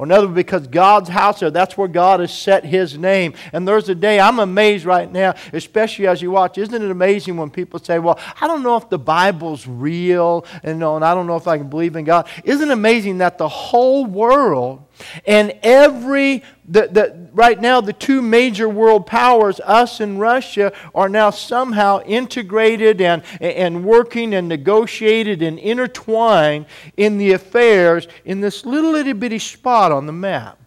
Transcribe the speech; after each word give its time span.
or 0.00 0.04
another 0.04 0.28
because 0.28 0.66
God's 0.66 1.10
house 1.10 1.40
there. 1.40 1.50
That's 1.50 1.76
where 1.76 1.86
God 1.86 2.20
has 2.20 2.32
set 2.32 2.64
his 2.64 2.96
name. 2.96 3.34
And 3.52 3.68
there's 3.68 3.86
a 3.90 3.94
day, 3.94 4.18
I'm 4.18 4.38
amazed 4.38 4.86
right 4.86 5.12
now, 5.12 5.34
especially 5.52 6.06
as 6.06 6.22
you 6.22 6.30
watch. 6.30 6.56
Isn't 6.56 6.82
it 6.82 6.90
amazing 6.90 7.36
when 7.36 7.50
people 7.50 7.78
say, 7.78 7.98
Well, 7.98 8.18
I 8.40 8.46
don't 8.46 8.62
know 8.62 8.78
if 8.78 8.88
the 8.88 8.98
Bible's 8.98 9.66
real, 9.66 10.46
and, 10.62 10.82
and 10.82 11.04
I 11.04 11.14
don't 11.14 11.26
know 11.26 11.36
if 11.36 11.46
I 11.46 11.58
can 11.58 11.68
believe 11.68 11.96
in 11.96 12.06
God? 12.06 12.26
Isn't 12.44 12.70
it 12.70 12.72
amazing 12.72 13.18
that 13.18 13.36
the 13.36 13.46
whole 13.46 14.06
world 14.06 14.86
and 15.26 15.52
every, 15.62 16.42
the, 16.68 16.88
the, 16.88 17.28
right 17.32 17.60
now, 17.60 17.80
the 17.80 17.92
two 17.92 18.22
major 18.22 18.68
world 18.68 19.06
powers, 19.06 19.60
us 19.60 20.00
and 20.00 20.20
Russia, 20.20 20.72
are 20.94 21.08
now 21.08 21.30
somehow 21.30 22.00
integrated 22.02 23.00
and, 23.00 23.22
and 23.40 23.84
working 23.84 24.34
and 24.34 24.48
negotiated 24.48 25.42
and 25.42 25.58
intertwined 25.58 26.66
in 26.96 27.18
the 27.18 27.32
affairs 27.32 28.08
in 28.24 28.40
this 28.40 28.64
little 28.64 28.94
itty 28.94 29.12
bitty 29.12 29.38
spot 29.38 29.92
on 29.92 30.06
the 30.06 30.12
map. 30.12 30.58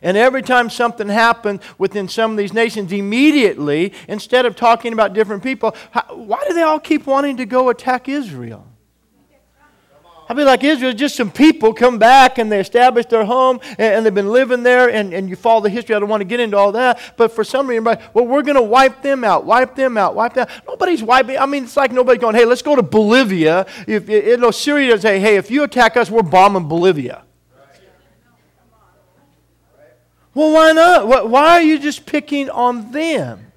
And 0.00 0.16
every 0.16 0.42
time 0.42 0.70
something 0.70 1.08
happens 1.08 1.60
within 1.76 2.08
some 2.08 2.30
of 2.30 2.36
these 2.36 2.52
nations, 2.52 2.92
immediately, 2.92 3.92
instead 4.06 4.46
of 4.46 4.54
talking 4.54 4.92
about 4.92 5.12
different 5.12 5.42
people, 5.42 5.74
why 6.10 6.44
do 6.46 6.54
they 6.54 6.62
all 6.62 6.78
keep 6.78 7.06
wanting 7.06 7.36
to 7.38 7.46
go 7.46 7.68
attack 7.68 8.08
Israel? 8.08 8.67
I 10.28 10.34
mean, 10.34 10.44
like 10.44 10.62
Israel, 10.62 10.92
just 10.92 11.16
some 11.16 11.30
people 11.30 11.72
come 11.72 11.98
back 11.98 12.36
and 12.36 12.52
they 12.52 12.60
establish 12.60 13.06
their 13.06 13.24
home 13.24 13.60
and, 13.70 13.80
and, 13.80 14.06
they've 14.06 14.14
been 14.14 14.30
living 14.30 14.62
there, 14.62 14.90
and, 14.90 15.14
and 15.14 15.28
you 15.28 15.36
follow 15.36 15.62
the 15.62 15.70
history. 15.70 15.94
I 15.94 15.98
don't 15.98 16.08
want 16.08 16.20
to 16.20 16.26
get 16.26 16.38
into 16.38 16.56
all 16.56 16.72
that. 16.72 17.00
But 17.16 17.32
for 17.32 17.44
some 17.44 17.66
reason, 17.66 17.84
well, 17.84 18.26
we're 18.26 18.42
going 18.42 18.56
to 18.56 18.62
wipe 18.62 19.00
them 19.02 19.24
out, 19.24 19.46
wipe 19.46 19.74
them 19.74 19.96
out, 19.96 20.14
wipe 20.14 20.34
them 20.34 20.46
out. 20.48 20.66
Nobody's 20.66 21.02
wiping. 21.02 21.38
I 21.38 21.46
mean, 21.46 21.64
it's 21.64 21.76
like 21.76 21.92
nobody's 21.92 22.20
going, 22.20 22.34
hey, 22.34 22.44
let's 22.44 22.62
go 22.62 22.76
to 22.76 22.82
Bolivia. 22.82 23.66
If, 23.86 24.08
you 24.08 24.36
know, 24.36 24.50
Syria 24.50 24.90
doesn't 24.90 25.02
say, 25.02 25.18
hey, 25.18 25.36
if 25.36 25.50
you 25.50 25.62
attack 25.62 25.96
us, 25.96 26.10
we're 26.10 26.22
bombing 26.22 26.68
Bolivia. 26.68 27.24
Well, 30.34 30.52
why 30.52 30.72
not? 30.72 31.28
Why 31.28 31.52
are 31.52 31.62
you 31.62 31.78
just 31.78 32.06
picking 32.06 32.50
on 32.50 32.92
them? 32.92 33.50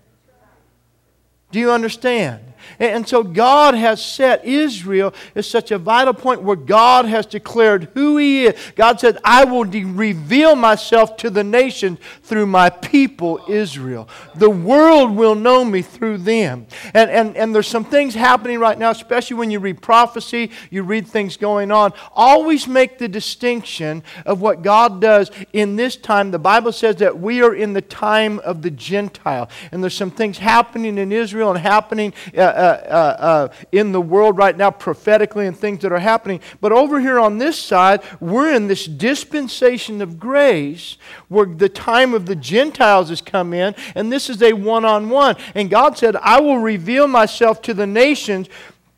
Do 1.51 1.59
you 1.59 1.69
understand? 1.71 2.50
And 2.79 3.07
so 3.07 3.23
God 3.23 3.75
has 3.75 4.03
set 4.03 4.45
Israel 4.45 5.13
as 5.35 5.47
such 5.47 5.71
a 5.71 5.77
vital 5.77 6.13
point 6.13 6.41
where 6.41 6.55
God 6.55 7.05
has 7.05 7.25
declared 7.25 7.89
who 7.93 8.17
He 8.17 8.45
is. 8.45 8.71
God 8.75 8.99
said, 8.99 9.17
I 9.23 9.45
will 9.45 9.63
de- 9.63 9.83
reveal 9.83 10.55
myself 10.55 11.17
to 11.17 11.29
the 11.29 11.43
nations 11.43 11.99
through 12.23 12.47
my 12.47 12.69
people, 12.69 13.43
Israel. 13.47 14.07
The 14.35 14.49
world 14.49 15.15
will 15.15 15.35
know 15.35 15.63
me 15.63 15.81
through 15.81 16.19
them. 16.19 16.67
And, 16.93 17.09
and, 17.09 17.37
and 17.37 17.53
there's 17.53 17.67
some 17.67 17.85
things 17.85 18.13
happening 18.13 18.59
right 18.59 18.77
now, 18.77 18.91
especially 18.91 19.37
when 19.37 19.51
you 19.51 19.59
read 19.59 19.81
prophecy, 19.81 20.51
you 20.69 20.83
read 20.83 21.07
things 21.07 21.37
going 21.37 21.71
on. 21.71 21.93
Always 22.13 22.67
make 22.67 22.97
the 22.97 23.07
distinction 23.07 24.03
of 24.25 24.41
what 24.41 24.61
God 24.61 25.01
does 25.01 25.31
in 25.53 25.75
this 25.75 25.95
time. 25.95 26.31
The 26.31 26.39
Bible 26.39 26.71
says 26.71 26.97
that 26.97 27.19
we 27.19 27.41
are 27.41 27.53
in 27.53 27.73
the 27.73 27.81
time 27.81 28.39
of 28.39 28.61
the 28.61 28.71
Gentile. 28.71 29.49
And 29.71 29.83
there's 29.83 29.95
some 29.95 30.11
things 30.11 30.37
happening 30.37 30.97
in 30.97 31.11
Israel 31.11 31.49
and 31.51 31.59
happening. 31.59 32.13
Uh, 32.35 32.39
uh, 32.61 32.63
uh, 32.63 33.15
uh, 33.19 33.53
in 33.71 33.91
the 33.91 33.99
world 33.99 34.37
right 34.37 34.55
now 34.55 34.69
prophetically 34.69 35.47
and 35.47 35.57
things 35.57 35.81
that 35.81 35.91
are 35.91 35.97
happening. 35.97 36.39
But 36.59 36.71
over 36.71 36.99
here 36.99 37.19
on 37.19 37.39
this 37.39 37.57
side, 37.57 38.03
we're 38.19 38.53
in 38.53 38.67
this 38.67 38.85
dispensation 38.85 39.99
of 39.99 40.19
grace 40.19 40.97
where 41.27 41.47
the 41.47 41.69
time 41.69 42.13
of 42.13 42.27
the 42.27 42.35
Gentiles 42.35 43.09
has 43.09 43.19
come 43.19 43.55
in, 43.55 43.73
and 43.95 44.11
this 44.11 44.29
is 44.29 44.43
a 44.43 44.53
one 44.53 44.85
on 44.85 45.09
one. 45.09 45.37
And 45.55 45.71
God 45.71 45.97
said, 45.97 46.15
I 46.17 46.39
will 46.39 46.59
reveal 46.59 47.07
myself 47.07 47.63
to 47.63 47.73
the 47.73 47.87
nations 47.87 48.47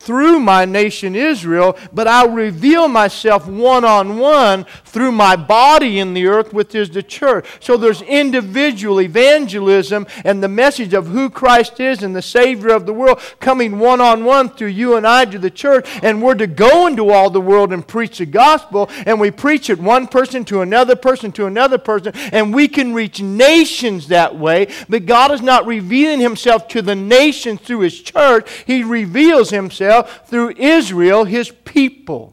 through 0.04 0.38
my 0.38 0.66
nation 0.66 1.16
Israel, 1.16 1.76
but 1.92 2.06
I'll 2.06 2.30
reveal 2.30 2.88
myself 2.88 3.46
one 3.46 3.84
on 3.84 4.18
one 4.18 4.66
through 4.84 5.12
my 5.12 5.34
body 5.34 5.98
in 5.98 6.12
the 6.12 6.26
earth, 6.26 6.52
which 6.52 6.74
is 6.74 6.90
the 6.90 7.02
church. 7.02 7.46
So 7.60 7.76
there's 7.76 8.02
individual 8.02 9.00
evangelism 9.00 10.06
and 10.24 10.42
the 10.42 10.48
message 10.48 10.92
of 10.92 11.08
who 11.08 11.30
Christ 11.30 11.80
is 11.80 12.02
and 12.02 12.14
the 12.14 12.22
Savior 12.22 12.70
of 12.70 12.84
the 12.84 12.92
world 12.92 13.20
coming 13.40 13.78
one 13.78 14.00
on 14.00 14.24
one 14.24 14.50
through 14.50 14.68
you 14.68 14.96
and 14.96 15.06
I 15.06 15.24
to 15.24 15.38
the 15.38 15.50
church. 15.50 15.88
And 16.02 16.22
we're 16.22 16.34
to 16.34 16.46
go 16.46 16.86
into 16.86 17.10
all 17.10 17.30
the 17.30 17.40
world 17.40 17.72
and 17.72 17.86
preach 17.86 18.18
the 18.18 18.26
gospel, 18.26 18.90
and 19.06 19.18
we 19.18 19.30
preach 19.30 19.70
it 19.70 19.78
one 19.78 20.06
person 20.06 20.44
to 20.46 20.60
another 20.60 20.96
person 20.96 21.32
to 21.32 21.46
another 21.46 21.78
person, 21.78 22.12
and 22.32 22.54
we 22.54 22.68
can 22.68 22.92
reach 22.92 23.22
nations 23.22 24.08
that 24.08 24.36
way. 24.36 24.68
But 24.88 25.06
God 25.06 25.30
is 25.30 25.42
not 25.42 25.66
revealing 25.66 26.20
Himself 26.20 26.68
to 26.68 26.82
the 26.82 26.94
nations 26.94 27.60
through 27.60 27.80
His 27.80 28.00
church, 28.00 28.50
He 28.66 28.82
reveals 28.84 29.50
Himself 29.50 29.93
through 30.02 30.50
Israel, 30.56 31.24
his 31.24 31.50
people. 31.50 32.32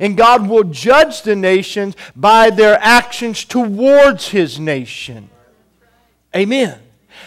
And 0.00 0.16
God 0.16 0.48
will 0.48 0.64
judge 0.64 1.22
the 1.22 1.36
nations 1.36 1.96
by 2.14 2.50
their 2.50 2.78
actions 2.80 3.44
towards 3.44 4.28
his 4.28 4.60
nation. 4.60 5.30
Amen. 6.36 6.78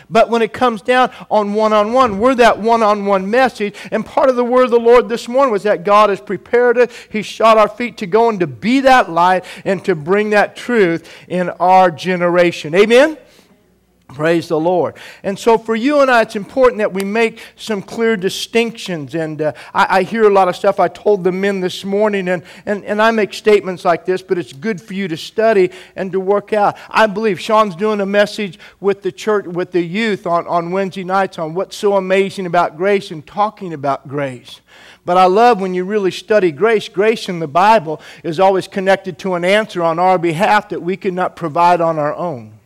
But 0.09 0.29
when 0.29 0.41
it 0.41 0.53
comes 0.53 0.81
down 0.81 1.11
on 1.29 1.53
one 1.53 1.73
on 1.73 1.93
one, 1.93 2.19
we're 2.19 2.35
that 2.35 2.59
one 2.59 2.83
on 2.83 3.05
one 3.05 3.29
message. 3.29 3.75
And 3.91 4.05
part 4.05 4.29
of 4.29 4.35
the 4.35 4.43
word 4.43 4.65
of 4.65 4.71
the 4.71 4.79
Lord 4.79 5.09
this 5.09 5.27
morning 5.27 5.51
was 5.51 5.63
that 5.63 5.83
God 5.83 6.09
has 6.09 6.19
prepared 6.19 6.77
us. 6.77 6.91
He 7.09 7.21
shot 7.21 7.57
our 7.57 7.69
feet 7.69 7.97
to 7.97 8.05
go 8.05 8.29
and 8.29 8.39
to 8.41 8.47
be 8.47 8.81
that 8.81 9.09
light 9.09 9.45
and 9.65 9.83
to 9.85 9.95
bring 9.95 10.31
that 10.31 10.55
truth 10.55 11.09
in 11.27 11.49
our 11.49 11.89
generation. 11.91 12.75
Amen? 12.75 13.17
Praise 14.13 14.49
the 14.49 14.59
Lord. 14.59 14.95
And 15.23 15.39
so, 15.39 15.57
for 15.57 15.75
you 15.75 16.01
and 16.01 16.11
I, 16.11 16.21
it's 16.23 16.35
important 16.35 16.79
that 16.79 16.93
we 16.93 17.03
make 17.03 17.41
some 17.55 17.81
clear 17.81 18.17
distinctions. 18.17 19.15
And 19.15 19.41
uh, 19.41 19.53
I, 19.73 19.99
I, 19.99 20.03
hear 20.03 20.23
a 20.23 20.29
lot 20.29 20.49
of 20.49 20.55
stuff. 20.55 20.79
I 20.79 20.89
told 20.89 21.23
the 21.23 21.31
men 21.31 21.61
this 21.61 21.85
morning, 21.85 22.27
and, 22.27 22.43
and, 22.65 22.83
and 22.83 23.01
I 23.01 23.11
make 23.11 23.33
statements 23.33 23.85
like 23.85 24.05
this, 24.05 24.21
but 24.21 24.37
it's 24.37 24.51
good 24.51 24.81
for 24.81 24.93
you 24.93 25.07
to 25.07 25.15
study 25.15 25.71
and 25.95 26.11
to 26.11 26.19
work 26.19 26.51
out. 26.51 26.77
I 26.89 27.07
believe 27.07 27.39
Sean's 27.39 27.75
doing 27.75 28.01
a 28.01 28.05
message 28.05 28.59
with 28.79 29.01
the 29.01 29.11
church, 29.11 29.45
with 29.45 29.71
the 29.71 29.81
youth 29.81 30.27
on, 30.27 30.45
on 30.45 30.71
Wednesday 30.71 31.03
nights 31.03 31.39
on 31.39 31.53
what's 31.53 31.77
so 31.77 31.95
amazing 31.95 32.45
about 32.45 32.75
grace 32.75 33.11
and 33.11 33.25
talking 33.25 33.73
about 33.73 34.07
grace. 34.07 34.59
But 35.05 35.17
I 35.17 35.25
love 35.25 35.61
when 35.61 35.73
you 35.73 35.83
really 35.83 36.11
study 36.11 36.51
grace. 36.51 36.89
Grace 36.89 37.29
in 37.29 37.39
the 37.39 37.47
Bible 37.47 38.01
is 38.23 38.39
always 38.39 38.67
connected 38.67 39.17
to 39.19 39.35
an 39.35 39.45
answer 39.45 39.81
on 39.81 39.99
our 39.99 40.17
behalf 40.17 40.69
that 40.69 40.81
we 40.81 40.97
could 40.97 41.13
not 41.13 41.35
provide 41.35 41.81
on 41.81 41.97
our 41.97 42.13
own. 42.13 42.60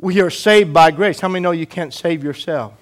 We 0.00 0.20
are 0.22 0.30
saved 0.30 0.72
by 0.72 0.90
grace. 0.90 1.20
How 1.20 1.28
many 1.28 1.42
know 1.42 1.50
you 1.50 1.66
can't 1.66 1.92
save 1.92 2.24
yourself? 2.24 2.72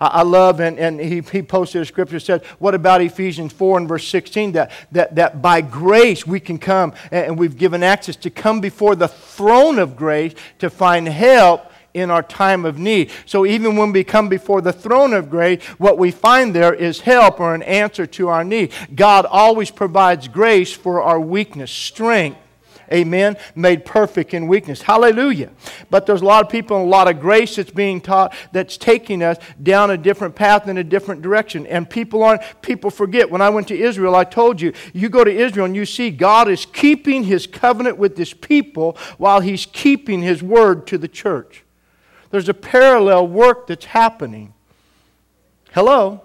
I 0.00 0.22
love, 0.22 0.60
and, 0.60 0.76
and 0.78 1.00
he, 1.00 1.20
he 1.20 1.40
posted 1.40 1.82
a 1.82 1.84
scripture 1.84 2.16
that 2.16 2.20
said, 2.20 2.44
What 2.58 2.74
about 2.74 3.00
Ephesians 3.00 3.52
4 3.52 3.78
and 3.78 3.88
verse 3.88 4.06
16? 4.08 4.52
That, 4.52 4.72
that, 4.90 5.14
that 5.14 5.40
by 5.40 5.60
grace 5.60 6.26
we 6.26 6.40
can 6.40 6.58
come, 6.58 6.94
and 7.12 7.38
we've 7.38 7.56
given 7.56 7.82
access 7.84 8.16
to 8.16 8.30
come 8.30 8.60
before 8.60 8.96
the 8.96 9.08
throne 9.08 9.78
of 9.78 9.96
grace 9.96 10.34
to 10.58 10.68
find 10.68 11.08
help 11.08 11.70
in 11.94 12.10
our 12.10 12.24
time 12.24 12.64
of 12.64 12.76
need. 12.76 13.12
So 13.24 13.46
even 13.46 13.76
when 13.76 13.92
we 13.92 14.02
come 14.02 14.28
before 14.28 14.60
the 14.60 14.72
throne 14.72 15.14
of 15.14 15.30
grace, 15.30 15.62
what 15.78 15.96
we 15.96 16.10
find 16.10 16.52
there 16.52 16.74
is 16.74 17.00
help 17.00 17.38
or 17.38 17.54
an 17.54 17.62
answer 17.62 18.04
to 18.04 18.28
our 18.28 18.42
need. 18.42 18.72
God 18.96 19.26
always 19.26 19.70
provides 19.70 20.26
grace 20.26 20.72
for 20.72 21.02
our 21.02 21.20
weakness, 21.20 21.70
strength 21.70 22.38
Amen. 22.92 23.36
Made 23.54 23.84
perfect 23.84 24.34
in 24.34 24.46
weakness. 24.46 24.82
Hallelujah. 24.82 25.50
But 25.90 26.06
there's 26.06 26.20
a 26.20 26.24
lot 26.24 26.44
of 26.44 26.50
people 26.50 26.76
and 26.76 26.86
a 26.86 26.88
lot 26.88 27.08
of 27.08 27.20
grace 27.20 27.56
that's 27.56 27.70
being 27.70 28.00
taught 28.00 28.34
that's 28.52 28.76
taking 28.76 29.22
us 29.22 29.38
down 29.62 29.90
a 29.90 29.96
different 29.96 30.34
path 30.34 30.68
in 30.68 30.78
a 30.78 30.84
different 30.84 31.22
direction. 31.22 31.66
And 31.66 31.88
people 31.88 32.22
aren't, 32.22 32.42
people 32.62 32.90
forget. 32.90 33.30
When 33.30 33.40
I 33.40 33.50
went 33.50 33.68
to 33.68 33.78
Israel, 33.78 34.14
I 34.14 34.24
told 34.24 34.60
you, 34.60 34.72
you 34.92 35.08
go 35.08 35.24
to 35.24 35.32
Israel 35.32 35.66
and 35.66 35.76
you 35.76 35.86
see 35.86 36.10
God 36.10 36.48
is 36.48 36.66
keeping 36.66 37.24
his 37.24 37.46
covenant 37.46 37.98
with 37.98 38.16
his 38.16 38.34
people 38.34 38.96
while 39.18 39.40
he's 39.40 39.66
keeping 39.66 40.22
his 40.22 40.42
word 40.42 40.86
to 40.88 40.98
the 40.98 41.08
church. 41.08 41.64
There's 42.30 42.48
a 42.48 42.54
parallel 42.54 43.28
work 43.28 43.66
that's 43.66 43.84
happening. 43.84 44.54
Hello? 45.72 46.22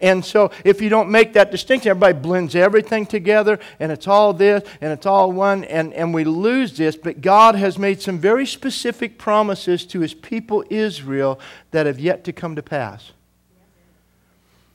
And 0.00 0.24
so, 0.24 0.52
if 0.64 0.80
you 0.80 0.88
don't 0.88 1.10
make 1.10 1.32
that 1.32 1.50
distinction, 1.50 1.90
everybody 1.90 2.18
blends 2.18 2.54
everything 2.54 3.04
together, 3.04 3.58
and 3.80 3.90
it's 3.90 4.06
all 4.06 4.32
this, 4.32 4.62
and 4.80 4.92
it's 4.92 5.06
all 5.06 5.32
one, 5.32 5.64
and, 5.64 5.92
and 5.92 6.14
we 6.14 6.22
lose 6.22 6.76
this. 6.76 6.94
But 6.94 7.20
God 7.20 7.56
has 7.56 7.78
made 7.78 8.00
some 8.00 8.18
very 8.18 8.46
specific 8.46 9.18
promises 9.18 9.84
to 9.86 10.00
his 10.00 10.14
people 10.14 10.64
Israel 10.70 11.40
that 11.72 11.86
have 11.86 11.98
yet 11.98 12.22
to 12.24 12.32
come 12.32 12.54
to 12.54 12.62
pass. 12.62 13.10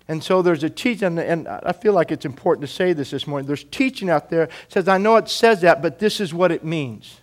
And 0.09 0.21
so 0.21 0.41
there's 0.41 0.63
a 0.63 0.69
teaching, 0.69 1.17
and 1.17 1.47
I 1.47 1.71
feel 1.71 1.93
like 1.93 2.11
it's 2.11 2.25
important 2.25 2.67
to 2.67 2.73
say 2.73 2.91
this 2.91 3.11
this 3.11 3.25
morning. 3.25 3.47
There's 3.47 3.63
teaching 3.63 4.09
out 4.09 4.29
there 4.29 4.49
says, 4.67 4.89
I 4.89 4.97
know 4.97 5.15
it 5.15 5.29
says 5.29 5.61
that, 5.61 5.81
but 5.81 5.99
this 5.99 6.19
is 6.19 6.33
what 6.33 6.51
it 6.51 6.65
means. 6.65 7.21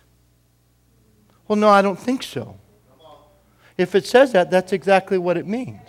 Well, 1.47 1.57
no, 1.57 1.69
I 1.69 1.83
don't 1.83 1.99
think 1.99 2.23
so. 2.23 2.57
If 3.77 3.93
it 3.93 4.07
says 4.07 4.31
that, 4.31 4.49
that's 4.49 4.73
exactly 4.73 5.19
what 5.19 5.37
it 5.37 5.45
means. 5.45 5.81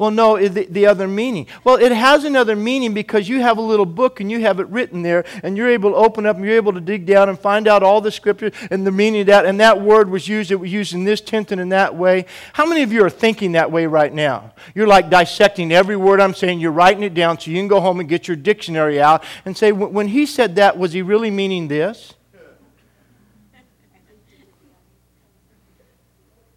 Well, 0.00 0.10
no, 0.10 0.38
the, 0.38 0.64
the 0.64 0.86
other 0.86 1.06
meaning. 1.06 1.46
Well, 1.62 1.76
it 1.76 1.92
has 1.92 2.24
another 2.24 2.56
meaning 2.56 2.94
because 2.94 3.28
you 3.28 3.42
have 3.42 3.58
a 3.58 3.60
little 3.60 3.84
book 3.84 4.18
and 4.18 4.30
you 4.30 4.40
have 4.40 4.58
it 4.58 4.66
written 4.68 5.02
there, 5.02 5.26
and 5.42 5.58
you're 5.58 5.68
able 5.68 5.90
to 5.90 5.96
open 5.96 6.24
up 6.24 6.36
and 6.36 6.44
you're 6.46 6.56
able 6.56 6.72
to 6.72 6.80
dig 6.80 7.04
down 7.04 7.28
and 7.28 7.38
find 7.38 7.68
out 7.68 7.82
all 7.82 8.00
the 8.00 8.10
scripture 8.10 8.50
and 8.70 8.86
the 8.86 8.90
meaning 8.90 9.20
of 9.20 9.26
that. 9.26 9.44
And 9.44 9.60
that 9.60 9.82
word 9.82 10.08
was 10.08 10.26
used, 10.26 10.50
it 10.52 10.56
was 10.56 10.72
used 10.72 10.94
in 10.94 11.04
this 11.04 11.20
tense 11.20 11.52
and 11.52 11.60
in 11.60 11.68
that 11.68 11.94
way. 11.94 12.24
How 12.54 12.64
many 12.64 12.82
of 12.82 12.94
you 12.94 13.04
are 13.04 13.10
thinking 13.10 13.52
that 13.52 13.70
way 13.70 13.84
right 13.84 14.10
now? 14.10 14.54
You're 14.74 14.86
like 14.86 15.10
dissecting 15.10 15.70
every 15.70 15.96
word 15.96 16.18
I'm 16.18 16.32
saying, 16.32 16.60
you're 16.60 16.72
writing 16.72 17.02
it 17.02 17.12
down 17.12 17.38
so 17.38 17.50
you 17.50 17.58
can 17.58 17.68
go 17.68 17.82
home 17.82 18.00
and 18.00 18.08
get 18.08 18.26
your 18.26 18.38
dictionary 18.38 19.02
out 19.02 19.22
and 19.44 19.54
say, 19.54 19.70
when 19.70 20.08
he 20.08 20.24
said 20.24 20.54
that, 20.54 20.78
was 20.78 20.94
he 20.94 21.02
really 21.02 21.30
meaning 21.30 21.68
this? 21.68 22.14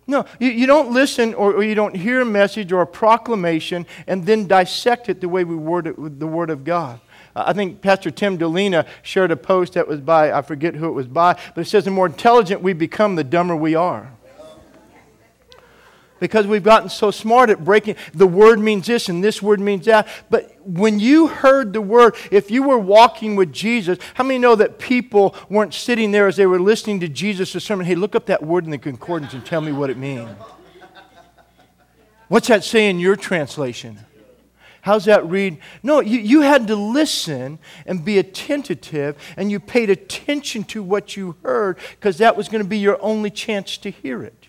No, 0.05 0.25
you, 0.39 0.49
you 0.49 0.67
don't 0.67 0.91
listen 0.91 1.33
or, 1.33 1.53
or, 1.53 1.63
you 1.63 1.75
don't 1.75 1.95
hear 1.95 2.21
a 2.21 2.25
message 2.25 2.71
or 2.71 2.81
a 2.81 2.87
proclamation 2.87 3.85
and 4.05 4.25
then 4.25 4.47
dissect 4.47 5.07
it 5.09 5.21
the 5.21 5.29
way 5.29 5.43
we 5.43 5.55
word 5.55 5.87
it 5.87 5.97
with 5.97 6.19
the 6.19 6.27
Word 6.27 6.49
of 6.49 6.63
God. 6.63 6.99
I 7.35 7.53
think 7.53 7.81
Pastor 7.81 8.11
Tim 8.11 8.37
Delina 8.37 8.85
shared 9.01 9.31
a 9.31 9.37
post 9.37 9.73
that 9.73 9.87
was 9.87 10.01
by, 10.01 10.31
I 10.31 10.41
forget 10.41 10.75
who 10.75 10.87
it 10.87 10.91
was 10.91 11.07
by, 11.07 11.39
but 11.55 11.61
it 11.61 11.69
says, 11.69 11.85
the 11.85 11.91
more 11.91 12.05
intelligent 12.05 12.61
we 12.61 12.73
become, 12.73 13.15
the 13.15 13.23
dumber 13.23 13.55
we 13.55 13.75
are 13.75 14.11
because 16.23 16.47
we've 16.47 16.63
gotten 16.63 16.87
so 16.87 17.11
smart 17.11 17.49
at 17.49 17.65
breaking 17.65 17.97
the 18.13 18.25
word 18.25 18.57
means 18.57 18.87
this 18.87 19.09
and 19.09 19.21
this 19.21 19.41
word 19.41 19.59
means 19.59 19.83
that. 19.87 20.07
But 20.29 20.57
when 20.65 20.97
you 20.97 21.27
heard 21.27 21.73
the 21.73 21.81
word, 21.81 22.15
if 22.31 22.49
you 22.49 22.63
were 22.63 22.79
walking 22.79 23.35
with 23.35 23.51
Jesus, 23.51 23.97
how 24.13 24.23
many 24.23 24.39
know 24.39 24.55
that 24.55 24.79
people 24.79 25.35
weren't 25.49 25.73
sitting 25.73 26.13
there 26.13 26.27
as 26.27 26.37
they 26.37 26.45
were 26.45 26.61
listening 26.61 27.01
to 27.01 27.09
Jesus' 27.09 27.61
sermon? 27.61 27.85
Hey, 27.85 27.95
look 27.95 28.15
up 28.15 28.27
that 28.27 28.41
word 28.41 28.63
in 28.63 28.71
the 28.71 28.77
concordance 28.77 29.33
and 29.33 29.45
tell 29.45 29.59
me 29.59 29.73
what 29.73 29.89
it 29.89 29.97
means. 29.97 30.29
What's 32.29 32.47
that 32.47 32.63
say 32.63 32.89
in 32.89 32.99
your 32.99 33.17
translation? 33.17 33.99
How's 34.79 35.03
that 35.03 35.25
read? 35.25 35.57
No, 35.83 35.99
you, 35.99 36.21
you 36.21 36.39
had 36.39 36.67
to 36.67 36.77
listen 36.77 37.59
and 37.85 38.05
be 38.05 38.17
attentive, 38.17 39.17
and 39.35 39.51
you 39.51 39.59
paid 39.59 39.89
attention 39.89 40.63
to 40.65 40.81
what 40.81 41.17
you 41.17 41.35
heard 41.43 41.77
because 41.99 42.17
that 42.19 42.37
was 42.37 42.47
going 42.47 42.63
to 42.63 42.69
be 42.69 42.77
your 42.77 42.97
only 43.01 43.29
chance 43.29 43.77
to 43.79 43.91
hear 43.91 44.23
it. 44.23 44.47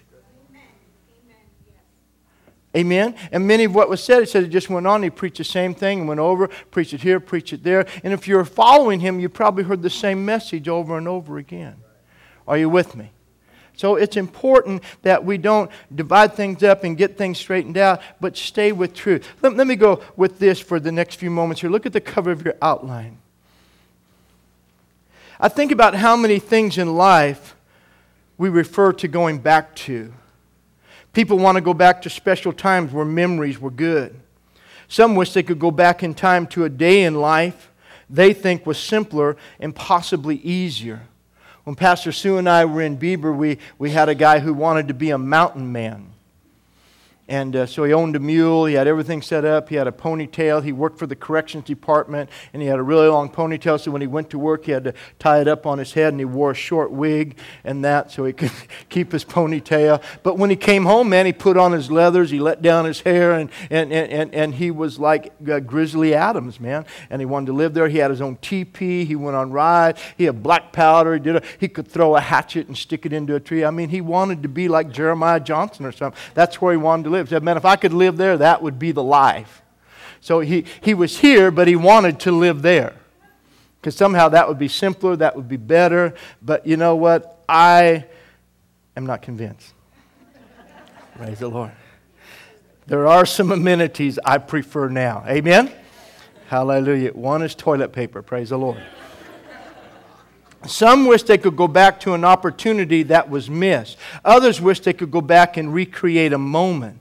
Amen. 2.76 3.15
And 3.31 3.47
many 3.47 3.65
of 3.65 3.75
what 3.75 3.88
was 3.88 4.03
said, 4.03 4.21
he 4.21 4.26
said 4.26 4.43
it 4.43 4.49
just 4.49 4.69
went 4.69 4.87
on. 4.87 5.03
He 5.03 5.11
preached 5.11 5.38
the 5.38 5.44
same 5.44 5.75
thing 5.75 6.00
and 6.00 6.09
went 6.09 6.21
over, 6.21 6.49
preached 6.71 6.93
it 6.93 7.03
here, 7.03 7.21
preached 7.21 7.53
it 7.53 7.62
there. 7.62 7.87
And 8.03 8.12
if 8.12 8.26
you're 8.26 8.44
following 8.44 9.00
him, 9.00 9.21
you 9.21 9.29
probably 9.29 9.62
heard 9.62 9.82
the 9.82 9.91
same 9.91 10.25
message 10.25 10.69
over 10.69 10.99
and 10.99 11.06
over 11.06 11.38
again. 11.38 11.76
Are 12.49 12.59
you 12.59 12.69
with 12.69 12.97
me? 12.97 13.12
So 13.76 13.97
it's 13.97 14.17
important 14.17 14.82
that 15.03 15.25
we 15.25 15.38
don't 15.38 15.71
divide 15.94 16.35
things 16.35 16.62
up 16.62 16.85
and 16.85 16.97
get 16.97 17.17
things 17.17 17.38
straightened 17.38 17.76
out, 17.76 18.00
but 18.21 18.37
stay 18.37 18.73
with 18.73 18.94
truth. 18.94 19.27
Let, 19.43 19.56
let 19.56 19.67
me 19.67 19.77
go 19.77 20.03
with 20.17 20.38
this 20.38 20.61
for 20.61 20.79
the 20.79 20.93
next 20.93 21.17
few 21.17 21.31
moments 21.31 21.61
here. 21.61 21.70
Look 21.70 21.87
at 21.87 21.93
the 21.93 22.00
cover 22.00 22.31
of 22.31 22.44
your 22.44 22.55
outline. 22.62 23.19
I 25.41 25.49
think 25.49 25.73
about 25.73 25.94
how 25.94 26.17
many 26.17 26.38
things 26.38 26.79
in 26.79 26.94
life 26.94 27.56
we 28.38 28.49
refer 28.49 28.93
to 28.94 29.09
going 29.09 29.38
back 29.38 29.75
to. 29.77 30.12
People 31.14 31.38
want 31.38 31.56
to 31.56 31.62
go 31.62 31.72
back 31.72 32.02
to 32.02 32.11
special 32.11 32.52
times 32.52 32.93
where 32.93 33.05
memories 33.05 33.58
were 33.58 33.70
good. 33.70 34.20
Some 34.88 35.14
wish 35.14 35.32
they 35.32 35.43
could 35.43 35.58
go 35.58 35.70
back 35.70 36.02
in 36.02 36.12
time 36.12 36.46
to 36.49 36.64
a 36.64 36.69
day 36.69 37.05
in 37.05 37.14
life 37.14 37.70
they 38.11 38.32
think 38.32 38.66
was 38.66 38.78
simpler 38.78 39.37
and 39.58 39.75
possibly 39.75 40.37
easier. 40.37 41.02
When 41.64 41.76
Pastor 41.76 42.12
Sue 42.12 42.37
and 42.37 42.49
I 42.49 42.64
were 42.64 42.82
in 42.82 42.99
Bieber, 42.99 43.34
we, 43.34 43.58
we 43.78 43.90
had 43.90 44.08
a 44.08 44.14
guy 44.14 44.40
who 44.40 44.52
wanted 44.52 44.88
to 44.88 44.94
be 44.94 45.11
a 45.11 45.19
mountain 45.19 45.72
man. 45.72 46.12
And 47.26 47.56
uh, 47.56 47.65
so 47.65 47.85
he 47.85 47.93
owned 47.94 48.17
a 48.17 48.21
mule. 48.21 48.67
He 48.67 48.75
had 48.75 48.87
everything 48.87 49.23
set 49.23 49.47
up. 49.47 49.71
He 49.71 49.76
had 49.76 49.87
a 49.87 49.93
ponytail. 49.93 50.62
He 50.62 50.73
worked 50.73 50.99
for 50.99 51.06
the 51.06 51.17
corrections 51.17 51.65
department, 51.65 52.29
and 52.53 52.61
he 52.61 52.69
had 52.69 52.79
a 52.79 52.82
really 52.82 53.09
long 53.09 53.31
ponytail. 53.31 53.81
So 53.81 53.91
when 53.91 54.03
he 54.03 54.06
went 54.06 54.29
to 54.31 54.38
work, 54.38 54.67
he 54.67 54.73
had 54.73 54.85
to 54.85 54.94
tie 55.19 55.41
it 55.41 55.49
up 55.49 55.65
on 55.65 55.79
his 55.79 55.94
head, 55.94 56.12
and 56.12 56.21
he 56.21 56.26
wore 56.26 56.50
a 56.50 56.55
short 56.55 56.91
wig 56.91 57.38
and 57.65 57.82
that 57.85 58.11
so 58.11 58.26
he 58.26 58.35
could 58.35 58.53
keep 58.91 59.11
his 59.11 59.25
ponytail. 59.25 60.03
But 60.23 60.37
when 60.37 60.50
he 60.50 60.56
came 60.56 60.85
home, 60.85 61.09
man, 61.09 61.25
he 61.25 61.32
put 61.32 61.56
on 61.56 61.73
his 61.73 61.91
leathers. 61.91 62.31
He 62.31 62.41
let 62.41 62.61
down 62.61 62.85
his 62.85 63.00
hair, 63.00 63.32
and, 63.32 63.50
and, 63.70 63.91
and, 63.91 64.35
and 64.35 64.55
he 64.55 64.70
was 64.70 64.99
like 64.99 65.32
uh, 65.50 65.61
Grizzly 65.61 66.15
Adams, 66.15 66.61
man. 66.61 66.85
And 67.09 67.23
he 67.23 67.27
wanted 67.27 67.47
to 67.47 67.53
live 67.55 67.73
there. 67.73 67.88
He 67.88 67.99
had 67.99 68.11
his 68.11 68.20
own 68.20 68.37
teepee. 68.37 69.06
He 69.06 69.17
went 69.17 69.35
on 69.35 69.50
ride. 69.50 69.97
He 70.19 70.25
had 70.25 70.43
black 70.43 70.73
powder. 70.73 71.15
He, 71.15 71.20
did 71.20 71.37
a, 71.37 71.43
he 71.59 71.69
could 71.69 71.88
throw 71.88 72.17
a 72.17 72.20
hatchet 72.20 72.67
and 72.67 72.77
stick 72.77 73.06
it 73.06 73.15
into 73.15 73.35
a 73.35 73.41
tree. 73.41 73.65
I 73.65 73.70
mean, 73.70 73.88
he 73.88 74.03
wanted 74.03 74.43
to 74.43 74.49
be 74.49 74.69
like 74.69 74.91
Jeremiah 74.91 75.41
Johnson 75.41 75.87
or 75.87 75.93
something. 75.93 76.20
That's 76.35 76.61
where 76.61 76.73
he 76.73 76.77
wanted 76.77 77.05
to 77.05 77.13
live. 77.14 77.28
Said, 77.28 77.43
man, 77.43 77.56
if 77.56 77.64
I 77.64 77.76
could 77.76 77.93
live 77.93 78.16
there, 78.16 78.37
that 78.38 78.62
would 78.62 78.78
be 78.78 78.93
the 78.93 79.02
life. 79.02 79.62
So 80.20 80.40
he, 80.40 80.64
he 80.81 80.94
was 80.94 81.19
here, 81.19 81.50
but 81.50 81.69
he 81.69 81.76
wanted 81.76 82.20
to 82.20 82.32
live 82.32 82.62
there. 82.62 82.94
Because 83.81 83.96
somehow 83.96 84.31
that 84.31 84.49
would 84.49 84.58
be 84.58 84.69
simpler, 84.69 85.16
that 85.16 85.37
would 85.37 85.49
be 85.49 85.58
better. 85.58 86.14
But 86.40 86.66
you 86.66 86.76
know 86.76 86.96
what? 86.96 87.44
I 87.49 88.06
am 88.96 89.05
not 89.05 89.20
convinced. 89.20 89.75
Praise 91.16 91.40
the 91.40 91.49
Lord. 91.49 91.72
There 92.87 93.06
are 93.06 93.26
some 93.26 93.52
amenities 93.52 94.19
I 94.25 94.38
prefer 94.38 94.88
now. 94.88 95.25
Amen? 95.26 95.70
Hallelujah. 96.49 97.12
One 97.12 97.43
is 97.43 97.55
toilet 97.55 97.93
paper. 97.93 98.22
Praise 98.22 98.50
the 98.50 98.58
Lord. 98.58 98.82
Some 100.67 101.06
wish 101.06 101.22
they 101.25 101.37
could 101.37 101.56
go 101.56 101.69
back 101.69 102.00
to 102.00 102.14
an 102.14 102.25
opportunity 102.25 103.02
that 103.05 103.28
was 103.28 103.50
missed. 103.50 103.99
Others 104.25 104.60
wish 104.60 104.81
they 104.81 104.94
could 104.94 105.10
go 105.10 105.20
back 105.20 105.56
and 105.56 105.75
recreate 105.75 106.32
a 106.32 106.38
moment. 106.38 107.00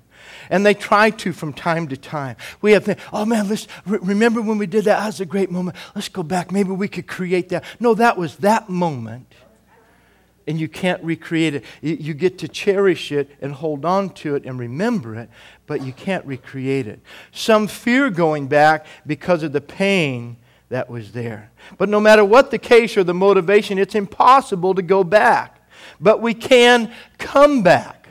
And 0.54 0.64
they 0.64 0.76
try 0.76 1.10
to 1.10 1.34
from 1.34 1.52
time 1.52 1.88
to 1.88 1.98
time. 1.98 2.36
We 2.62 2.74
have, 2.74 2.88
oh 3.12 3.26
man, 3.26 3.50
let's 3.50 3.68
re- 3.88 3.98
remember 4.04 4.40
when 4.40 4.60
we 4.60 4.68
did 4.68 4.86
that? 4.86 5.00
That 5.00 5.08
was 5.08 5.20
a 5.20 5.26
great 5.26 5.50
moment. 5.50 5.76
Let's 5.96 6.10
go 6.10 6.22
back. 6.22 6.52
Maybe 6.52 6.70
we 6.70 6.88
could 6.88 7.08
create 7.08 7.50
that. 7.50 7.64
No, 7.80 7.96
that 7.96 8.20
was 8.20 8.36
that 8.38 8.70
moment. 8.70 9.34
And 10.46 10.60
you 10.60 10.68
can't 10.68 11.04
recreate 11.04 11.56
it. 11.56 11.66
You, 11.82 11.96
you 11.96 12.14
get 12.14 12.38
to 12.38 12.48
cherish 12.48 13.12
it 13.12 13.32
and 13.42 13.52
hold 13.52 13.84
on 13.84 14.12
to 14.12 14.36
it 14.36 14.46
and 14.46 14.60
remember 14.60 15.16
it, 15.16 15.28
but 15.66 15.84
you 15.84 15.92
can't 15.92 16.24
recreate 16.24 16.86
it. 16.86 17.00
Some 17.32 17.66
fear 17.66 18.12
going 18.12 18.46
back 18.46 18.86
because 19.08 19.42
of 19.42 19.54
the 19.54 19.62
pain 19.62 20.38
that 20.70 20.88
was 20.88 21.14
there. 21.14 21.50
But 21.80 21.90
no 21.90 22.00
matter 22.00 22.24
what 22.24 22.52
the 22.52 22.60
case 22.60 22.96
or 22.96 23.04
the 23.04 23.16
motivation, 23.16 23.80
it's 23.80 23.96
impossible 23.96 24.76
to 24.76 24.84
go 24.84 25.04
back. 25.04 25.68
But 26.00 26.22
we 26.22 26.36
can 26.36 26.94
come 27.18 27.64
back. 27.64 28.03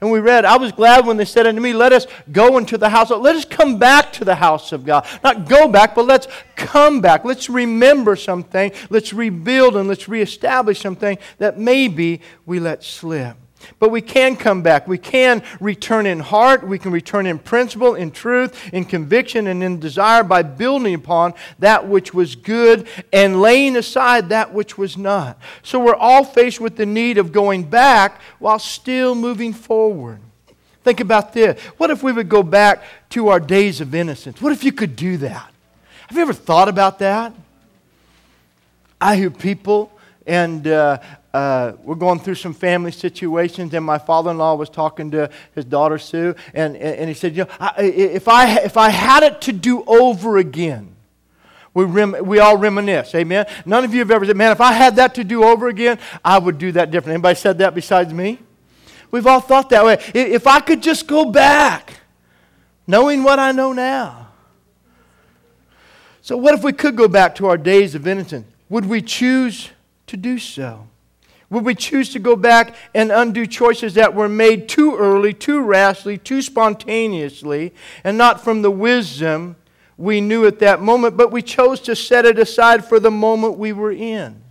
And 0.00 0.10
we 0.10 0.20
read, 0.20 0.44
I 0.44 0.56
was 0.56 0.72
glad 0.72 1.06
when 1.06 1.16
they 1.16 1.24
said 1.24 1.46
unto 1.46 1.60
me, 1.60 1.72
Let 1.72 1.92
us 1.92 2.06
go 2.30 2.58
into 2.58 2.76
the 2.76 2.88
house. 2.88 3.10
Let 3.10 3.36
us 3.36 3.44
come 3.44 3.78
back 3.78 4.12
to 4.14 4.24
the 4.24 4.34
house 4.34 4.72
of 4.72 4.84
God. 4.84 5.06
Not 5.24 5.48
go 5.48 5.68
back, 5.68 5.94
but 5.94 6.06
let's 6.06 6.28
come 6.54 7.00
back. 7.00 7.24
Let's 7.24 7.48
remember 7.48 8.16
something. 8.16 8.72
Let's 8.90 9.12
rebuild 9.12 9.76
and 9.76 9.88
let's 9.88 10.08
reestablish 10.08 10.80
something 10.80 11.18
that 11.38 11.58
maybe 11.58 12.20
we 12.44 12.60
let 12.60 12.84
slip. 12.84 13.36
But 13.78 13.90
we 13.90 14.00
can 14.00 14.36
come 14.36 14.62
back. 14.62 14.86
We 14.86 14.98
can 14.98 15.42
return 15.60 16.06
in 16.06 16.20
heart. 16.20 16.66
We 16.66 16.78
can 16.78 16.92
return 16.92 17.26
in 17.26 17.38
principle, 17.38 17.94
in 17.94 18.10
truth, 18.10 18.72
in 18.72 18.84
conviction, 18.84 19.46
and 19.46 19.62
in 19.62 19.80
desire 19.80 20.22
by 20.22 20.42
building 20.42 20.94
upon 20.94 21.34
that 21.58 21.86
which 21.86 22.14
was 22.14 22.36
good 22.36 22.88
and 23.12 23.40
laying 23.40 23.76
aside 23.76 24.28
that 24.30 24.52
which 24.52 24.78
was 24.78 24.96
not. 24.96 25.38
So 25.62 25.78
we're 25.80 25.94
all 25.94 26.24
faced 26.24 26.60
with 26.60 26.76
the 26.76 26.86
need 26.86 27.18
of 27.18 27.32
going 27.32 27.64
back 27.64 28.20
while 28.38 28.58
still 28.58 29.14
moving 29.14 29.52
forward. 29.52 30.20
Think 30.84 31.00
about 31.00 31.32
this. 31.32 31.60
What 31.78 31.90
if 31.90 32.02
we 32.02 32.12
would 32.12 32.28
go 32.28 32.44
back 32.44 32.84
to 33.10 33.28
our 33.28 33.40
days 33.40 33.80
of 33.80 33.94
innocence? 33.94 34.40
What 34.40 34.52
if 34.52 34.62
you 34.62 34.70
could 34.70 34.94
do 34.94 35.16
that? 35.16 35.52
Have 36.06 36.16
you 36.16 36.22
ever 36.22 36.32
thought 36.32 36.68
about 36.68 37.00
that? 37.00 37.32
I 39.00 39.16
hear 39.16 39.30
people 39.30 39.90
and 40.26 40.66
uh, 40.66 40.98
uh, 41.36 41.76
we're 41.82 41.96
going 41.96 42.18
through 42.18 42.34
some 42.34 42.54
family 42.54 42.90
situations, 42.90 43.74
and 43.74 43.84
my 43.84 43.98
father-in-law 43.98 44.54
was 44.54 44.70
talking 44.70 45.10
to 45.10 45.28
his 45.54 45.66
daughter 45.66 45.98
Sue, 45.98 46.34
and, 46.54 46.74
and 46.78 47.08
he 47.08 47.14
said, 47.14 47.36
"You 47.36 47.44
know, 47.44 47.50
I, 47.60 47.82
if 47.82 48.26
I 48.26 48.60
if 48.60 48.78
I 48.78 48.88
had 48.88 49.22
it 49.22 49.42
to 49.42 49.52
do 49.52 49.84
over 49.84 50.38
again." 50.38 50.94
We, 51.74 51.84
rem- 51.84 52.24
we 52.24 52.38
all 52.38 52.56
reminisce, 52.56 53.14
amen? 53.14 53.44
None 53.66 53.84
of 53.84 53.92
you 53.92 53.98
have 53.98 54.10
ever 54.10 54.24
said, 54.24 54.34
man, 54.34 54.50
if 54.50 54.62
I 54.62 54.72
had 54.72 54.96
that 54.96 55.14
to 55.16 55.24
do 55.24 55.44
over 55.44 55.68
again, 55.68 55.98
I 56.24 56.38
would 56.38 56.56
do 56.56 56.72
that 56.72 56.90
different. 56.90 57.16
Anybody 57.16 57.34
said 57.34 57.58
that 57.58 57.74
besides 57.74 58.14
me? 58.14 58.38
We've 59.10 59.26
all 59.26 59.42
thought 59.42 59.68
that 59.68 59.84
way. 59.84 60.02
If 60.14 60.46
I 60.46 60.60
could 60.60 60.82
just 60.82 61.06
go 61.06 61.30
back, 61.30 62.00
knowing 62.86 63.22
what 63.22 63.38
I 63.38 63.52
know 63.52 63.74
now. 63.74 64.28
So, 66.22 66.38
what 66.38 66.54
if 66.54 66.64
we 66.64 66.72
could 66.72 66.96
go 66.96 67.08
back 67.08 67.34
to 67.34 67.46
our 67.46 67.58
days 67.58 67.94
of 67.94 68.06
innocence? 68.06 68.46
Would 68.70 68.86
we 68.86 69.02
choose 69.02 69.68
to 70.06 70.16
do 70.16 70.38
so? 70.38 70.88
Would 71.50 71.64
we 71.64 71.74
choose 71.76 72.12
to 72.12 72.18
go 72.18 72.34
back 72.34 72.74
and 72.94 73.12
undo 73.12 73.46
choices 73.46 73.94
that 73.94 74.14
were 74.14 74.28
made 74.28 74.68
too 74.68 74.96
early, 74.96 75.32
too 75.32 75.60
rashly, 75.60 76.18
too 76.18 76.42
spontaneously, 76.42 77.72
and 78.02 78.18
not 78.18 78.42
from 78.42 78.62
the 78.62 78.70
wisdom 78.70 79.56
we 79.96 80.20
knew 80.20 80.44
at 80.44 80.58
that 80.58 80.82
moment, 80.82 81.16
but 81.16 81.30
we 81.30 81.42
chose 81.42 81.80
to 81.82 81.94
set 81.94 82.24
it 82.24 82.38
aside 82.38 82.84
for 82.84 82.98
the 82.98 83.10
moment 83.10 83.58
we 83.58 83.72
were 83.72 83.92
in? 83.92 84.42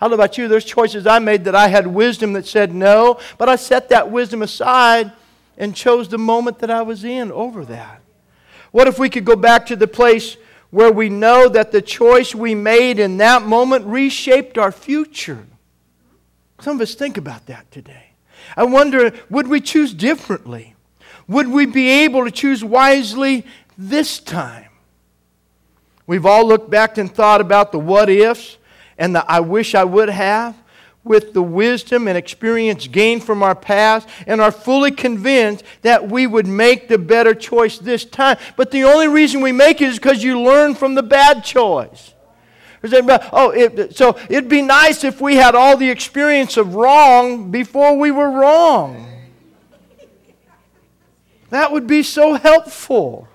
I 0.00 0.04
don't 0.04 0.10
know 0.10 0.22
about 0.22 0.38
you, 0.38 0.48
there's 0.48 0.64
choices 0.64 1.06
I 1.06 1.18
made 1.18 1.44
that 1.44 1.54
I 1.54 1.68
had 1.68 1.86
wisdom 1.86 2.32
that 2.32 2.46
said 2.46 2.74
no, 2.74 3.18
but 3.38 3.48
I 3.48 3.56
set 3.56 3.90
that 3.90 4.10
wisdom 4.10 4.42
aside 4.42 5.12
and 5.58 5.74
chose 5.74 6.08
the 6.08 6.18
moment 6.18 6.58
that 6.60 6.70
I 6.70 6.82
was 6.82 7.04
in 7.04 7.30
over 7.30 7.64
that? 7.66 8.00
What 8.72 8.88
if 8.88 8.98
we 8.98 9.08
could 9.08 9.24
go 9.24 9.36
back 9.36 9.66
to 9.66 9.76
the 9.76 9.86
place 9.86 10.36
where 10.70 10.92
we 10.92 11.08
know 11.08 11.48
that 11.48 11.72
the 11.72 11.80
choice 11.80 12.34
we 12.34 12.54
made 12.54 12.98
in 12.98 13.18
that 13.18 13.42
moment 13.42 13.86
reshaped 13.86 14.58
our 14.58 14.72
future? 14.72 15.46
Some 16.60 16.76
of 16.76 16.82
us 16.82 16.94
think 16.94 17.16
about 17.16 17.46
that 17.46 17.70
today. 17.70 18.10
I 18.56 18.64
wonder 18.64 19.12
would 19.30 19.48
we 19.48 19.60
choose 19.60 19.92
differently? 19.92 20.74
Would 21.28 21.48
we 21.48 21.66
be 21.66 21.88
able 21.88 22.24
to 22.24 22.30
choose 22.30 22.62
wisely 22.62 23.44
this 23.76 24.18
time? 24.18 24.70
We've 26.06 26.26
all 26.26 26.46
looked 26.46 26.70
back 26.70 26.98
and 26.98 27.12
thought 27.12 27.40
about 27.40 27.72
the 27.72 27.78
what 27.78 28.08
ifs 28.08 28.58
and 28.96 29.14
the 29.14 29.30
I 29.30 29.40
wish 29.40 29.74
I 29.74 29.84
would 29.84 30.08
have 30.08 30.56
with 31.02 31.32
the 31.32 31.42
wisdom 31.42 32.08
and 32.08 32.18
experience 32.18 32.88
gained 32.88 33.22
from 33.22 33.42
our 33.42 33.54
past 33.54 34.08
and 34.26 34.40
are 34.40 34.50
fully 34.50 34.90
convinced 34.90 35.64
that 35.82 36.08
we 36.08 36.26
would 36.26 36.46
make 36.46 36.88
the 36.88 36.98
better 36.98 37.34
choice 37.34 37.78
this 37.78 38.04
time. 38.04 38.36
But 38.56 38.70
the 38.70 38.84
only 38.84 39.08
reason 39.08 39.40
we 39.40 39.52
make 39.52 39.80
it 39.80 39.88
is 39.88 39.98
because 39.98 40.22
you 40.22 40.40
learn 40.40 40.74
from 40.74 40.94
the 40.94 41.02
bad 41.02 41.44
choice. 41.44 42.12
Oh, 42.82 43.50
it, 43.50 43.96
so 43.96 44.18
it'd 44.28 44.48
be 44.48 44.62
nice 44.62 45.04
if 45.04 45.20
we 45.20 45.36
had 45.36 45.54
all 45.54 45.76
the 45.76 45.90
experience 45.90 46.56
of 46.56 46.74
wrong 46.74 47.50
before 47.50 47.98
we 47.98 48.10
were 48.10 48.30
wrong. 48.30 49.06
That 51.50 51.72
would 51.72 51.86
be 51.86 52.02
so 52.02 52.34
helpful. 52.34 53.28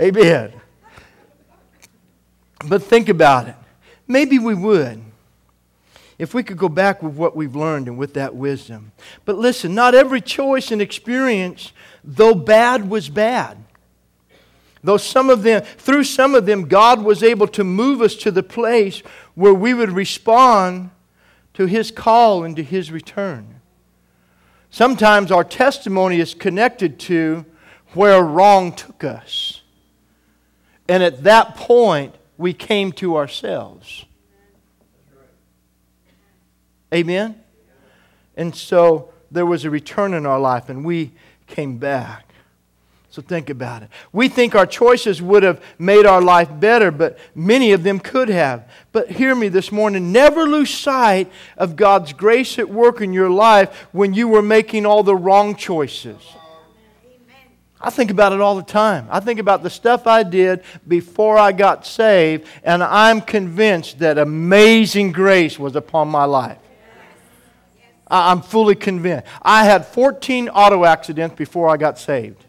Amen. 0.00 0.52
But 2.66 2.82
think 2.82 3.08
about 3.08 3.48
it. 3.48 3.56
Maybe 4.06 4.38
we 4.38 4.54
would 4.54 5.02
if 6.20 6.34
we 6.34 6.42
could 6.42 6.58
go 6.58 6.68
back 6.68 7.02
with 7.02 7.14
what 7.14 7.34
we've 7.34 7.56
learned 7.56 7.88
and 7.88 7.96
with 7.96 8.12
that 8.12 8.34
wisdom. 8.34 8.92
But 9.24 9.38
listen, 9.38 9.74
not 9.74 9.94
every 9.94 10.20
choice 10.20 10.70
and 10.70 10.82
experience, 10.82 11.72
though 12.04 12.34
bad, 12.34 12.90
was 12.90 13.08
bad. 13.08 13.56
Though 14.82 14.96
some 14.96 15.28
of 15.28 15.42
them, 15.42 15.62
through 15.62 16.04
some 16.04 16.34
of 16.34 16.46
them, 16.46 16.66
God 16.66 17.02
was 17.02 17.22
able 17.22 17.48
to 17.48 17.64
move 17.64 18.00
us 18.00 18.14
to 18.16 18.30
the 18.30 18.42
place 18.42 19.02
where 19.34 19.52
we 19.52 19.74
would 19.74 19.90
respond 19.90 20.90
to 21.54 21.66
His 21.66 21.90
call 21.90 22.44
and 22.44 22.56
to 22.56 22.62
His 22.62 22.90
return. 22.90 23.60
Sometimes 24.70 25.30
our 25.30 25.44
testimony 25.44 26.20
is 26.20 26.32
connected 26.32 26.98
to 27.00 27.44
where 27.92 28.22
wrong 28.22 28.72
took 28.72 29.04
us. 29.04 29.62
And 30.88 31.02
at 31.02 31.24
that 31.24 31.56
point, 31.56 32.14
we 32.38 32.54
came 32.54 32.92
to 32.92 33.16
ourselves. 33.16 34.06
Amen? 36.94 37.40
And 38.36 38.54
so 38.54 39.12
there 39.30 39.46
was 39.46 39.64
a 39.64 39.70
return 39.70 40.14
in 40.14 40.24
our 40.24 40.40
life, 40.40 40.68
and 40.68 40.84
we 40.84 41.12
came 41.46 41.78
back. 41.78 42.29
So 43.10 43.20
think 43.20 43.50
about 43.50 43.82
it. 43.82 43.88
We 44.12 44.28
think 44.28 44.54
our 44.54 44.66
choices 44.66 45.20
would 45.20 45.42
have 45.42 45.60
made 45.80 46.06
our 46.06 46.22
life 46.22 46.48
better, 46.60 46.92
but 46.92 47.18
many 47.34 47.72
of 47.72 47.82
them 47.82 47.98
could 47.98 48.28
have. 48.28 48.70
But 48.92 49.10
hear 49.10 49.34
me 49.34 49.48
this 49.48 49.72
morning 49.72 50.12
never 50.12 50.46
lose 50.46 50.70
sight 50.72 51.30
of 51.56 51.74
God's 51.74 52.12
grace 52.12 52.56
at 52.60 52.70
work 52.70 53.00
in 53.00 53.12
your 53.12 53.28
life 53.28 53.88
when 53.90 54.14
you 54.14 54.28
were 54.28 54.42
making 54.42 54.86
all 54.86 55.02
the 55.02 55.16
wrong 55.16 55.56
choices. 55.56 56.22
I 57.80 57.90
think 57.90 58.12
about 58.12 58.32
it 58.32 58.40
all 58.40 58.54
the 58.54 58.62
time. 58.62 59.08
I 59.10 59.18
think 59.18 59.40
about 59.40 59.64
the 59.64 59.70
stuff 59.70 60.06
I 60.06 60.22
did 60.22 60.62
before 60.86 61.36
I 61.36 61.50
got 61.50 61.86
saved, 61.86 62.46
and 62.62 62.80
I'm 62.80 63.20
convinced 63.22 63.98
that 64.00 64.18
amazing 64.18 65.10
grace 65.10 65.58
was 65.58 65.74
upon 65.74 66.08
my 66.08 66.26
life. 66.26 66.58
I'm 68.06 68.42
fully 68.42 68.74
convinced. 68.76 69.26
I 69.42 69.64
had 69.64 69.86
14 69.86 70.48
auto 70.50 70.84
accidents 70.84 71.34
before 71.36 71.68
I 71.68 71.76
got 71.76 71.98
saved. 71.98 72.44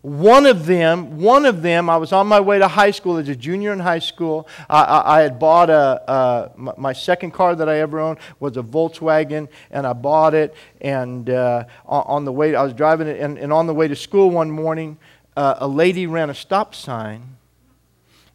One 0.00 0.46
of 0.46 0.66
them, 0.66 1.18
one 1.20 1.44
of 1.44 1.60
them, 1.62 1.90
I 1.90 1.96
was 1.96 2.12
on 2.12 2.28
my 2.28 2.38
way 2.38 2.60
to 2.60 2.68
high 2.68 2.92
school 2.92 3.16
as 3.16 3.28
a 3.28 3.34
junior 3.34 3.72
in 3.72 3.80
high 3.80 3.98
school. 3.98 4.46
I, 4.70 4.82
I, 4.82 5.18
I 5.18 5.20
had 5.22 5.40
bought 5.40 5.70
a, 5.70 6.52
my 6.56 6.92
second 6.92 7.32
car 7.32 7.56
that 7.56 7.68
I 7.68 7.80
ever 7.80 7.98
owned 7.98 8.18
was 8.38 8.56
a 8.56 8.62
Volkswagen, 8.62 9.48
and 9.72 9.86
I 9.86 9.92
bought 9.94 10.34
it. 10.34 10.54
And 10.80 11.28
uh, 11.28 11.64
on 11.84 12.24
the 12.24 12.32
way, 12.32 12.54
I 12.54 12.62
was 12.62 12.74
driving 12.74 13.08
it, 13.08 13.20
and, 13.20 13.38
and 13.38 13.52
on 13.52 13.66
the 13.66 13.74
way 13.74 13.88
to 13.88 13.96
school 13.96 14.30
one 14.30 14.50
morning, 14.50 14.98
uh, 15.36 15.56
a 15.58 15.68
lady 15.68 16.06
ran 16.06 16.30
a 16.30 16.34
stop 16.34 16.76
sign, 16.76 17.36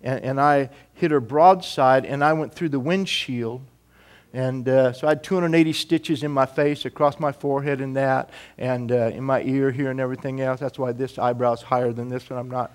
and, 0.02 0.22
and 0.24 0.42
I 0.42 0.70
hit 0.94 1.12
her 1.12 1.22
broadside, 1.22 2.06
and 2.06 2.24
I 2.24 2.34
went 2.34 2.54
through 2.54 2.70
the 2.70 2.80
windshield 2.80 3.62
and 4.34 4.68
uh, 4.68 4.94
so 4.94 5.06
I 5.06 5.12
had 5.12 5.24
280 5.24 5.74
stitches 5.74 6.24
in 6.24 6.32
my 6.32 6.48
face, 6.48 6.86
across 6.86 7.20
my 7.20 7.32
forehead, 7.32 7.82
and 7.82 7.96
that, 7.96 8.32
and 8.58 8.92
uh, 8.92 9.12
in 9.14 9.24
my 9.24 9.44
ear 9.44 9.70
here, 9.70 9.92
and 9.92 10.00
everything 10.00 10.42
else. 10.42 10.60
That's 10.60 10.80
why 10.80 10.92
this 10.92 11.14
eyebrow's 11.14 11.62
higher 11.62 11.94
than 11.94 12.10
this 12.10 12.28
one. 12.32 12.40
I'm 12.40 12.50
not 12.50 12.72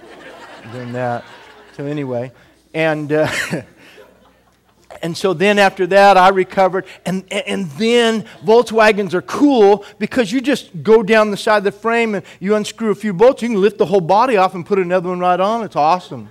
doing 0.72 0.92
that. 0.92 1.24
So 1.76 1.84
anyway, 1.84 2.32
and 2.72 3.12
uh, 3.12 3.30
and 5.02 5.14
so 5.14 5.34
then 5.34 5.58
after 5.58 5.86
that, 5.88 6.16
I 6.16 6.30
recovered, 6.30 6.86
and 7.04 7.30
and 7.30 7.66
then 7.72 8.22
Volkswagens 8.42 9.12
are 9.12 9.22
cool 9.22 9.84
because 9.98 10.32
you 10.32 10.40
just 10.40 10.82
go 10.82 11.02
down 11.02 11.30
the 11.30 11.36
side 11.36 11.58
of 11.58 11.64
the 11.64 11.72
frame 11.72 12.14
and 12.14 12.24
you 12.40 12.54
unscrew 12.54 12.92
a 12.92 12.94
few 12.94 13.12
bolts. 13.12 13.42
You 13.42 13.50
can 13.50 13.60
lift 13.60 13.76
the 13.76 13.86
whole 13.86 14.00
body 14.00 14.38
off 14.38 14.54
and 14.54 14.64
put 14.64 14.78
another 14.78 15.10
one 15.10 15.20
right 15.20 15.38
on. 15.38 15.64
It's 15.64 15.76
awesome. 15.76 16.30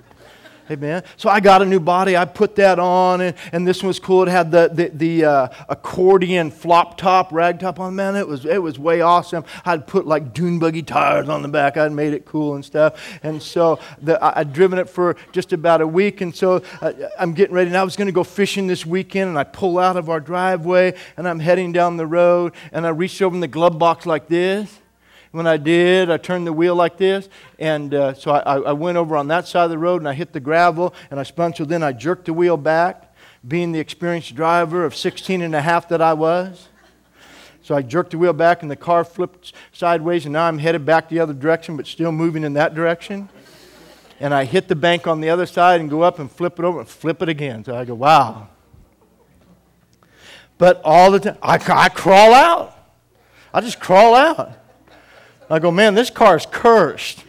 Amen. 0.70 1.04
So 1.16 1.30
I 1.30 1.40
got 1.40 1.62
a 1.62 1.66
new 1.66 1.80
body. 1.80 2.18
I 2.18 2.26
put 2.26 2.58
that 2.58 2.78
on, 2.78 3.22
and, 3.22 3.38
and 3.54 3.66
this 3.66 3.82
one 3.82 3.88
was 3.88 4.00
cool. 4.00 4.24
It 4.24 4.28
had 4.28 4.52
the, 4.52 4.70
the, 4.74 4.90
the 4.90 5.26
uh, 5.26 5.48
accordion 5.70 6.52
flop 6.52 6.98
top, 6.98 7.32
rag 7.32 7.60
top 7.60 7.80
on. 7.80 7.96
Man, 7.96 8.18
it 8.18 8.28
was, 8.28 8.46
it 8.46 8.62
was 8.62 8.78
way 8.78 9.00
awesome. 9.00 9.46
I'd 9.64 9.88
put 9.88 10.06
like 10.06 10.34
dune 10.34 10.60
buggy 10.60 10.84
tires 10.84 11.30
on 11.30 11.42
the 11.42 11.48
back. 11.48 11.78
I'd 11.78 11.94
made 11.94 12.14
it 12.14 12.26
cool 12.26 12.56
and 12.56 12.66
stuff. 12.66 13.18
And 13.24 13.42
so 13.42 13.80
the, 14.02 14.22
I, 14.22 14.42
I'd 14.42 14.52
driven 14.52 14.78
it 14.78 14.90
for 14.90 15.16
just 15.32 15.54
about 15.54 15.80
a 15.80 15.88
week. 15.88 16.20
And 16.20 16.36
so 16.36 16.62
uh, 16.82 16.92
I'm 17.18 17.34
getting 17.34 17.56
ready. 17.56 17.70
And 17.70 17.78
I 17.78 17.84
was 17.84 17.96
going 17.96 18.08
to 18.08 18.12
go 18.12 18.26
fishing 18.26 18.68
this 18.68 18.86
weekend. 18.86 19.30
And 19.30 19.40
I 19.40 19.46
pull 19.46 19.80
out 19.80 19.96
of 19.96 20.10
our 20.10 20.20
driveway, 20.20 20.96
and 21.16 21.30
I'm 21.30 21.40
heading 21.40 21.72
down 21.72 21.96
the 21.96 22.08
road. 22.08 22.54
And 22.74 22.86
I 22.86 22.90
reached 22.90 23.22
over 23.22 23.36
in 23.36 23.40
the 23.40 23.48
glove 23.48 23.80
box 23.80 24.06
like 24.06 24.28
this. 24.28 24.80
When 25.32 25.46
I 25.46 25.58
did, 25.58 26.10
I 26.10 26.18
turned 26.18 26.48
the 26.48 26.54
wheel 26.54 26.76
like 26.76 26.98
this, 26.98 27.28
and 27.60 27.94
uh, 27.94 28.14
so 28.14 28.32
I, 28.32 28.60
I, 28.60 28.72
went 28.72 28.98
over 28.98 29.18
on 29.18 29.28
that 29.28 29.48
side 29.48 29.66
of 29.66 29.70
the 29.70 29.78
road 29.78 30.02
and 30.02 30.08
I 30.08 30.14
hit 30.14 30.32
the 30.32 30.40
gravel 30.40 30.94
and 31.12 31.20
I 31.20 31.24
spun. 31.24 31.54
So 31.54 31.66
then 31.66 31.84
I 31.84 31.92
jerked 31.92 32.26
the 32.26 32.34
wheel 32.34 32.56
back, 32.56 33.14
being 33.46 33.74
the 33.74 33.80
experienced 33.80 34.36
driver 34.36 34.86
of 34.86 34.96
16 34.96 35.42
and 35.42 35.54
a 35.54 35.62
half 35.62 35.90
that 35.90 36.02
I 36.02 36.14
was. 36.14 36.70
So 37.62 37.76
I 37.76 37.82
jerked 37.82 38.12
the 38.12 38.18
wheel 38.18 38.32
back 38.32 38.62
and 38.62 38.72
the 38.72 38.78
car 38.78 39.04
flipped 39.04 39.52
sideways, 39.74 40.26
and 40.26 40.32
now 40.32 40.48
I'm 40.48 40.60
headed 40.60 40.86
back 40.86 41.10
the 41.10 41.20
other 41.20 41.34
direction, 41.34 41.76
but 41.76 41.86
still 41.86 42.14
moving 42.14 42.46
in 42.46 42.54
that 42.54 42.74
direction. 42.74 43.28
And 44.22 44.34
I 44.34 44.46
hit 44.46 44.70
the 44.70 44.76
bank 44.76 45.06
on 45.06 45.20
the 45.20 45.30
other 45.30 45.46
side 45.46 45.82
and 45.82 45.90
go 45.90 46.02
up 46.02 46.20
and 46.20 46.32
flip 46.32 46.58
it 46.58 46.66
over 46.66 46.80
and 46.80 46.88
flip 46.88 47.22
it 47.22 47.28
again. 47.30 47.66
So 47.66 47.76
I 47.76 47.84
go, 47.84 47.94
wow. 47.94 48.48
But 50.58 50.82
all 50.84 51.12
the 51.12 51.20
time, 51.20 51.38
I, 51.42 51.56
I 51.56 51.90
crawl 51.90 52.34
out. 52.34 52.74
I 53.54 53.62
just 53.62 53.80
crawl 53.80 54.16
out. 54.16 54.54
I 55.50 55.60
go, 55.60 55.72
man, 55.72 55.96
this 55.96 56.10
car 56.10 56.36
is 56.36 56.46
cursed. 56.46 57.24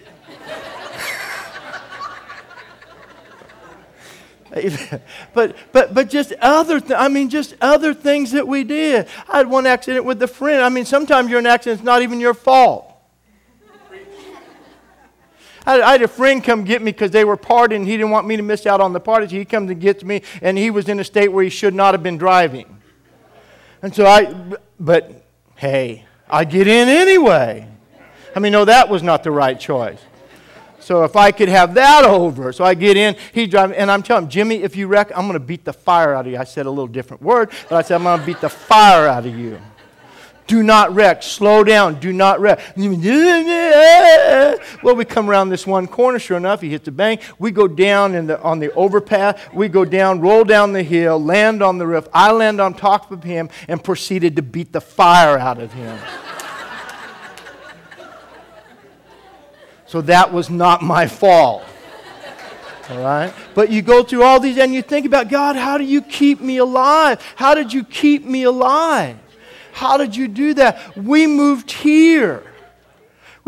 but 5.35 5.57
but 5.73 5.95
but 5.95 6.09
just 6.09 6.33
other 6.41 6.81
th- 6.81 6.99
I 6.99 7.09
mean 7.09 7.29
just 7.29 7.55
other 7.61 7.93
things 7.95 8.33
that 8.33 8.49
we 8.49 8.65
did. 8.65 9.07
I 9.29 9.39
had 9.39 9.49
one 9.49 9.67
accident 9.67 10.05
with 10.05 10.23
a 10.23 10.27
friend. 10.27 10.63
I 10.63 10.69
mean 10.69 10.85
sometimes 10.85 11.31
you're 11.31 11.39
in 11.39 11.47
an 11.47 11.53
accident 11.53 11.81
it's 11.81 11.85
not 11.85 12.03
even 12.03 12.19
your 12.19 12.35
fault. 12.35 12.89
I, 15.67 15.83
I 15.83 15.93
had 15.93 16.03
a 16.03 16.09
friend 16.09 16.43
come 16.43 16.65
get 16.65 16.81
me 16.81 16.93
because 16.93 17.11
they 17.11 17.25
were 17.25 17.37
partying. 17.37 17.85
He 17.85 17.93
didn't 17.93 18.11
want 18.11 18.27
me 18.27 18.37
to 18.39 18.43
miss 18.43 18.65
out 18.65 18.81
on 18.81 18.95
the 18.95 19.01
party. 19.01 19.29
So 19.29 19.37
he 19.37 19.45
comes 19.45 19.71
and 19.71 19.79
gets 19.79 20.03
me, 20.03 20.23
and 20.41 20.57
he 20.57 20.71
was 20.71 20.89
in 20.89 20.99
a 20.99 21.05
state 21.05 21.29
where 21.29 21.45
he 21.45 21.51
should 21.51 21.75
not 21.75 21.93
have 21.93 22.03
been 22.03 22.17
driving. 22.17 22.79
And 23.83 23.95
so 23.95 24.07
I, 24.07 24.35
but 24.81 25.27
hey, 25.57 26.07
I 26.29 26.45
get 26.45 26.67
in 26.67 26.89
anyway. 26.89 27.69
I 28.35 28.41
mean, 28.41 28.53
no, 28.53 28.65
that 28.65 28.89
was 28.89 29.03
not 29.03 29.23
the 29.23 29.31
right 29.31 29.59
choice. 29.59 29.99
So 30.81 31.05
if 31.05 31.17
I 31.17 31.33
could 31.33 31.49
have 31.49 31.75
that 31.75 32.05
over, 32.05 32.53
so 32.53 32.65
I 32.65 32.75
get 32.75 32.97
in, 32.97 33.17
he's 33.35 33.49
driving, 33.49 33.77
and 33.77 33.91
I'm 33.91 34.03
telling 34.03 34.25
him, 34.25 34.31
Jimmy, 34.31 34.63
if 34.63 34.77
you 34.77 34.87
wreck, 34.87 35.11
I'm 35.15 35.27
going 35.27 35.35
to 35.35 35.41
beat 35.41 35.65
the 35.65 35.73
fire 35.73 36.15
out 36.15 36.27
of 36.27 36.33
you. 36.33 36.39
I 36.39 36.45
said 36.45 36.67
a 36.67 36.71
little 36.71 36.87
different 36.87 37.23
word, 37.23 37.51
but 37.69 37.77
I 37.77 37.83
said, 37.83 37.97
I'm 37.97 38.05
going 38.05 38.21
to 38.21 38.27
beat 38.27 38.41
the 38.41 38.49
fire 38.49 39.07
out 39.07 39.27
of 39.27 39.39
you. 39.39 39.61
Do 40.47 40.63
not 40.63 40.95
wreck. 40.95 41.23
Slow 41.23 41.63
down. 41.63 42.01
Do 42.01 42.11
not 42.11 42.41
wreck. 42.41 42.59
Well, 44.83 44.97
we 44.97 45.05
come 45.05 45.29
around 45.29 45.51
this 45.51 45.67
one 45.67 45.87
corner. 45.87 46.19
Sure 46.19 46.39
enough, 46.39 46.63
he 46.63 46.71
hits 46.71 46.87
the 46.87 46.91
bank. 46.91 47.21
We 47.39 47.51
go 47.51 47.69
down 47.69 48.15
in 48.15 48.27
the, 48.29 48.41
on 48.41 48.59
the 48.59 48.73
overpass. 48.73 49.39
We 49.53 49.69
go 49.69 49.85
down, 49.85 50.21
roll 50.21 50.45
down 50.45 50.73
the 50.73 50.83
hill, 50.83 51.23
land 51.23 51.63
on 51.63 51.77
the 51.77 51.87
roof. 51.87 52.09
I 52.15 52.33
land 52.33 52.63
on 52.63 52.73
top 52.73 53.13
of 53.13 53.23
him 53.23 53.51
and 53.69 53.85
proceeded 53.85 54.37
to 54.37 54.43
beat 54.43 54.73
the 54.73 54.81
fire 54.81 55.39
out 55.39 55.61
of 55.61 55.75
him. 55.75 55.99
So 59.89 60.03
that 60.03 60.33
was 60.33 60.51
not 60.51 60.83
my 60.83 61.07
fault. 61.07 61.65
All 62.91 62.99
right? 62.99 63.33
But 63.55 63.71
you 63.71 63.83
go 63.83 64.03
through 64.03 64.23
all 64.23 64.39
these 64.39 64.59
and 64.59 64.75
you 64.75 64.83
think 64.83 65.07
about, 65.07 65.29
God, 65.29 65.57
how 65.57 65.79
do 65.79 65.85
you 65.85 66.03
keep 66.03 66.41
me 66.41 66.59
alive? 66.59 67.23
How 67.37 67.55
did 67.55 67.73
you 67.73 67.85
keep 67.85 68.25
me 68.25 68.45
alive? 68.45 69.17
How 69.73 69.97
did 69.97 70.15
you 70.15 70.29
do 70.29 70.55
that? 70.55 70.97
We 70.97 71.27
moved 71.27 71.71
here 71.71 72.43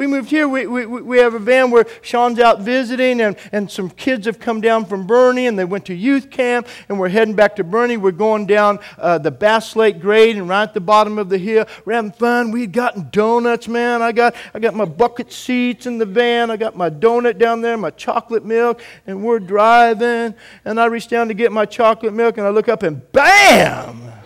we 0.01 0.07
moved 0.07 0.31
here. 0.31 0.49
We, 0.49 0.67
we, 0.67 0.87
we 0.87 1.19
have 1.19 1.35
a 1.35 1.39
van 1.39 1.71
where 1.71 1.85
Sean's 2.01 2.39
out 2.39 2.63
visiting, 2.63 3.21
and, 3.21 3.37
and 3.53 3.71
some 3.71 3.91
kids 3.91 4.25
have 4.25 4.39
come 4.39 4.63
down 4.63 4.87
from 4.87 5.07
Boerne, 5.07 5.47
and 5.47 5.59
they 5.59 5.67
went 5.67 5.85
to 5.85 5.95
youth 5.95 6.31
camp, 6.31 6.69
and 6.89 6.99
we're 6.99 7.11
heading 7.11 7.35
back 7.35 7.55
to 7.57 7.65
Boerne. 7.65 7.99
We're 7.99 8.13
going 8.13 8.47
down 8.47 8.79
uh, 8.97 9.19
the 9.19 9.31
Bass 9.31 9.77
Lake 9.77 10.01
grade, 10.01 10.39
and 10.39 10.49
right 10.49 10.63
at 10.63 10.73
the 10.73 10.81
bottom 10.81 11.19
of 11.19 11.29
the 11.29 11.37
hill, 11.37 11.67
we're 11.85 11.93
having 11.93 12.13
fun. 12.13 12.51
We'd 12.51 12.73
gotten 12.73 13.11
donuts, 13.11 13.69
man. 13.69 14.01
I 14.01 14.13
got, 14.13 14.35
I 14.55 14.59
got 14.59 14.75
my 14.75 14.87
bucket 14.87 15.31
seats 15.31 15.85
in 15.85 15.99
the 15.99 16.07
van. 16.07 16.51
I 16.51 16.57
got 16.57 16.75
my 16.75 16.89
donut 16.89 17.37
down 17.37 17.61
there, 17.61 17.77
my 17.77 17.91
chocolate 17.91 18.47
milk, 18.47 18.81
and 19.07 19.23
we're 19.23 19.39
driving. 19.39 20.35
And 20.65 20.81
I 20.81 20.87
reach 20.87 21.09
down 21.09 21.29
to 21.29 21.35
get 21.35 21.53
my 21.53 21.67
chocolate 21.67 22.15
milk, 22.15 22.39
and 22.39 22.47
I 22.47 22.51
look 22.51 22.71
up, 22.71 22.85
and 22.85 23.13
bam! 23.13 24.20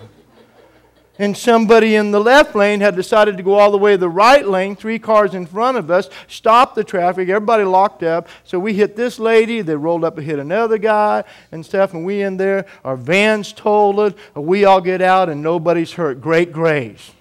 And 1.19 1.37
somebody 1.37 1.95
in 1.95 2.11
the 2.11 2.21
left 2.21 2.57
lane 2.57 2.81
had 2.81 2.97
decided 2.97 3.37
to 3.37 3.43
go 3.43 3.55
all 3.55 3.71
the 3.71 3.79
way 3.79 3.93
to 3.93 3.99
the 3.99 4.09
right 4.09 4.47
lane, 4.47 4.75
three 4.75 4.99
cars 4.99 5.35
in 5.35 5.47
front 5.47 5.77
of 5.77 5.91
us, 5.91 6.09
stopped 6.27 6.75
the 6.75 6.83
traffic, 6.83 7.29
everybody 7.29 7.63
locked 7.65 8.03
up. 8.03 8.29
So 8.43 8.59
we 8.59 8.75
hit 8.75 8.97
this 8.97 9.19
lady, 9.19 9.61
they 9.63 9.77
rolled 9.77 10.05
up 10.05 10.19
and 10.19 10.27
hit 10.27 10.39
another 10.39 10.79
guy 10.79 11.25
and 11.53 11.65
stuff, 11.65 11.95
and 11.95 12.05
we 12.05 12.23
in 12.23 12.37
there, 12.37 12.67
our 12.85 12.97
van's 12.97 13.53
totaled, 13.53 14.15
we 14.35 14.65
all 14.65 14.81
get 14.81 15.01
out 15.01 15.29
and 15.29 15.43
nobody's 15.43 15.93
hurt. 15.93 16.21
Great 16.21 16.53
grace. 16.53 17.13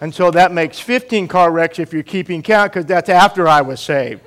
And 0.00 0.14
so 0.14 0.30
that 0.30 0.52
makes 0.52 0.78
15 0.78 1.28
car 1.28 1.50
wrecks 1.50 1.78
if 1.78 1.92
you're 1.92 2.02
keeping 2.02 2.42
count, 2.42 2.72
because 2.72 2.86
that's 2.86 3.10
after 3.10 3.46
I 3.46 3.60
was 3.62 3.80
saved. 3.80 4.22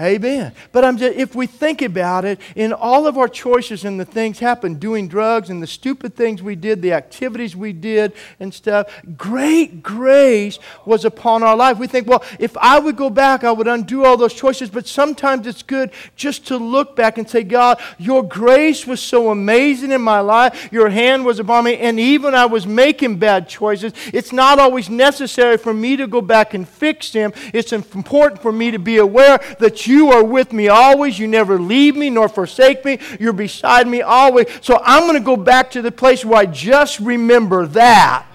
Amen. 0.00 0.52
But 0.70 0.84
I'm 0.84 0.96
just, 0.96 1.16
if 1.16 1.34
we 1.34 1.46
think 1.46 1.82
about 1.82 2.24
it, 2.24 2.40
in 2.54 2.72
all 2.72 3.06
of 3.06 3.18
our 3.18 3.28
choices 3.28 3.84
and 3.84 3.98
the 3.98 4.04
things 4.04 4.38
happened, 4.38 4.78
doing 4.78 5.08
drugs 5.08 5.50
and 5.50 5.62
the 5.62 5.66
stupid 5.66 6.14
things 6.14 6.42
we 6.42 6.54
did, 6.54 6.82
the 6.82 6.92
activities 6.92 7.56
we 7.56 7.72
did 7.72 8.12
and 8.38 8.54
stuff, 8.54 8.92
great 9.16 9.82
grace 9.82 10.58
was 10.84 11.04
upon 11.04 11.42
our 11.42 11.56
life. 11.56 11.78
We 11.78 11.88
think, 11.88 12.06
well, 12.06 12.24
if 12.38 12.56
I 12.58 12.78
would 12.78 12.96
go 12.96 13.10
back, 13.10 13.42
I 13.42 13.50
would 13.50 13.66
undo 13.66 14.04
all 14.04 14.16
those 14.16 14.34
choices. 14.34 14.70
But 14.70 14.86
sometimes 14.86 15.46
it's 15.46 15.62
good 15.62 15.90
just 16.14 16.46
to 16.48 16.56
look 16.56 16.94
back 16.94 17.18
and 17.18 17.28
say, 17.28 17.42
God, 17.42 17.80
your 17.98 18.22
grace 18.22 18.86
was 18.86 19.00
so 19.00 19.30
amazing 19.30 19.90
in 19.90 20.02
my 20.02 20.20
life. 20.20 20.68
Your 20.70 20.90
hand 20.90 21.24
was 21.24 21.40
upon 21.40 21.64
me. 21.64 21.76
And 21.76 21.98
even 21.98 22.34
I 22.34 22.46
was 22.46 22.66
making 22.66 23.16
bad 23.16 23.48
choices. 23.48 23.92
It's 24.12 24.32
not 24.32 24.60
always 24.60 24.88
necessary 24.88 25.56
for 25.56 25.74
me 25.74 25.96
to 25.96 26.06
go 26.06 26.20
back 26.20 26.54
and 26.54 26.68
fix 26.68 27.10
them. 27.10 27.32
It's 27.52 27.72
important 27.72 28.40
for 28.40 28.52
me 28.52 28.70
to 28.70 28.78
be 28.78 28.98
aware 28.98 29.40
that 29.58 29.87
you 29.88 30.12
are 30.12 30.22
with 30.22 30.52
me 30.52 30.68
always. 30.68 31.18
You 31.18 31.26
never 31.26 31.58
leave 31.58 31.96
me 31.96 32.10
nor 32.10 32.28
forsake 32.28 32.84
me. 32.84 32.98
You're 33.18 33.32
beside 33.32 33.88
me 33.88 34.02
always. 34.02 34.46
So 34.60 34.80
I'm 34.84 35.02
going 35.02 35.14
to 35.14 35.24
go 35.24 35.36
back 35.36 35.70
to 35.72 35.82
the 35.82 35.90
place 35.90 36.24
where 36.24 36.40
I 36.40 36.46
just 36.46 37.00
remember 37.00 37.66
that. 37.68 38.26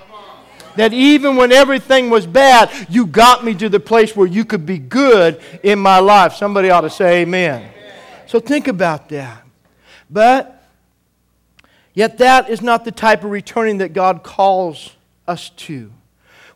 That 0.75 0.91
even 0.91 1.35
when 1.35 1.51
everything 1.51 2.09
was 2.09 2.25
bad, 2.25 2.71
you 2.89 3.05
got 3.05 3.45
me 3.45 3.53
to 3.55 3.69
the 3.69 3.79
place 3.79 4.15
where 4.15 4.25
you 4.25 4.43
could 4.43 4.65
be 4.65 4.79
good 4.79 5.39
in 5.61 5.77
my 5.77 5.99
life. 5.99 6.33
Somebody 6.33 6.71
ought 6.71 6.81
to 6.81 6.89
say 6.89 7.21
amen. 7.21 7.69
So 8.25 8.39
think 8.39 8.67
about 8.67 9.09
that. 9.09 9.45
But 10.09 10.63
yet, 11.93 12.17
that 12.17 12.49
is 12.49 12.61
not 12.61 12.85
the 12.85 12.91
type 12.91 13.23
of 13.23 13.29
returning 13.29 13.77
that 13.77 13.93
God 13.93 14.23
calls 14.23 14.93
us 15.27 15.49
to 15.49 15.91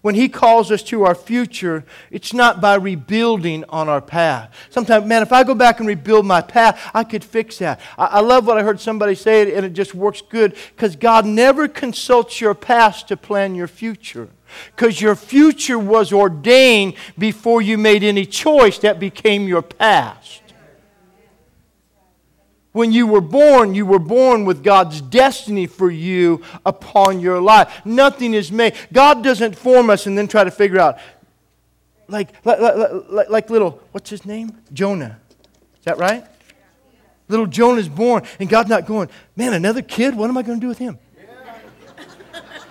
when 0.01 0.16
He 0.16 0.30
calls 0.30 0.72
us 0.72 0.84
to 0.84 1.04
our 1.04 1.16
future, 1.16 1.84
it's 2.12 2.34
not 2.34 2.62
by 2.62 2.75
rebuilding 2.75 3.63
on 3.70 3.89
our 3.89 4.01
path. 4.01 4.54
Sometimes, 4.70 5.06
man, 5.06 5.22
if 5.22 5.32
I 5.32 5.44
go 5.44 5.56
back 5.56 5.80
and 5.80 5.88
rebuild 5.88 6.25
my 6.25 6.42
path, 6.42 6.92
I 6.94 7.04
could 7.04 7.24
fix 7.24 7.58
that. 7.60 7.80
I, 7.98 8.06
I 8.06 8.20
love 8.20 8.48
what 8.48 8.58
I 8.58 8.63
heard 8.63 8.80
somebody 8.80 9.16
say, 9.16 9.56
and 9.56 9.66
it 9.66 9.74
just 9.74 9.94
works 9.96 10.22
good 10.22 10.56
because 10.75 10.96
God 10.96 11.25
never 11.25 11.68
consults 11.68 12.39
your 12.39 12.54
past 12.54 13.08
to 13.08 13.18
plan 13.18 13.56
your 13.56 13.68
future. 13.68 14.30
Because 14.75 15.01
your 15.01 15.16
future 15.16 15.77
was 15.77 16.13
ordained 16.13 16.96
before 17.18 17.62
you 17.62 17.77
made 17.77 18.04
any 18.04 18.25
choice 18.25 18.77
that 18.80 19.00
became 19.00 19.48
your 19.48 19.62
past. 19.62 20.42
When 22.77 22.91
you 22.91 23.07
were 23.07 23.22
born, 23.22 23.74
you 23.74 23.88
were 23.88 23.98
born 23.98 24.46
with 24.46 24.63
God's 24.63 25.01
destiny 25.01 25.65
for 25.65 25.89
you 25.89 26.43
upon 26.63 27.19
your 27.19 27.41
life. 27.41 27.84
Nothing 27.86 28.36
is 28.36 28.51
made. 28.51 28.75
God 28.93 29.24
doesn't 29.24 29.57
form 29.57 29.89
us 29.89 30.05
and 30.05 30.15
then 30.15 30.27
try 30.27 30.43
to 30.43 30.51
figure 30.51 30.79
out, 30.79 31.00
like, 32.07 32.29
like, 32.46 32.60
like, 33.10 33.29
like 33.31 33.50
little, 33.50 33.81
what's 33.93 34.12
his 34.12 34.27
name? 34.27 34.55
Jonah. 34.72 35.19
Is 35.79 35.86
that 35.86 35.98
right? 35.98 36.24
Little 37.27 37.48
Jonah's 37.48 37.89
born, 37.89 38.21
and 38.39 38.47
God's 38.47 38.69
not 38.69 38.86
going, 38.86 39.10
man, 39.36 39.54
another 39.54 39.82
kid? 39.82 40.15
What 40.15 40.30
am 40.30 40.38
I 40.38 40.43
going 40.43 40.60
to 40.60 40.63
do 40.63 40.67
with 40.67 40.78
him? 40.78 40.99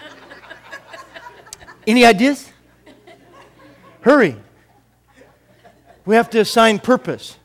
Any 1.85 2.05
ideas? 2.05 2.49
Hurry. 4.03 4.37
We 6.05 6.15
have 6.15 6.31
to 6.31 6.39
assign 6.39 6.79
purpose. 6.79 7.39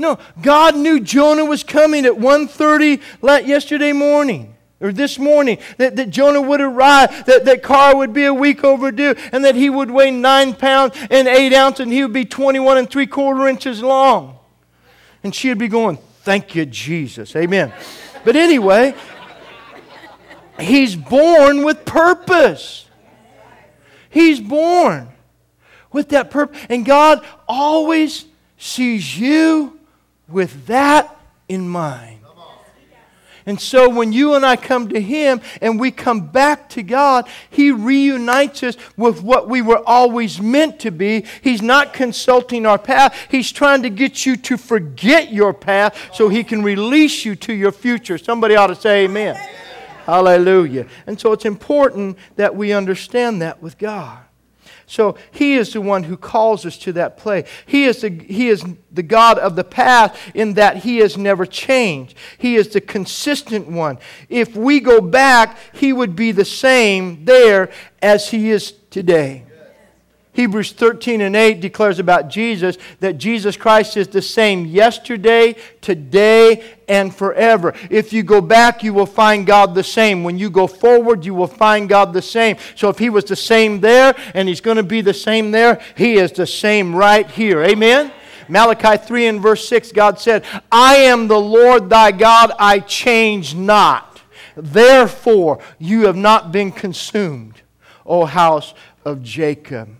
No, 0.00 0.18
God 0.40 0.76
knew 0.76 0.98
Jonah 0.98 1.44
was 1.44 1.62
coming 1.62 2.06
at 2.06 2.14
1.30 2.14 3.46
yesterday 3.46 3.92
morning 3.92 4.56
or 4.80 4.92
this 4.92 5.18
morning, 5.18 5.58
that, 5.76 5.96
that 5.96 6.08
Jonah 6.08 6.40
would 6.40 6.62
arrive, 6.62 7.26
that, 7.26 7.44
that 7.44 7.62
car 7.62 7.94
would 7.94 8.14
be 8.14 8.24
a 8.24 8.32
week 8.32 8.64
overdue, 8.64 9.14
and 9.30 9.44
that 9.44 9.54
he 9.54 9.68
would 9.68 9.90
weigh 9.90 10.10
nine 10.10 10.54
pounds 10.54 10.96
and 11.10 11.28
eight 11.28 11.52
ounces, 11.52 11.80
and 11.80 11.92
he 11.92 12.02
would 12.02 12.14
be 12.14 12.24
21 12.24 12.78
and 12.78 12.88
three 12.90 13.06
quarter 13.06 13.46
inches 13.46 13.82
long. 13.82 14.38
And 15.22 15.34
she 15.34 15.50
would 15.50 15.58
be 15.58 15.68
going, 15.68 15.98
Thank 16.22 16.54
you, 16.54 16.64
Jesus. 16.64 17.36
Amen. 17.36 17.72
But 18.24 18.36
anyway, 18.36 18.94
he's 20.58 20.96
born 20.96 21.62
with 21.62 21.84
purpose. 21.84 22.86
He's 24.08 24.40
born 24.40 25.08
with 25.92 26.10
that 26.10 26.30
purpose. 26.30 26.58
And 26.70 26.86
God 26.86 27.22
always 27.46 28.24
sees 28.56 29.18
you 29.18 29.79
with 30.32 30.66
that 30.66 31.16
in 31.48 31.68
mind. 31.68 32.20
And 33.46 33.60
so 33.60 33.88
when 33.88 34.12
you 34.12 34.34
and 34.34 34.44
I 34.44 34.56
come 34.56 34.88
to 34.90 35.00
Him 35.00 35.40
and 35.60 35.80
we 35.80 35.90
come 35.90 36.28
back 36.28 36.68
to 36.70 36.82
God, 36.82 37.26
He 37.48 37.70
reunites 37.70 38.62
us 38.62 38.76
with 38.96 39.22
what 39.22 39.48
we 39.48 39.62
were 39.62 39.82
always 39.88 40.40
meant 40.40 40.78
to 40.80 40.90
be. 40.90 41.24
He's 41.42 41.62
not 41.62 41.92
consulting 41.92 42.66
our 42.66 42.78
path, 42.78 43.26
He's 43.30 43.50
trying 43.50 43.82
to 43.82 43.90
get 43.90 44.26
you 44.26 44.36
to 44.36 44.56
forget 44.56 45.32
your 45.32 45.52
path 45.52 46.14
so 46.14 46.28
He 46.28 46.44
can 46.44 46.62
release 46.62 47.24
you 47.24 47.34
to 47.36 47.52
your 47.52 47.72
future. 47.72 48.18
Somebody 48.18 48.56
ought 48.56 48.68
to 48.68 48.76
say 48.76 49.04
amen. 49.04 49.36
Hallelujah. 50.04 50.86
And 51.06 51.18
so 51.18 51.32
it's 51.32 51.44
important 51.44 52.18
that 52.36 52.54
we 52.54 52.72
understand 52.72 53.42
that 53.42 53.62
with 53.62 53.78
God. 53.78 54.18
So 54.90 55.16
He 55.30 55.54
is 55.54 55.72
the 55.72 55.80
one 55.80 56.02
who 56.02 56.16
calls 56.16 56.66
us 56.66 56.76
to 56.78 56.92
that 56.94 57.16
place. 57.16 57.48
He 57.64 57.84
is, 57.84 58.00
the, 58.00 58.10
he 58.10 58.48
is 58.48 58.64
the 58.90 59.04
God 59.04 59.38
of 59.38 59.54
the 59.54 59.62
past 59.62 60.16
in 60.34 60.54
that 60.54 60.78
He 60.78 60.98
has 60.98 61.16
never 61.16 61.46
changed. 61.46 62.16
He 62.38 62.56
is 62.56 62.70
the 62.70 62.80
consistent 62.80 63.68
one. 63.68 63.98
If 64.28 64.56
we 64.56 64.80
go 64.80 65.00
back, 65.00 65.58
He 65.72 65.92
would 65.92 66.16
be 66.16 66.32
the 66.32 66.44
same 66.44 67.24
there 67.24 67.70
as 68.02 68.30
He 68.30 68.50
is 68.50 68.72
today. 68.90 69.44
Hebrews 70.32 70.72
13 70.72 71.20
and 71.22 71.34
8 71.34 71.60
declares 71.60 71.98
about 71.98 72.28
Jesus 72.28 72.78
that 73.00 73.18
Jesus 73.18 73.56
Christ 73.56 73.96
is 73.96 74.06
the 74.08 74.22
same 74.22 74.64
yesterday, 74.64 75.56
today, 75.80 76.62
and 76.88 77.14
forever. 77.14 77.74
If 77.90 78.12
you 78.12 78.22
go 78.22 78.40
back, 78.40 78.84
you 78.84 78.94
will 78.94 79.06
find 79.06 79.44
God 79.44 79.74
the 79.74 79.82
same. 79.82 80.22
When 80.22 80.38
you 80.38 80.48
go 80.48 80.68
forward, 80.68 81.24
you 81.24 81.34
will 81.34 81.48
find 81.48 81.88
God 81.88 82.12
the 82.12 82.22
same. 82.22 82.56
So 82.76 82.88
if 82.88 82.98
He 82.98 83.10
was 83.10 83.24
the 83.24 83.36
same 83.36 83.80
there 83.80 84.14
and 84.34 84.48
He's 84.48 84.60
going 84.60 84.76
to 84.76 84.84
be 84.84 85.00
the 85.00 85.14
same 85.14 85.50
there, 85.50 85.80
He 85.96 86.14
is 86.14 86.30
the 86.30 86.46
same 86.46 86.94
right 86.94 87.28
here. 87.28 87.62
Amen? 87.62 88.12
Malachi 88.48 89.04
3 89.04 89.26
and 89.26 89.40
verse 89.40 89.68
6, 89.68 89.92
God 89.92 90.18
said, 90.20 90.44
I 90.70 90.96
am 90.96 91.28
the 91.28 91.40
Lord 91.40 91.90
thy 91.90 92.12
God, 92.12 92.52
I 92.58 92.80
change 92.80 93.54
not. 93.54 94.20
Therefore, 94.56 95.60
you 95.78 96.06
have 96.06 96.16
not 96.16 96.50
been 96.50 96.72
consumed, 96.72 97.62
O 98.04 98.24
house 98.24 98.74
of 99.04 99.22
Jacob. 99.22 99.99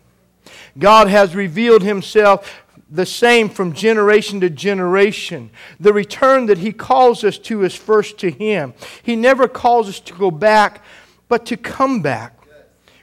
God 0.78 1.08
has 1.08 1.34
revealed 1.34 1.82
himself 1.82 2.64
the 2.90 3.06
same 3.06 3.48
from 3.48 3.72
generation 3.72 4.40
to 4.40 4.50
generation. 4.50 5.50
The 5.78 5.92
return 5.92 6.46
that 6.46 6.58
he 6.58 6.72
calls 6.72 7.22
us 7.22 7.38
to 7.38 7.62
is 7.62 7.74
first 7.74 8.18
to 8.18 8.30
him. 8.30 8.74
He 9.02 9.14
never 9.14 9.46
calls 9.46 9.88
us 9.88 10.00
to 10.00 10.14
go 10.14 10.30
back, 10.30 10.82
but 11.28 11.46
to 11.46 11.56
come 11.56 12.02
back, 12.02 12.36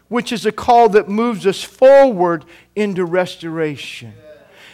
which 0.09 0.31
is 0.31 0.45
a 0.45 0.51
call 0.51 0.89
that 0.89 1.07
moves 1.07 1.47
us 1.47 1.63
forward 1.63 2.43
into 2.75 3.05
restoration. 3.05 4.13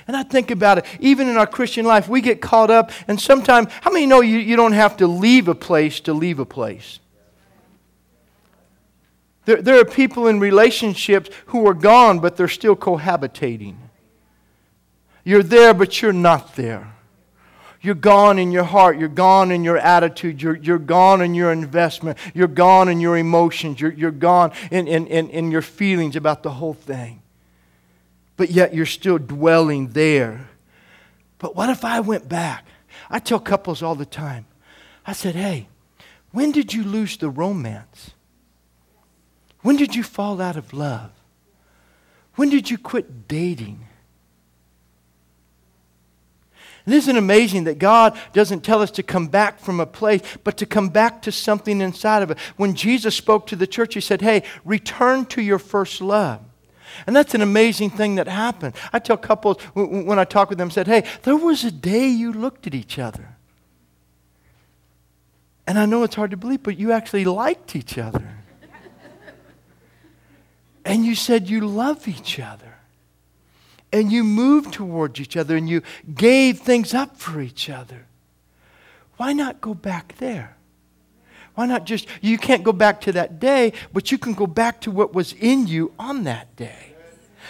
And 0.08 0.18
I 0.18 0.24
think 0.24 0.52
about 0.52 0.80
it, 0.80 0.86
even 1.00 1.30
in 1.30 1.38
our 1.38 1.48
Christian 1.48 1.86
life, 1.86 2.10
we 2.10 2.20
get 2.20 2.42
caught 2.42 2.70
up, 2.70 2.92
and 3.08 3.22
sometimes, 3.22 3.72
how 3.82 3.92
many 3.92 4.06
know 4.06 4.22
you, 4.22 4.38
you 4.38 4.56
don't 4.56 4.74
have 4.74 4.98
to 4.98 5.08
leave 5.08 5.48
a 5.48 5.56
place 5.56 6.00
to 6.02 6.14
leave 6.14 6.40
a 6.40 6.46
place? 6.46 7.00
There, 9.46 9.62
there 9.62 9.80
are 9.80 9.86
people 9.86 10.28
in 10.28 10.40
relationships 10.40 11.30
who 11.48 11.68
are 11.68 11.74
gone, 11.74 12.20
but 12.20 12.38
they're 12.38 12.48
still 12.48 12.76
cohabitating. 12.76 13.76
You're 15.24 15.44
there, 15.44 15.74
but 15.74 16.02
you're 16.02 16.14
not 16.14 16.56
there. 16.56 16.94
You're 17.82 17.96
gone 17.96 18.40
in 18.40 18.54
your 18.54 18.64
heart. 18.64 18.98
You're 18.98 19.10
gone 19.10 19.52
in 19.52 19.66
your 19.66 19.78
attitude. 19.78 20.42
You're, 20.42 20.56
you're 20.56 20.80
gone 20.80 21.22
in 21.22 21.34
your 21.36 21.52
investment. 21.52 22.18
You're 22.34 22.48
gone 22.48 22.88
in 22.88 23.02
your 23.02 23.18
emotions. 23.18 23.82
You're, 23.82 23.92
you're 23.92 24.12
gone 24.12 24.54
in, 24.72 24.88
in, 24.88 25.06
in, 25.08 25.30
in 25.30 25.52
your 25.52 25.62
feelings 25.62 26.16
about 26.16 26.44
the 26.44 26.52
whole 26.52 26.74
thing. 26.74 27.22
But 28.38 28.52
yet 28.52 28.74
you're 28.74 28.86
still 28.86 29.18
dwelling 29.18 29.90
there. 29.90 30.48
But 31.40 31.58
what 31.58 31.70
if 31.70 31.84
I 31.84 32.00
went 32.00 32.30
back? 32.30 32.66
I 33.10 33.20
tell 33.20 33.40
couples 33.40 33.84
all 33.84 33.96
the 33.96 34.06
time 34.06 34.46
I 35.06 35.12
said, 35.12 35.36
hey, 35.36 35.68
when 36.32 36.54
did 36.54 36.74
you 36.74 36.84
lose 36.84 37.18
the 37.18 37.30
romance? 37.30 38.13
When 39.64 39.78
did 39.78 39.96
you 39.96 40.04
fall 40.04 40.40
out 40.40 40.58
of 40.58 40.74
love? 40.74 41.10
When 42.36 42.50
did 42.50 42.70
you 42.70 42.78
quit 42.78 43.28
dating? 43.28 43.88
And 46.86 46.94
isn't 46.94 47.16
it 47.16 47.20
amazing 47.20 47.64
that 47.64 47.80
God 47.80 48.18
doesn't 48.34 48.62
tell 48.62 48.82
us 48.82 48.92
to 48.92 49.04
come 49.04 49.28
back 49.28 49.60
from 49.60 49.80
a 49.80 49.86
place, 49.86 50.22
but 50.44 50.58
to 50.58 50.66
come 50.66 50.90
back 50.90 51.22
to 51.22 51.32
something 51.32 51.80
inside 51.80 52.24
of 52.24 52.32
it? 52.32 52.38
When 52.58 52.76
Jesus 52.76 53.16
spoke 53.16 53.48
to 53.48 53.56
the 53.56 53.68
church, 53.68 53.94
he 53.94 54.02
said, 54.02 54.22
Hey, 54.22 54.44
return 54.66 55.26
to 55.28 55.42
your 55.42 55.60
first 55.60 56.02
love. 56.02 56.42
And 57.08 57.16
that's 57.16 57.34
an 57.34 57.42
amazing 57.42 57.92
thing 57.92 58.16
that 58.16 58.28
happened. 58.28 58.76
I 58.92 59.00
tell 59.00 59.18
couples 59.18 59.62
when 59.74 60.20
I 60.20 60.26
talk 60.26 60.50
with 60.50 60.58
them, 60.58 60.68
I 60.68 60.72
said, 60.72 60.88
Hey, 60.88 61.06
there 61.24 61.38
was 61.38 61.64
a 61.64 61.72
day 61.72 62.08
you 62.08 62.34
looked 62.34 62.68
at 62.68 62.76
each 62.76 63.00
other. 63.00 63.38
And 65.66 65.80
I 65.80 65.86
know 65.86 66.04
it's 66.04 66.16
hard 66.16 66.32
to 66.32 66.38
believe, 66.38 66.64
but 66.64 66.78
you 66.78 66.92
actually 66.92 67.24
liked 67.24 67.78
each 67.78 67.98
other. 67.98 68.43
And 70.86 71.06
you 71.06 71.16
said 71.16 71.50
you 71.50 71.62
love 71.62 72.08
each 72.08 72.40
other 72.40 72.76
and 73.92 74.12
you 74.12 74.24
moved 74.24 74.74
towards 74.74 75.20
each 75.20 75.38
other 75.38 75.56
and 75.56 75.70
you 75.70 75.82
gave 76.14 76.60
things 76.60 76.94
up 76.94 77.18
for 77.18 77.40
each 77.40 77.70
other. 77.70 78.08
Why 79.18 79.34
not 79.34 79.62
go 79.62 79.74
back 79.74 80.16
there? 80.18 80.58
Why 81.56 81.68
not 81.68 81.86
just, 81.86 82.08
you 82.20 82.40
can't 82.40 82.64
go 82.64 82.74
back 82.74 83.02
to 83.02 83.12
that 83.12 83.40
day, 83.40 83.74
but 83.94 84.12
you 84.12 84.18
can 84.18 84.34
go 84.34 84.48
back 84.48 84.82
to 84.82 84.92
what 84.92 85.14
was 85.14 85.34
in 85.34 85.68
you 85.68 85.94
on 86.00 86.24
that 86.24 86.56
day. 86.56 86.94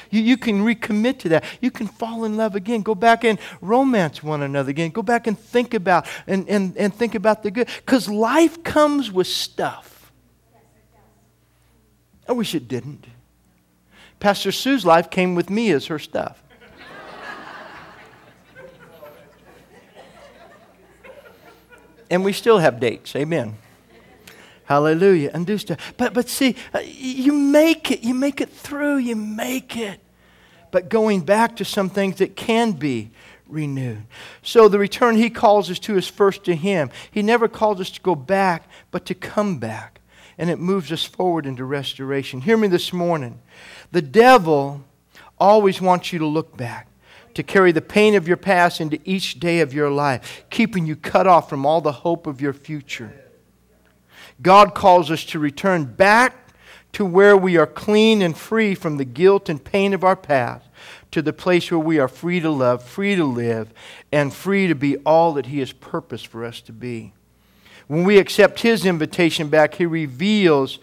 You, 0.10 0.22
you 0.22 0.38
can 0.38 0.64
recommit 0.64 1.20
to 1.20 1.30
that. 1.30 1.46
You 1.62 1.72
can 1.72 1.88
fall 1.88 2.26
in 2.26 2.36
love 2.36 2.56
again. 2.56 2.82
Go 2.82 2.94
back 2.94 3.24
and 3.24 3.40
romance 3.62 4.22
one 4.22 4.44
another 4.44 4.70
again. 4.70 4.92
Go 4.92 5.02
back 5.02 5.26
and 5.26 5.40
think 5.40 5.74
about 5.74 6.06
and, 6.28 6.48
and, 6.50 6.76
and 6.78 6.94
think 6.94 7.16
about 7.16 7.44
the 7.44 7.52
good. 7.52 7.70
Because 7.78 8.10
life 8.10 8.64
comes 8.64 9.12
with 9.12 9.28
stuff. 9.28 10.12
I 12.28 12.34
wish 12.34 12.54
it 12.54 12.68
didn't. 12.68 13.06
Pastor 14.24 14.54
Sue's 14.54 14.86
life 14.86 15.10
came 15.10 15.36
with 15.36 15.50
me 15.50 15.70
as 15.72 15.88
her 15.88 16.00
stuff. 16.00 16.42
and 22.10 22.24
we 22.24 22.32
still 22.32 22.60
have 22.60 22.80
dates. 22.80 23.18
Amen. 23.18 23.58
Hallelujah. 24.64 25.32
And 25.34 25.46
do 25.46 25.58
stuff. 25.58 25.94
But, 25.98 26.14
but 26.14 26.30
see, 26.30 26.56
uh, 26.74 26.80
you 26.86 27.34
make 27.34 27.92
it. 27.92 28.02
You 28.02 28.14
make 28.14 28.40
it 28.40 28.50
through. 28.50 29.00
You 29.00 29.18
make 29.18 29.76
it. 29.76 30.00
But 30.72 30.88
going 30.88 31.26
back 31.26 31.58
to 31.58 31.66
some 31.66 31.90
things 31.90 32.20
that 32.20 32.38
can 32.38 32.72
be 32.72 33.12
renewed. 33.50 34.04
So 34.42 34.70
the 34.70 34.80
return 34.80 35.18
he 35.18 35.30
calls 35.30 35.70
us 35.70 35.80
to 35.80 35.98
is 35.98 36.08
first 36.08 36.46
to 36.46 36.56
him. 36.56 36.92
He 37.12 37.24
never 37.24 37.50
calls 37.50 37.82
us 37.82 37.90
to 37.90 38.00
go 38.00 38.16
back, 38.16 38.70
but 38.90 39.06
to 39.08 39.16
come 39.16 39.58
back. 39.60 40.00
And 40.38 40.50
it 40.50 40.60
moves 40.60 40.92
us 40.92 41.04
forward 41.04 41.46
into 41.46 41.66
restoration. 41.66 42.42
Hear 42.42 42.58
me 42.58 42.68
this 42.68 42.92
morning. 42.92 43.40
The 43.92 44.02
devil 44.02 44.84
always 45.40 45.82
wants 45.82 46.12
you 46.12 46.20
to 46.20 46.26
look 46.26 46.58
back, 46.58 46.88
to 47.34 47.44
carry 47.44 47.72
the 47.72 47.82
pain 47.82 48.16
of 48.16 48.28
your 48.28 48.38
past 48.38 48.82
into 48.82 49.00
each 49.06 49.40
day 49.40 49.60
of 49.60 49.74
your 49.74 49.90
life, 49.90 50.46
keeping 50.50 50.86
you 50.86 50.96
cut 50.96 51.28
off 51.28 51.50
from 51.50 51.66
all 51.66 51.82
the 51.82 51.92
hope 51.92 52.28
of 52.28 52.42
your 52.42 52.54
future. 52.54 53.14
God 54.42 54.74
calls 54.74 55.12
us 55.12 55.24
to 55.26 55.40
return 55.40 55.86
back 55.86 56.36
to 56.94 57.06
where 57.06 57.36
we 57.36 57.58
are 57.58 57.68
clean 57.68 58.22
and 58.22 58.38
free 58.38 58.76
from 58.76 58.98
the 58.98 59.06
guilt 59.06 59.50
and 59.50 59.64
pain 59.64 59.94
of 59.94 60.04
our 60.04 60.16
past, 60.16 60.68
to 61.12 61.22
the 61.22 61.34
place 61.34 61.70
where 61.72 61.80
we 61.80 62.00
are 62.00 62.08
free 62.08 62.40
to 62.40 62.50
love, 62.50 62.84
free 62.84 63.16
to 63.16 63.26
live, 63.26 63.74
and 64.12 64.34
free 64.34 64.68
to 64.68 64.76
be 64.76 64.98
all 64.98 65.34
that 65.34 65.48
He 65.48 65.60
has 65.60 65.72
purposed 65.72 66.28
for 66.28 66.46
us 66.46 66.62
to 66.62 66.72
be. 66.72 67.14
When 67.88 68.04
we 68.04 68.18
accept 68.18 68.62
His 68.62 68.86
invitation 68.86 69.50
back, 69.50 69.76
He 69.76 69.86
reveals, 69.86 70.80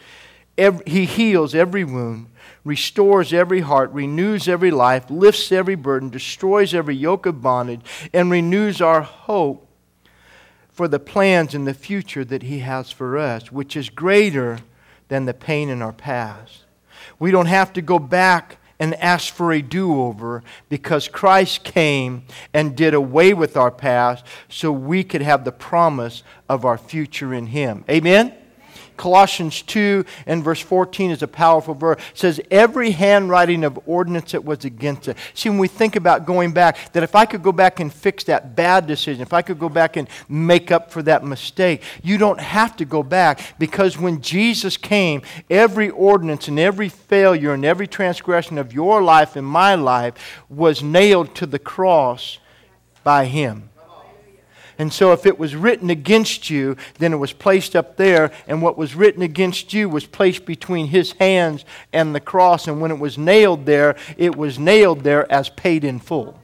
every, 0.56 0.84
He 0.86 1.04
heals 1.04 1.54
every 1.54 1.84
wound, 1.84 2.26
restores 2.64 3.32
every 3.32 3.60
heart, 3.60 3.90
renews 3.92 4.48
every 4.48 4.70
life, 4.70 5.10
lifts 5.10 5.50
every 5.50 5.74
burden, 5.74 6.10
destroys 6.10 6.74
every 6.74 6.96
yoke 6.96 7.26
of 7.26 7.42
bondage, 7.42 7.80
and 8.12 8.30
renews 8.30 8.80
our 8.80 9.00
hope 9.02 9.66
for 10.70 10.88
the 10.88 10.98
plans 10.98 11.54
in 11.54 11.64
the 11.64 11.74
future 11.74 12.24
that 12.24 12.44
He 12.44 12.60
has 12.60 12.90
for 12.90 13.18
us, 13.18 13.50
which 13.50 13.76
is 13.76 13.90
greater 13.90 14.58
than 15.08 15.24
the 15.24 15.34
pain 15.34 15.68
in 15.68 15.82
our 15.82 15.92
past. 15.92 16.64
We 17.18 17.30
don't 17.30 17.46
have 17.46 17.72
to 17.74 17.82
go 17.82 17.98
back 17.98 18.56
and 18.80 18.94
ask 18.96 19.32
for 19.32 19.52
a 19.52 19.62
do 19.62 20.00
over 20.02 20.42
because 20.68 21.06
Christ 21.06 21.62
came 21.62 22.24
and 22.52 22.74
did 22.74 22.94
away 22.94 23.34
with 23.34 23.56
our 23.56 23.70
past 23.70 24.24
so 24.48 24.72
we 24.72 25.04
could 25.04 25.22
have 25.22 25.44
the 25.44 25.52
promise 25.52 26.24
of 26.48 26.64
our 26.64 26.78
future 26.78 27.32
in 27.32 27.46
Him. 27.46 27.84
Amen? 27.88 28.34
Colossians 29.00 29.62
2 29.62 30.04
and 30.26 30.44
verse 30.44 30.60
14 30.60 31.10
is 31.10 31.22
a 31.22 31.26
powerful 31.26 31.72
verse. 31.72 31.98
It 31.98 32.18
says, 32.18 32.38
Every 32.50 32.90
handwriting 32.90 33.64
of 33.64 33.80
ordinance 33.86 34.32
that 34.32 34.44
was 34.44 34.66
against 34.66 35.08
it. 35.08 35.16
See, 35.32 35.48
when 35.48 35.56
we 35.56 35.68
think 35.68 35.96
about 35.96 36.26
going 36.26 36.52
back, 36.52 36.92
that 36.92 37.02
if 37.02 37.14
I 37.14 37.24
could 37.24 37.42
go 37.42 37.50
back 37.50 37.80
and 37.80 37.90
fix 37.90 38.24
that 38.24 38.54
bad 38.54 38.86
decision, 38.86 39.22
if 39.22 39.32
I 39.32 39.40
could 39.40 39.58
go 39.58 39.70
back 39.70 39.96
and 39.96 40.06
make 40.28 40.70
up 40.70 40.90
for 40.90 41.02
that 41.04 41.24
mistake, 41.24 41.82
you 42.02 42.18
don't 42.18 42.40
have 42.40 42.76
to 42.76 42.84
go 42.84 43.02
back 43.02 43.58
because 43.58 43.96
when 43.96 44.20
Jesus 44.20 44.76
came, 44.76 45.22
every 45.48 45.88
ordinance 45.88 46.48
and 46.48 46.58
every 46.58 46.90
failure 46.90 47.54
and 47.54 47.64
every 47.64 47.86
transgression 47.86 48.58
of 48.58 48.74
your 48.74 49.00
life 49.02 49.34
and 49.34 49.46
my 49.46 49.76
life 49.76 50.42
was 50.50 50.82
nailed 50.82 51.34
to 51.36 51.46
the 51.46 51.58
cross 51.58 52.38
by 53.02 53.24
Him. 53.24 53.69
And 54.80 54.90
so 54.90 55.12
if 55.12 55.26
it 55.26 55.38
was 55.38 55.54
written 55.54 55.90
against 55.90 56.48
you, 56.48 56.74
then 56.96 57.12
it 57.12 57.18
was 57.18 57.34
placed 57.34 57.76
up 57.76 57.98
there, 57.98 58.32
and 58.48 58.62
what 58.62 58.78
was 58.78 58.94
written 58.94 59.20
against 59.20 59.74
you 59.74 59.90
was 59.90 60.06
placed 60.06 60.46
between 60.46 60.86
his 60.86 61.12
hands 61.12 61.66
and 61.92 62.14
the 62.14 62.20
cross. 62.20 62.66
And 62.66 62.80
when 62.80 62.90
it 62.90 62.98
was 62.98 63.18
nailed 63.18 63.66
there, 63.66 63.94
it 64.16 64.36
was 64.36 64.58
nailed 64.58 65.00
there 65.00 65.30
as 65.30 65.50
paid 65.50 65.84
in 65.84 65.98
full. 65.98 66.39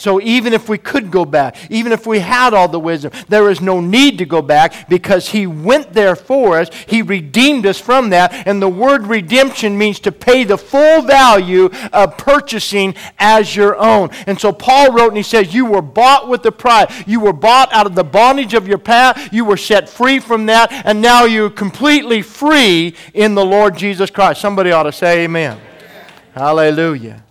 So 0.00 0.18
even 0.22 0.54
if 0.54 0.66
we 0.70 0.78
could 0.78 1.10
go 1.10 1.26
back, 1.26 1.56
even 1.68 1.92
if 1.92 2.06
we 2.06 2.20
had 2.20 2.54
all 2.54 2.68
the 2.68 2.80
wisdom, 2.80 3.12
there 3.28 3.50
is 3.50 3.60
no 3.60 3.82
need 3.82 4.16
to 4.16 4.24
go 4.24 4.40
back 4.40 4.88
because 4.88 5.28
He 5.28 5.46
went 5.46 5.92
there 5.92 6.16
for 6.16 6.56
us. 6.56 6.70
He 6.86 7.02
redeemed 7.02 7.66
us 7.66 7.78
from 7.78 8.08
that. 8.08 8.46
And 8.46 8.62
the 8.62 8.68
word 8.68 9.06
redemption 9.06 9.76
means 9.76 10.00
to 10.00 10.10
pay 10.10 10.44
the 10.44 10.56
full 10.56 11.02
value 11.02 11.68
of 11.92 12.16
purchasing 12.16 12.94
as 13.18 13.54
your 13.54 13.76
own. 13.76 14.08
And 14.26 14.40
so 14.40 14.54
Paul 14.54 14.94
wrote 14.94 15.08
and 15.08 15.18
he 15.18 15.22
says, 15.22 15.52
You 15.52 15.66
were 15.66 15.82
bought 15.82 16.28
with 16.30 16.46
a 16.46 16.52
price. 16.52 17.06
You 17.06 17.20
were 17.20 17.34
bought 17.34 17.70
out 17.70 17.84
of 17.84 17.94
the 17.94 18.02
bondage 18.02 18.54
of 18.54 18.66
your 18.66 18.78
past. 18.78 19.30
You 19.34 19.44
were 19.44 19.58
set 19.58 19.86
free 19.86 20.18
from 20.18 20.46
that. 20.46 20.72
And 20.86 21.02
now 21.02 21.24
you're 21.24 21.50
completely 21.50 22.22
free 22.22 22.94
in 23.12 23.34
the 23.34 23.44
Lord 23.44 23.76
Jesus 23.76 24.08
Christ. 24.08 24.40
Somebody 24.40 24.72
ought 24.72 24.84
to 24.84 24.92
say 24.92 25.24
amen. 25.24 25.58
amen. 25.58 26.04
Hallelujah. 26.32 27.22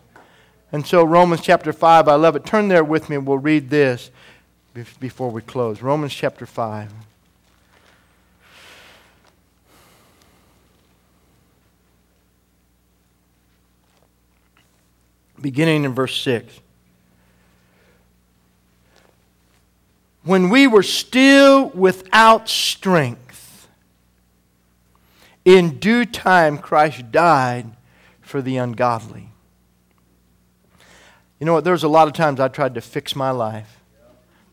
And 0.71 0.86
so, 0.86 1.03
Romans 1.03 1.41
chapter 1.41 1.73
5, 1.73 2.08
I 2.08 2.15
love 2.15 2.36
it. 2.36 2.45
Turn 2.45 2.67
there 2.67 2.84
with 2.84 3.10
me 3.10 3.15
and 3.15 3.25
we'll 3.25 3.39
read 3.39 3.69
this 3.69 4.12
before 4.99 5.32
we 5.32 5.41
close. 5.41 5.82
Romans 5.82 6.13
chapter 6.13 6.45
5. 6.45 6.91
Beginning 15.41 15.86
in 15.86 15.93
verse 15.93 16.21
6. 16.21 16.60
When 20.23 20.49
we 20.49 20.67
were 20.67 20.84
still 20.84 21.69
without 21.69 22.47
strength, 22.47 23.67
in 25.45 25.79
due 25.79 26.05
time 26.05 26.60
Christ 26.60 27.12
died 27.12 27.71
for 28.21 28.41
the 28.41 28.58
ungodly. 28.58 29.28
You 31.39 31.45
know 31.45 31.54
what? 31.54 31.63
There's 31.63 31.84
a 31.84 31.88
lot 31.88 32.08
of 32.08 32.13
times 32.13 32.39
I 32.39 32.49
tried 32.49 32.75
to 32.75 32.82
fix 32.82 33.15
my 33.15 33.32
life, 33.32 33.80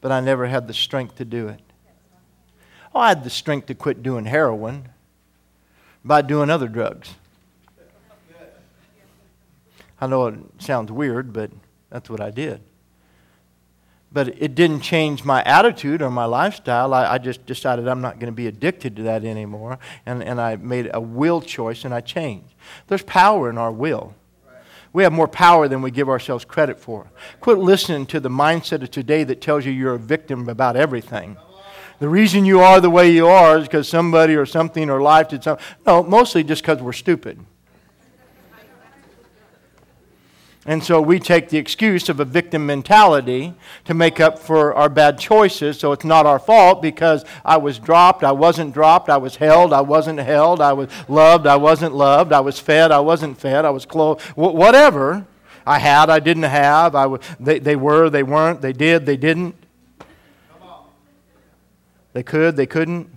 but 0.01 0.13
I 0.13 0.21
never 0.21 0.47
had 0.47 0.69
the 0.69 0.75
strength 0.75 1.17
to 1.17 1.25
do 1.25 1.49
it. 1.49 1.61
Oh, 2.95 3.01
I 3.01 3.09
had 3.09 3.25
the 3.25 3.31
strength 3.31 3.67
to 3.67 3.75
quit 3.75 4.03
doing 4.03 4.25
heroin 4.25 4.89
by 6.05 6.23
doing 6.23 6.49
other 6.49 6.69
drugs. 6.69 7.15
I 10.01 10.07
know 10.07 10.27
it 10.27 10.39
sounds 10.59 10.93
weird, 10.93 11.33
but 11.33 11.51
that's 11.91 12.09
what 12.09 12.21
I 12.21 12.31
did. 12.31 12.61
But 14.13 14.41
it 14.41 14.55
didn't 14.55 14.81
change 14.81 15.25
my 15.25 15.43
attitude 15.43 16.01
or 16.01 16.11
my 16.11 16.27
lifestyle. 16.27 16.95
I, 16.95 17.15
I 17.15 17.19
just 17.19 17.45
decided 17.45 17.89
I'm 17.89 18.01
not 18.01 18.19
going 18.19 18.33
to 18.33 18.37
be 18.37 18.47
addicted 18.47 18.97
to 18.97 19.03
that 19.03 19.25
anymore. 19.25 19.79
And, 20.07 20.23
and 20.23 20.41
I 20.41 20.57
made 20.57 20.91
a 20.95 21.01
will 21.01 21.41
choice 21.41 21.85
and 21.85 21.93
I 21.93 22.01
changed. 22.01 22.55
There's 22.87 23.03
power 23.03 23.51
in 23.51 23.59
our 23.59 23.73
will. 23.73 24.15
We 24.97 25.03
have 25.03 25.13
more 25.13 25.29
power 25.29 25.69
than 25.69 25.83
we 25.83 25.91
give 25.91 26.09
ourselves 26.09 26.47
credit 26.47 26.81
for. 26.81 27.11
Quit 27.43 27.59
listening 27.59 28.07
to 28.07 28.19
the 28.19 28.31
mindset 28.31 28.83
of 28.83 28.91
today 28.91 29.25
that 29.25 29.43
tells 29.43 29.67
you 29.67 29.71
you're 29.71 29.97
a 29.97 29.99
victim 29.99 30.49
about 30.49 30.75
everything. 30.75 31.37
The 31.99 32.09
reason 32.09 32.47
you 32.47 32.61
are 32.61 32.81
the 32.81 32.89
way 32.89 33.11
you 33.11 33.27
are 33.27 33.59
is 33.59 33.65
because 33.65 33.91
somebody 33.91 34.35
or 34.37 34.47
something 34.47 34.89
or 34.89 35.03
life 35.03 35.29
did 35.29 35.45
something. 35.45 35.63
No, 35.87 36.03
mostly 36.03 36.45
just 36.45 36.63
because 36.63 36.81
we're 36.81 36.95
stupid. 36.95 37.45
And 40.69 40.83
so 40.83 41.01
we 41.01 41.21
take 41.21 41.49
the 41.49 41.59
excuse 41.59 42.09
of 42.09 42.19
a 42.19 42.25
victim 42.25 42.67
mentality 42.67 43.55
to 43.85 43.95
make 43.95 44.19
up 44.19 44.37
for 44.37 44.75
our 44.75 44.89
bad 44.89 45.17
choices. 45.17 45.79
So 45.79 45.93
it's 45.93 46.05
not 46.05 46.27
our 46.27 46.41
fault 46.41 46.83
because 46.83 47.25
I 47.45 47.57
was 47.57 47.79
dropped, 47.79 48.25
I 48.25 48.33
wasn't 48.33 48.75
dropped, 48.75 49.09
I 49.09 49.17
was 49.17 49.37
held, 49.37 49.73
I 49.73 49.81
wasn't 49.81 50.19
held, 50.19 50.61
I 50.61 50.73
was 50.73 50.91
loved, 51.09 51.47
I 51.47 51.55
wasn't 51.55 51.95
loved, 51.95 52.33
I 52.33 52.41
was 52.41 52.59
fed, 52.59 52.91
I 52.91 52.99
wasn't 52.99 53.39
fed, 53.39 53.65
I 53.65 53.71
was 53.71 53.87
clothed, 53.87 54.23
whatever. 54.35 55.25
I 55.65 55.79
had, 55.79 56.11
I 56.11 56.19
didn't 56.19 56.45
have, 56.45 56.95
I 56.95 57.03
w- 57.05 57.23
they, 57.41 57.59
they 57.59 57.77
were, 57.77 58.11
they 58.11 58.23
weren't, 58.23 58.61
they 58.61 58.73
did, 58.73 59.07
they 59.07 59.17
didn't. 59.17 59.55
They 62.13 62.23
could, 62.23 62.57
they 62.57 62.67
couldn't. 62.67 63.11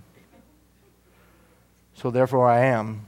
So 1.94 2.10
therefore 2.10 2.48
I 2.48 2.60
am. 2.66 3.06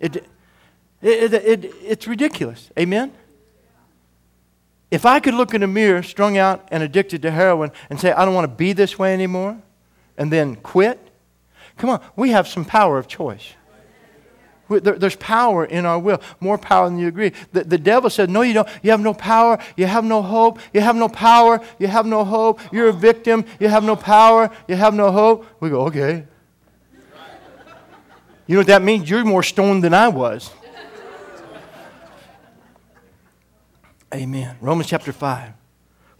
It, 0.00 0.26
it, 1.02 1.34
it, 1.34 1.64
it, 1.64 1.74
it's 1.82 2.06
ridiculous. 2.06 2.70
Amen? 2.78 3.12
If 4.90 5.06
I 5.06 5.20
could 5.20 5.34
look 5.34 5.54
in 5.54 5.62
a 5.62 5.66
mirror, 5.66 6.02
strung 6.02 6.36
out 6.36 6.68
and 6.70 6.82
addicted 6.82 7.22
to 7.22 7.30
heroin, 7.30 7.72
and 7.90 7.98
say, 7.98 8.12
I 8.12 8.24
don't 8.24 8.34
want 8.34 8.44
to 8.44 8.56
be 8.56 8.72
this 8.72 8.98
way 8.98 9.14
anymore, 9.14 9.60
and 10.16 10.30
then 10.30 10.54
quit, 10.56 11.00
come 11.76 11.90
on, 11.90 12.02
we 12.14 12.30
have 12.30 12.46
some 12.46 12.64
power 12.64 12.98
of 12.98 13.08
choice. 13.08 13.54
There's 14.68 15.16
power 15.16 15.64
in 15.64 15.84
our 15.84 15.98
will, 15.98 16.22
more 16.40 16.56
power 16.56 16.88
than 16.88 16.98
you 16.98 17.08
agree. 17.08 17.32
The, 17.52 17.64
the 17.64 17.78
devil 17.78 18.08
said, 18.08 18.30
No, 18.30 18.40
you 18.40 18.54
don't. 18.54 18.68
You 18.82 18.90
have 18.92 19.00
no 19.00 19.12
power. 19.12 19.58
You 19.76 19.86
have 19.86 20.04
no 20.04 20.22
hope. 20.22 20.60
You 20.72 20.80
have 20.80 20.96
no 20.96 21.10
power. 21.10 21.60
You 21.78 21.88
have 21.88 22.06
no 22.06 22.24
hope. 22.24 22.60
You're 22.72 22.88
a 22.88 22.92
victim. 22.92 23.44
You 23.60 23.68
have 23.68 23.84
no 23.84 23.96
power. 23.96 24.50
You 24.68 24.76
have 24.76 24.94
no 24.94 25.10
hope. 25.10 25.46
We 25.60 25.68
go, 25.68 25.82
Okay. 25.86 26.24
You 28.46 28.54
know 28.54 28.60
what 28.60 28.66
that 28.68 28.82
means? 28.82 29.10
You're 29.10 29.24
more 29.24 29.42
stoned 29.42 29.84
than 29.84 29.94
I 29.94 30.08
was. 30.08 30.50
Amen. 34.14 34.56
Romans 34.60 34.88
chapter 34.88 35.12
5. 35.12 35.54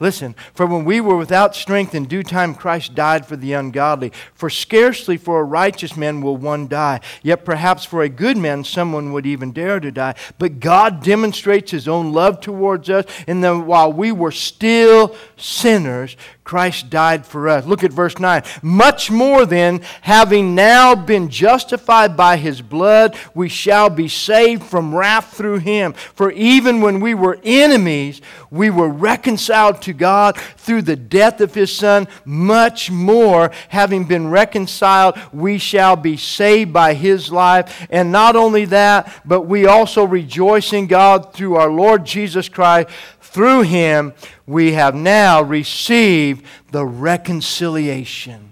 Listen, 0.01 0.35
for 0.53 0.67
when 0.67 0.85
we 0.85 1.01
were 1.01 1.17
without 1.17 1.55
strength 1.55 1.95
in 1.95 2.07
due 2.07 2.25
time, 2.25 2.57
Christ 2.57 2.93
died 2.93 3.25
for 3.25 3.37
the 3.37 3.53
ungodly. 3.53 4.11
For 4.35 4.51
scarcely 4.51 5.17
for 5.17 5.39
a 5.39 5.45
righteous 5.45 5.97
man 5.97 6.23
will 6.23 6.37
one 6.37 6.67
die, 6.67 6.99
yet 7.23 7.45
perhaps 7.45 7.85
for 7.85 8.03
a 8.03 8.09
good 8.09 8.37
man 8.37 8.65
someone 8.65 9.13
would 9.13 9.27
even 9.27 9.53
dare 9.53 9.79
to 9.79 9.93
die. 9.93 10.17
But 10.41 10.59
God 10.59 11.05
demonstrates 11.05 11.71
his 11.71 11.87
own 11.87 12.13
love 12.13 12.41
towards 12.41 12.91
us, 12.91 13.05
and 13.29 13.45
that 13.45 13.59
while 13.59 13.93
we 13.93 14.11
were 14.11 14.33
still 14.33 15.15
sinners, 15.37 16.17
Christ 16.45 16.91
died 16.91 17.25
for 17.25 17.49
us. 17.49 17.65
Look 17.65 17.85
at 17.85 17.93
verse 17.93 18.19
9. 18.19 18.43
Much 18.63 19.13
more 19.13 19.47
then, 19.47 19.81
having 20.01 20.57
now 20.57 20.95
been 20.95 21.29
justified 21.29 22.17
by 22.17 22.37
his 22.37 22.61
blood, 22.61 23.17
we 23.33 23.49
shall 23.49 23.89
be 23.89 24.09
saved 24.09 24.65
from 24.65 24.95
wrath 24.95 25.37
through 25.37 25.59
him. 25.59 25.93
For 25.93 26.33
even 26.33 26.81
when 26.81 27.01
we 27.01 27.15
were 27.15 27.39
enemies, 27.45 28.21
we 28.51 28.71
were 28.71 28.89
reconciled 28.89 29.83
to 29.83 29.93
God 29.93 30.37
through 30.57 30.83
the 30.83 30.97
death 30.97 31.41
of 31.41 31.55
his 31.55 31.75
Son. 31.75 32.09
Much 32.25 32.91
more, 32.91 33.53
having 33.69 34.05
been 34.05 34.29
reconciled, 34.29 35.17
we 35.33 35.59
shall 35.59 35.95
be 35.95 36.17
saved 36.17 36.73
by 36.73 36.95
his 36.95 37.31
life. 37.31 37.87
And 37.89 38.11
not 38.11 38.35
only 38.35 38.65
that, 38.67 39.23
but 39.25 39.43
we 39.43 39.67
also 39.67 40.05
rejoice 40.05 40.73
in 40.73 40.89
God 40.89 41.33
through 41.33 41.55
our 41.55 41.71
Lord 41.71 42.05
Jesus 42.05 42.49
Christ 42.49 42.89
through 43.33 43.63
him 43.63 44.13
we 44.47 44.73
have 44.73 44.95
now 44.95 45.43
received 45.43 46.45
the 46.71 46.85
reconciliation. 46.85 48.52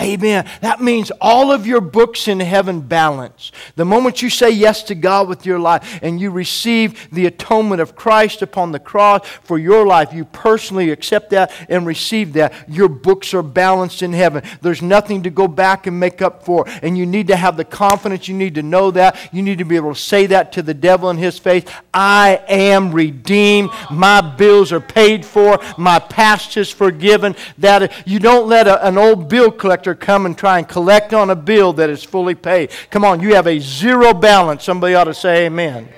Amen. 0.00 0.48
That 0.60 0.80
means 0.80 1.10
all 1.20 1.50
of 1.50 1.66
your 1.66 1.80
books 1.80 2.28
in 2.28 2.38
heaven 2.38 2.80
balance. 2.80 3.50
The 3.74 3.84
moment 3.84 4.22
you 4.22 4.30
say 4.30 4.50
yes 4.50 4.84
to 4.84 4.94
God 4.94 5.28
with 5.28 5.44
your 5.44 5.58
life 5.58 5.98
and 6.02 6.20
you 6.20 6.30
receive 6.30 7.08
the 7.10 7.26
atonement 7.26 7.80
of 7.80 7.96
Christ 7.96 8.40
upon 8.40 8.70
the 8.70 8.78
cross 8.78 9.26
for 9.26 9.58
your 9.58 9.84
life, 9.84 10.12
you 10.12 10.24
personally 10.24 10.90
accept 10.90 11.30
that 11.30 11.52
and 11.68 11.84
receive 11.84 12.34
that. 12.34 12.52
Your 12.68 12.88
books 12.88 13.34
are 13.34 13.42
balanced 13.42 14.04
in 14.04 14.12
heaven. 14.12 14.44
There's 14.60 14.82
nothing 14.82 15.24
to 15.24 15.30
go 15.30 15.48
back 15.48 15.88
and 15.88 15.98
make 15.98 16.22
up 16.22 16.44
for. 16.44 16.64
And 16.80 16.96
you 16.96 17.04
need 17.04 17.26
to 17.28 17.36
have 17.36 17.56
the 17.56 17.64
confidence. 17.64 18.28
You 18.28 18.36
need 18.36 18.54
to 18.54 18.62
know 18.62 18.92
that. 18.92 19.18
You 19.32 19.42
need 19.42 19.58
to 19.58 19.64
be 19.64 19.74
able 19.74 19.94
to 19.94 20.00
say 20.00 20.26
that 20.26 20.52
to 20.52 20.62
the 20.62 20.74
devil 20.74 21.10
in 21.10 21.16
his 21.16 21.40
face. 21.40 21.64
I 21.92 22.40
am 22.46 22.92
redeemed. 22.92 23.70
My 23.90 24.20
bills 24.20 24.70
are 24.70 24.80
paid 24.80 25.26
for. 25.26 25.58
My 25.76 25.98
past 25.98 26.56
is 26.56 26.70
forgiven. 26.70 27.34
That 27.58 28.06
you 28.06 28.20
don't 28.20 28.46
let 28.46 28.68
a, 28.68 28.86
an 28.86 28.96
old 28.96 29.28
bill 29.28 29.50
collector 29.50 29.87
come 29.94 30.26
and 30.26 30.36
try 30.36 30.58
and 30.58 30.68
collect 30.68 31.12
on 31.14 31.30
a 31.30 31.36
bill 31.36 31.72
that 31.74 31.90
is 31.90 32.02
fully 32.02 32.34
paid. 32.34 32.70
Come 32.90 33.04
on, 33.04 33.20
you 33.20 33.34
have 33.34 33.46
a 33.46 33.58
zero 33.58 34.12
balance. 34.12 34.64
Somebody 34.64 34.94
ought 34.94 35.04
to 35.04 35.14
say 35.14 35.46
amen. 35.46 35.88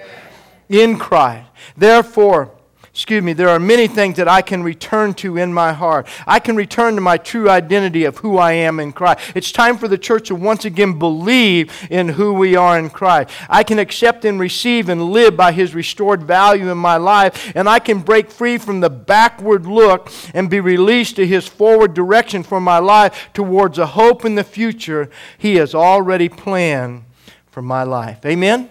In 0.68 0.98
Christ. 0.98 1.48
Therefore, 1.76 2.52
excuse 2.92 3.22
me, 3.22 3.32
there 3.32 3.48
are 3.48 3.60
many 3.60 3.86
things 3.86 4.16
that 4.16 4.26
I 4.26 4.42
can 4.42 4.64
return 4.64 5.14
to 5.14 5.36
in 5.36 5.54
my 5.54 5.72
heart. 5.72 6.08
I 6.26 6.40
can 6.40 6.56
return 6.56 6.96
to 6.96 7.00
my 7.00 7.18
true 7.18 7.48
identity 7.48 8.04
of 8.04 8.18
who 8.18 8.36
I 8.36 8.52
am 8.52 8.80
in 8.80 8.92
Christ. 8.92 9.32
It's 9.36 9.52
time 9.52 9.78
for 9.78 9.86
the 9.86 9.96
church 9.96 10.28
to 10.28 10.34
once 10.34 10.64
again 10.64 10.98
believe 10.98 11.72
in 11.88 12.08
who 12.08 12.32
we 12.32 12.56
are 12.56 12.78
in 12.78 12.90
Christ. 12.90 13.30
I 13.48 13.62
can 13.62 13.78
accept 13.78 14.24
and 14.24 14.40
receive 14.40 14.88
and 14.88 15.10
live 15.10 15.36
by 15.36 15.52
His 15.52 15.74
restored 15.74 16.24
value 16.24 16.68
in 16.70 16.78
my 16.78 16.96
life, 16.96 17.52
and 17.54 17.68
I 17.68 17.78
can 17.78 18.00
break 18.00 18.28
free 18.30 18.58
from 18.58 18.80
the 18.80 18.90
backward 18.90 19.66
look 19.66 20.10
and 20.34 20.50
be 20.50 20.60
released 20.60 21.16
to 21.16 21.26
His 21.26 21.46
forward 21.46 21.94
direction 21.94 22.42
for 22.42 22.60
my 22.60 22.78
life 22.78 23.30
towards 23.32 23.78
a 23.78 23.86
hope 23.86 24.24
in 24.24 24.34
the 24.34 24.44
future 24.44 25.08
He 25.38 25.56
has 25.56 25.76
already 25.76 26.28
planned 26.28 27.04
for 27.50 27.62
my 27.62 27.84
life. 27.84 28.26
Amen? 28.26 28.68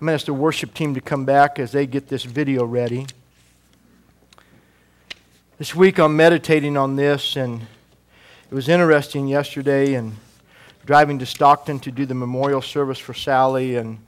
I'm 0.00 0.06
going 0.06 0.12
to 0.12 0.14
ask 0.14 0.26
the 0.26 0.32
worship 0.32 0.74
team 0.74 0.94
to 0.94 1.00
come 1.00 1.24
back 1.24 1.58
as 1.58 1.72
they 1.72 1.84
get 1.84 2.06
this 2.06 2.22
video 2.22 2.64
ready. 2.64 3.08
This 5.58 5.74
week 5.74 5.98
I'm 5.98 6.16
meditating 6.16 6.76
on 6.76 6.94
this, 6.94 7.34
and 7.34 7.62
it 8.48 8.54
was 8.54 8.68
interesting 8.68 9.26
yesterday 9.26 9.94
and 9.94 10.14
driving 10.86 11.18
to 11.18 11.26
Stockton 11.26 11.80
to 11.80 11.90
do 11.90 12.06
the 12.06 12.14
memorial 12.14 12.62
service 12.62 13.00
for 13.00 13.12
Sally 13.12 13.74
and 13.74 13.98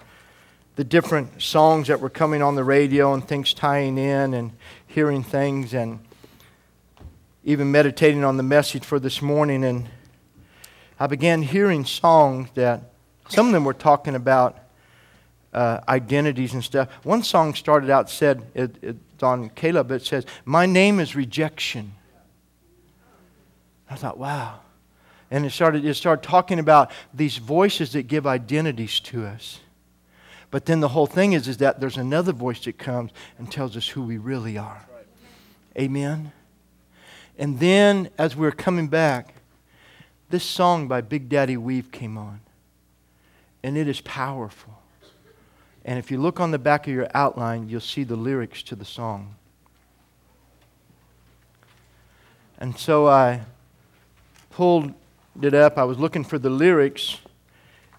the 0.77 0.85
different 0.85 1.43
songs 1.43 1.89
that 1.89 1.99
were 1.99 2.09
coming 2.09 2.41
on 2.41 2.55
the 2.55 2.63
radio 2.63 3.13
and 3.13 3.27
things 3.27 3.53
tying 3.53 3.99
in 3.99 4.33
and 4.33 4.53
hearing 4.87 5.25
things 5.25 5.75
and 5.75 5.99
even 7.43 7.73
meditating 7.73 8.23
on 8.23 8.37
the 8.37 8.45
message 8.45 8.85
for 8.85 9.01
this 9.01 9.21
morning 9.21 9.65
and 9.65 9.89
I 11.01 11.09
began 11.09 11.43
hearing 11.43 11.85
songs 11.85 12.49
that 12.55 12.93
some 13.29 13.49
of 13.49 13.53
them 13.53 13.65
were 13.65 13.75
talking 13.75 14.15
about 14.15 14.60
uh, 15.53 15.81
identities 15.89 16.55
and 16.55 16.63
stuff. 16.63 16.89
One 17.03 17.23
song 17.23 17.55
started 17.55 17.91
out 17.91 18.09
said 18.11 18.43
it, 18.55 18.77
it's 18.83 19.23
on 19.23 19.51
K-LOVE. 19.51 19.91
It 19.93 20.07
says, 20.07 20.25
"My 20.45 20.67
name 20.67 21.01
is 21.01 21.15
rejection." 21.17 21.93
I 23.91 23.97
thought, 23.97 24.19
wow, 24.19 24.61
and 25.31 25.45
it 25.45 25.51
started. 25.51 25.85
It 25.85 25.95
started 25.95 26.23
talking 26.23 26.59
about 26.59 26.93
these 27.13 27.39
voices 27.39 27.93
that 27.93 28.03
give 28.03 28.27
identities 28.27 29.01
to 29.01 29.27
us. 29.27 29.61
But 30.51 30.67
then 30.67 30.81
the 30.81 30.89
whole 30.89 31.07
thing 31.07 31.33
is, 31.33 31.47
is 31.47 31.59
that 31.59 31.81
there's 31.81 31.97
another 31.97 32.33
voice 32.33 32.65
that 32.65 32.79
comes 32.79 33.13
and 33.39 33.51
tells 33.51 33.77
us 33.77 33.89
who 33.89 34.03
we 34.03 34.19
really 34.19 34.59
are. 34.59 34.87
Amen. 35.79 36.33
And 37.39 37.61
then 37.61 38.11
as 38.19 38.35
we 38.35 38.43
we're 38.43 38.53
coming 38.53 38.89
back, 38.89 39.35
this 40.29 40.45
song 40.45 40.89
by 40.89 41.01
Big 41.01 41.29
Daddy 41.29 41.57
Weave 41.57 41.93
came 41.93 42.19
on. 42.19 42.41
And 43.63 43.77
it 43.77 43.89
is 43.89 44.01
powerful. 44.01 44.80
And 45.91 45.99
if 45.99 46.09
you 46.09 46.19
look 46.19 46.39
on 46.39 46.53
the 46.53 46.59
back 46.61 46.87
of 46.87 46.95
your 46.95 47.09
outline, 47.15 47.69
you'll 47.69 47.81
see 47.81 48.05
the 48.05 48.15
lyrics 48.15 48.63
to 48.63 48.77
the 48.77 48.85
song. 48.85 49.35
And 52.61 52.79
so 52.79 53.09
I 53.09 53.41
pulled 54.51 54.95
it 55.43 55.53
up. 55.53 55.79
I 55.79 55.83
was 55.83 55.99
looking 55.99 56.23
for 56.23 56.39
the 56.39 56.49
lyrics, 56.49 57.19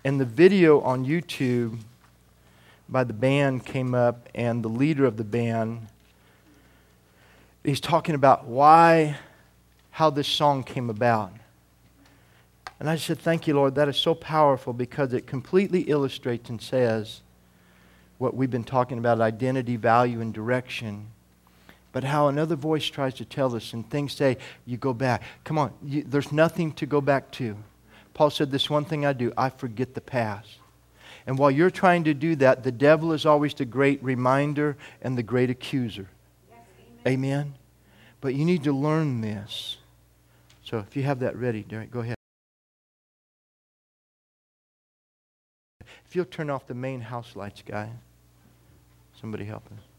and 0.06 0.22
the 0.22 0.26
video 0.26 0.80
on 0.80 1.06
YouTube 1.06 1.80
by 2.88 3.04
the 3.04 3.12
band 3.12 3.66
came 3.66 3.94
up, 3.94 4.30
and 4.34 4.64
the 4.64 4.70
leader 4.70 5.04
of 5.04 5.18
the 5.18 5.26
band 5.26 5.86
he's 7.66 7.82
talking 7.82 8.16
about 8.16 8.46
why, 8.46 9.18
how 9.90 10.10
this 10.10 10.30
song 10.30 10.64
came 10.64 10.90
about. 10.90 11.34
And 12.80 12.90
I 12.90 12.96
said, 12.96 13.20
Thank 13.20 13.48
you, 13.48 13.54
Lord. 13.54 13.76
That 13.76 13.90
is 13.90 13.98
so 13.98 14.16
powerful 14.16 14.72
because 14.72 15.12
it 15.12 15.28
completely 15.28 15.82
illustrates 15.82 16.50
and 16.50 16.62
says 16.62 17.20
what 18.22 18.36
we've 18.36 18.52
been 18.52 18.64
talking 18.64 19.00
about 19.00 19.20
identity, 19.20 19.78
value, 19.78 20.22
and 20.22 20.32
direction. 20.32 21.08
But 21.92 22.04
how 22.04 22.28
another 22.28 22.56
voice 22.56 22.86
tries 22.86 23.16
to 23.16 23.26
tell 23.26 23.56
us, 23.56 23.74
and 23.74 23.90
things 23.90 24.14
say, 24.14 24.38
you 24.64 24.78
go 24.78 24.94
back. 24.94 25.24
Come 25.44 25.58
on, 25.58 25.74
you, 25.84 26.04
there's 26.04 26.32
nothing 26.32 26.72
to 26.74 26.86
go 26.86 27.02
back 27.02 27.32
to. 27.32 27.58
Paul 28.14 28.30
said, 28.30 28.52
This 28.52 28.70
one 28.70 28.86
thing 28.86 29.08
I 29.08 29.14
do, 29.14 29.34
I 29.36 29.50
forget 29.50 29.96
the 29.96 30.02
past. 30.02 30.50
And 31.26 31.40
while 31.40 31.50
you're 31.50 31.72
trying 31.72 32.04
to 32.04 32.14
do 32.14 32.36
that, 32.36 32.64
the 32.64 32.72
devil 32.72 33.12
is 33.12 33.26
always 33.26 33.56
the 33.56 33.66
great 33.66 34.04
reminder 34.04 34.78
and 35.02 35.18
the 35.18 35.24
great 35.24 35.50
accuser. 35.50 36.08
Yes, 36.50 36.60
amen. 37.08 37.14
amen. 37.14 37.54
But 38.22 38.36
you 38.36 38.46
need 38.46 38.64
to 38.66 38.72
learn 38.72 39.22
this. 39.22 39.78
So 40.64 40.78
if 40.78 40.96
you 40.96 41.02
have 41.04 41.20
that 41.20 41.36
ready, 41.36 41.64
Derek, 41.64 41.90
go 41.90 42.02
ahead. 42.02 42.16
If 46.06 46.16
you'll 46.16 46.26
turn 46.26 46.52
off 46.52 46.68
the 46.68 46.76
main 46.76 47.02
house 47.02 47.36
lights, 47.36 47.64
guy. 47.66 47.90
Somebody 49.22 49.46
help 49.46 49.68
us. 49.72 49.91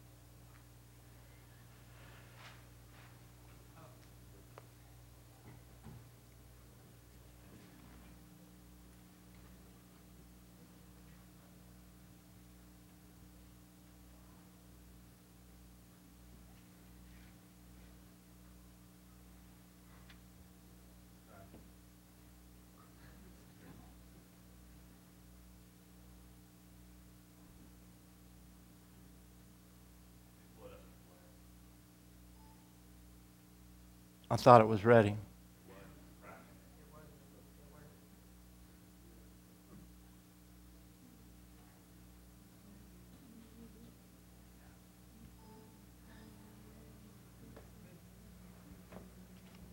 I 34.32 34.36
thought 34.36 34.62
it 34.62 34.66
was 34.66 34.82
ready. 34.82 35.14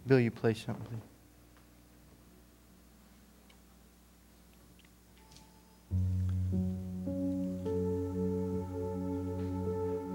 Bill, 0.05 0.19
you 0.19 0.29
play 0.29 0.53
something, 0.53 0.83
please. 0.87 1.08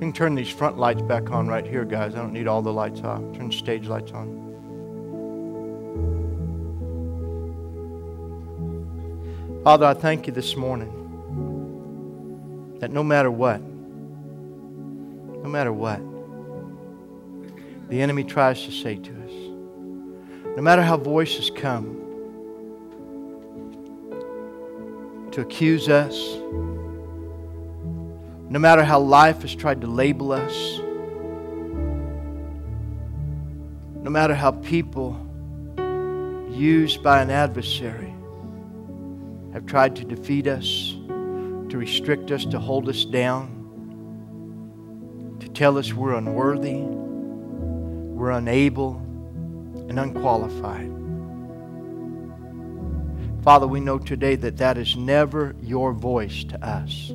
Can 0.05 0.12
turn 0.12 0.35
these 0.35 0.51
front 0.51 0.77
lights 0.77 1.01
back 1.01 1.31
on 1.31 1.49
right 1.49 1.67
here, 1.67 1.87
guys. 1.87 2.14
I 2.14 2.19
don't 2.19 2.35
need 2.35 2.47
all 2.47 2.61
the 2.61 2.71
lights 2.71 3.01
off. 3.01 3.23
Turn 3.33 3.51
stage 3.51 3.87
lights 3.87 4.12
on. 4.12 4.29
Father, 9.64 9.87
I 9.87 9.95
thank 9.95 10.27
you 10.27 10.35
this 10.35 10.57
morning 10.57 10.90
that 12.81 12.90
no 12.90 13.03
matter 13.03 13.31
what, 13.31 13.62
no 15.43 15.49
matter 15.49 15.73
what, 15.73 16.03
the 17.88 18.03
enemy 18.03 18.25
tries 18.25 18.62
to 18.67 18.73
say 18.73 18.97
to 18.97 19.11
us, 19.11 19.33
no 20.55 20.61
matter 20.61 20.83
how 20.83 20.99
voices 20.99 21.49
come 21.49 21.99
to 25.33 25.40
accuse 25.40 25.88
us, 25.88 26.14
no 28.55 28.61
matter 28.61 28.85
how 28.85 29.01
life 29.01 29.43
has 29.43 29.53
tried 29.53 29.81
to 29.81 29.88
label 29.88 30.31
us, 30.31 30.79
no 34.01 34.09
matter 34.09 34.33
how 34.33 34.53
people 34.53 35.19
used 36.53 37.03
by 37.03 37.21
an 37.21 37.31
adversary 37.31 38.14
have 39.53 39.67
tried 39.67 39.97
to 39.97 40.05
defeat 40.05 40.47
us, 40.47 40.95
to 41.69 41.77
restrict 41.77 42.31
us, 42.31 42.45
to 42.45 42.61
hold 42.61 42.88
us 42.88 43.05
down, 43.05 43.51
to 45.40 45.49
tell 45.49 45.77
us 45.77 45.93
we're 45.93 46.14
unworthy, 46.14 46.77
we're 46.77 48.31
unable, 48.31 48.99
and 49.88 49.99
unqualified. 49.99 50.93
Father, 53.43 53.67
we 53.67 53.81
know 53.81 53.99
today 53.99 54.37
that 54.37 54.59
that 54.59 54.79
is 54.79 54.95
never 54.95 55.57
your 55.61 55.93
voice 55.93 56.45
to 56.45 56.64
us. 56.64 57.11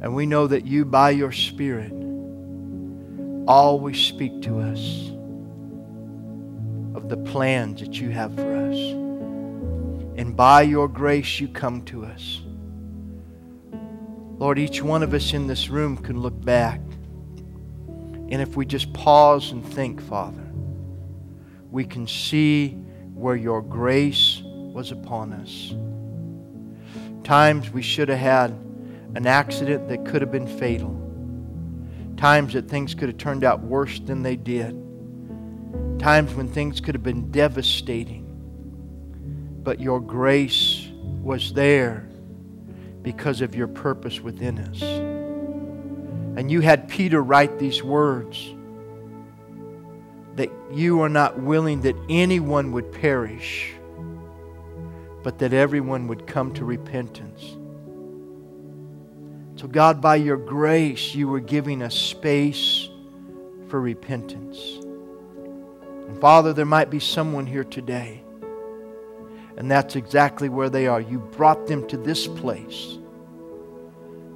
And 0.00 0.14
we 0.14 0.26
know 0.26 0.46
that 0.46 0.64
you, 0.64 0.84
by 0.84 1.10
your 1.10 1.32
Spirit, 1.32 1.92
always 3.48 3.98
speak 3.98 4.42
to 4.42 4.60
us 4.60 5.10
of 6.94 7.08
the 7.08 7.16
plans 7.16 7.80
that 7.80 8.00
you 8.00 8.10
have 8.10 8.34
for 8.34 8.54
us. 8.54 8.76
And 10.16 10.36
by 10.36 10.62
your 10.62 10.88
grace, 10.88 11.40
you 11.40 11.48
come 11.48 11.82
to 11.86 12.04
us. 12.04 12.42
Lord, 14.38 14.58
each 14.58 14.82
one 14.82 15.02
of 15.02 15.14
us 15.14 15.32
in 15.32 15.46
this 15.46 15.68
room 15.68 15.96
can 15.96 16.20
look 16.20 16.44
back. 16.44 16.80
And 18.30 18.42
if 18.42 18.56
we 18.56 18.66
just 18.66 18.92
pause 18.92 19.50
and 19.50 19.64
think, 19.64 20.00
Father, 20.00 20.46
we 21.70 21.84
can 21.84 22.06
see 22.06 22.70
where 23.14 23.36
your 23.36 23.62
grace 23.62 24.42
was 24.44 24.92
upon 24.92 25.32
us. 25.32 25.74
Times 27.24 27.70
we 27.70 27.82
should 27.82 28.08
have 28.08 28.18
had 28.18 28.67
an 29.18 29.26
accident 29.26 29.88
that 29.88 30.04
could 30.04 30.22
have 30.22 30.30
been 30.30 30.46
fatal. 30.46 30.94
Times 32.16 32.52
that 32.52 32.68
things 32.68 32.94
could 32.94 33.08
have 33.08 33.18
turned 33.18 33.42
out 33.42 33.60
worse 33.60 33.98
than 33.98 34.22
they 34.22 34.36
did. 34.36 34.80
Times 35.98 36.32
when 36.34 36.46
things 36.46 36.80
could 36.80 36.94
have 36.94 37.02
been 37.02 37.28
devastating. 37.32 38.24
But 39.64 39.80
your 39.80 40.00
grace 40.00 40.86
was 41.20 41.52
there 41.52 42.08
because 43.02 43.40
of 43.40 43.56
your 43.56 43.66
purpose 43.66 44.20
within 44.20 44.60
us. 44.60 44.80
And 46.38 46.48
you 46.48 46.60
had 46.60 46.88
Peter 46.88 47.20
write 47.20 47.58
these 47.58 47.82
words 47.82 48.54
that 50.36 50.52
you 50.72 51.00
are 51.00 51.08
not 51.08 51.40
willing 51.40 51.80
that 51.80 51.96
anyone 52.08 52.70
would 52.70 52.92
perish, 52.92 53.72
but 55.24 55.40
that 55.40 55.52
everyone 55.52 56.06
would 56.06 56.28
come 56.28 56.54
to 56.54 56.64
repentance. 56.64 57.57
So, 59.58 59.66
God, 59.66 60.00
by 60.00 60.14
your 60.14 60.36
grace, 60.36 61.16
you 61.16 61.26
were 61.26 61.40
giving 61.40 61.82
us 61.82 61.92
space 61.92 62.88
for 63.66 63.80
repentance. 63.80 64.56
And 66.06 66.16
Father, 66.20 66.52
there 66.52 66.64
might 66.64 66.90
be 66.90 67.00
someone 67.00 67.44
here 67.44 67.64
today, 67.64 68.22
and 69.56 69.68
that's 69.68 69.96
exactly 69.96 70.48
where 70.48 70.70
they 70.70 70.86
are. 70.86 71.00
You 71.00 71.18
brought 71.18 71.66
them 71.66 71.88
to 71.88 71.96
this 71.96 72.28
place, 72.28 72.98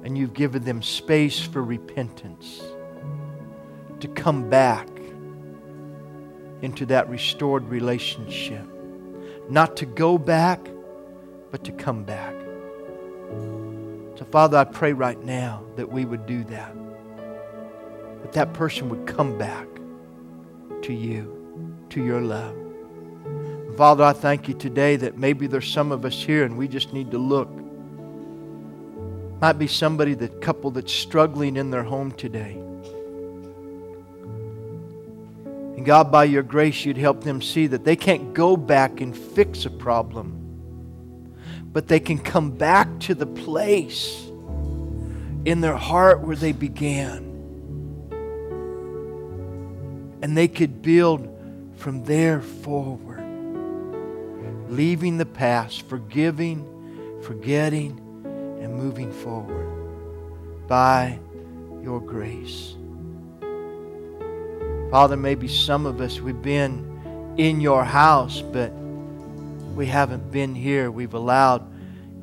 and 0.03 0.17
you've 0.17 0.33
given 0.33 0.65
them 0.65 0.81
space 0.81 1.39
for 1.39 1.63
repentance 1.63 2.61
to 4.01 4.09
come 4.09 4.49
back 4.49 4.89
into 6.61 6.85
that 6.87 7.09
restored 7.09 7.63
relationship. 7.69 8.65
Not 9.49 9.77
to 9.77 9.85
go 9.85 10.17
back, 10.17 10.59
but 11.49 11.63
to 11.63 11.71
come 11.71 12.03
back. 12.03 12.42
So, 14.23 14.29
Father, 14.29 14.57
I 14.57 14.63
pray 14.63 14.93
right 14.93 15.21
now 15.21 15.65
that 15.75 15.91
we 15.91 16.05
would 16.05 16.25
do 16.25 16.45
that. 16.45 16.73
That 18.21 18.31
that 18.31 18.53
person 18.53 18.87
would 18.87 19.05
come 19.05 19.37
back 19.37 19.67
to 20.83 20.93
you, 20.93 21.75
to 21.89 22.01
your 22.01 22.21
love. 22.21 22.55
Father, 23.75 24.05
I 24.05 24.13
thank 24.13 24.47
you 24.47 24.53
today 24.53 24.95
that 24.95 25.17
maybe 25.17 25.45
there's 25.45 25.69
some 25.69 25.91
of 25.91 26.05
us 26.05 26.23
here 26.23 26.45
and 26.45 26.57
we 26.57 26.69
just 26.69 26.93
need 26.93 27.11
to 27.11 27.17
look. 27.17 27.49
Might 29.41 29.59
be 29.59 29.67
somebody, 29.67 30.13
the 30.13 30.29
couple 30.29 30.71
that's 30.71 30.93
struggling 30.93 31.57
in 31.57 31.69
their 31.69 31.83
home 31.83 32.13
today. 32.13 32.53
And 35.75 35.85
God, 35.85 36.13
by 36.13 36.23
your 36.23 36.43
grace, 36.43 36.85
you'd 36.85 36.95
help 36.95 37.25
them 37.25 37.41
see 37.41 37.67
that 37.67 37.83
they 37.83 37.97
can't 37.97 38.33
go 38.33 38.55
back 38.55 39.01
and 39.01 39.17
fix 39.17 39.65
a 39.65 39.69
problem 39.69 40.42
but 41.73 41.87
they 41.87 41.99
can 41.99 42.19
come 42.19 42.51
back 42.51 42.99
to 42.99 43.15
the 43.15 43.25
place 43.25 44.27
in 45.45 45.59
their 45.59 45.75
heart 45.75 46.21
where 46.21 46.35
they 46.35 46.51
began. 46.51 47.31
And 50.21 50.37
they 50.37 50.47
could 50.47 50.81
build 50.81 51.27
from 51.75 52.05
there 52.05 52.41
forward, 52.41 53.21
leaving 54.69 55.17
the 55.17 55.25
past, 55.25 55.81
forgiving, 55.89 57.19
forgetting, 57.23 57.99
and 58.61 58.73
moving 58.73 59.11
forward 59.11 60.67
by 60.67 61.19
your 61.81 61.99
grace. 61.99 62.75
Father, 64.91 65.17
maybe 65.17 65.47
some 65.47 65.87
of 65.87 65.99
us, 65.99 66.21
we've 66.21 66.41
been 66.41 67.33
in 67.37 67.59
your 67.59 67.83
house, 67.83 68.41
but 68.41 68.71
we 69.75 69.87
haven't 69.87 70.31
been 70.31 70.53
here. 70.53 70.91
We've 70.91 71.15
allowed 71.15 71.72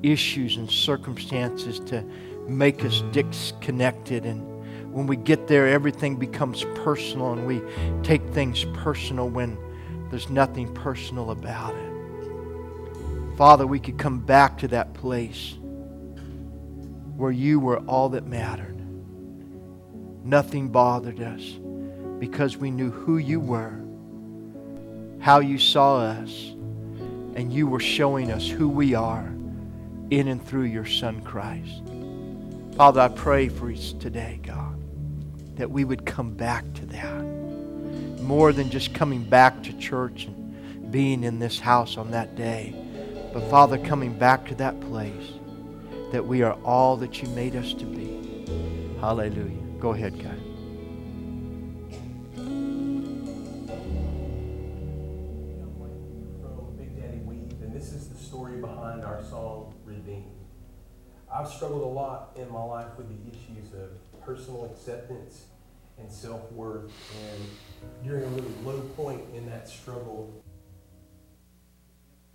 issues 0.03 0.57
and 0.57 0.71
circumstances 0.71 1.81
to 1.81 2.05
make 2.49 2.85
us 2.85 3.03
disconnected. 3.13 4.25
And 4.25 4.93
when 4.93 5.07
we 5.07 5.17
get 5.17 5.47
there, 5.47 5.69
everything 5.69 6.17
becomes 6.17 6.65
personal, 6.77 7.33
and 7.33 7.47
we 7.47 7.63
take 8.03 8.23
things 8.31 8.65
personal 8.75 9.29
when 9.29 9.59
there's 10.11 10.31
nothing 10.31 10.73
personal 10.75 11.31
about 11.31 11.75
it. 11.75 13.37
Father, 13.37 13.67
we 13.67 13.79
could 13.79 13.99
come 13.99 14.21
back 14.21 14.59
to 14.59 14.69
that 14.69 14.93
place 14.95 15.55
where 17.17 17.31
you 17.31 17.61
were 17.61 17.79
all 17.81 18.09
that 18.11 18.27
mattered. 18.27 18.77
Nothing 20.25 20.69
bothered 20.69 21.21
us 21.21 21.59
because 22.19 22.57
we 22.57 22.71
knew 22.71 22.91
who 22.91 23.17
you 23.19 23.41
were, 23.41 23.81
how 25.21 25.41
you 25.41 25.59
saw 25.59 25.99
us, 25.99 26.51
and 27.35 27.53
you 27.53 27.67
were 27.67 27.81
showing 27.81 28.31
us 28.31 28.47
who 28.47 28.69
we 28.69 28.95
are 28.95 29.33
in 30.11 30.29
and 30.29 30.45
through 30.45 30.65
your 30.65 30.87
Son 30.87 31.23
Christ. 31.23 31.83
Father, 32.77 33.01
I 33.01 33.09
pray 33.09 33.49
for 33.49 33.71
us 33.71 33.93
today, 33.93 34.41
God, 34.43 34.77
that 35.57 35.71
we 35.71 35.85
would 35.85 36.05
come 36.05 36.35
back 36.35 36.65
to 36.75 36.87
that. 36.87 37.23
More 38.23 38.53
than 38.53 38.71
just 38.71 38.95
coming 38.95 39.23
back 39.23 39.63
to 39.65 39.73
church 39.79 40.25
and 40.25 40.91
being 40.91 41.25
in 41.25 41.39
this 41.39 41.59
house 41.59 41.97
on 41.97 42.11
that 42.11 42.37
day 42.37 42.75
but 43.33 43.49
Father, 43.49 43.79
coming 43.79 44.13
back 44.13 44.47
to 44.47 44.55
that 44.57 44.81
place 44.81 45.33
that 46.11 46.27
we 46.27 46.43
are 46.43 46.55
all 46.65 46.97
that 46.97 47.23
you 47.23 47.29
made 47.29 47.55
us 47.55 47.73
to 47.75 47.85
be. 47.85 48.45
Hallelujah. 49.01 49.57
Go 49.79 49.91
ahead, 49.91 50.21
guys. 50.21 50.40
I've 61.41 61.49
struggled 61.49 61.81
a 61.81 61.87
lot 61.87 62.33
in 62.37 62.53
my 62.53 62.63
life 62.63 62.89
with 62.99 63.09
the 63.09 63.31
issues 63.31 63.73
of 63.73 63.89
personal 64.21 64.67
acceptance 64.67 65.47
and 65.99 66.13
self 66.13 66.53
worth, 66.53 66.93
and 67.25 68.07
during 68.07 68.25
a 68.25 68.27
really 68.27 68.53
low 68.63 68.81
point 68.95 69.23
in 69.35 69.49
that 69.49 69.67
struggle, 69.67 70.31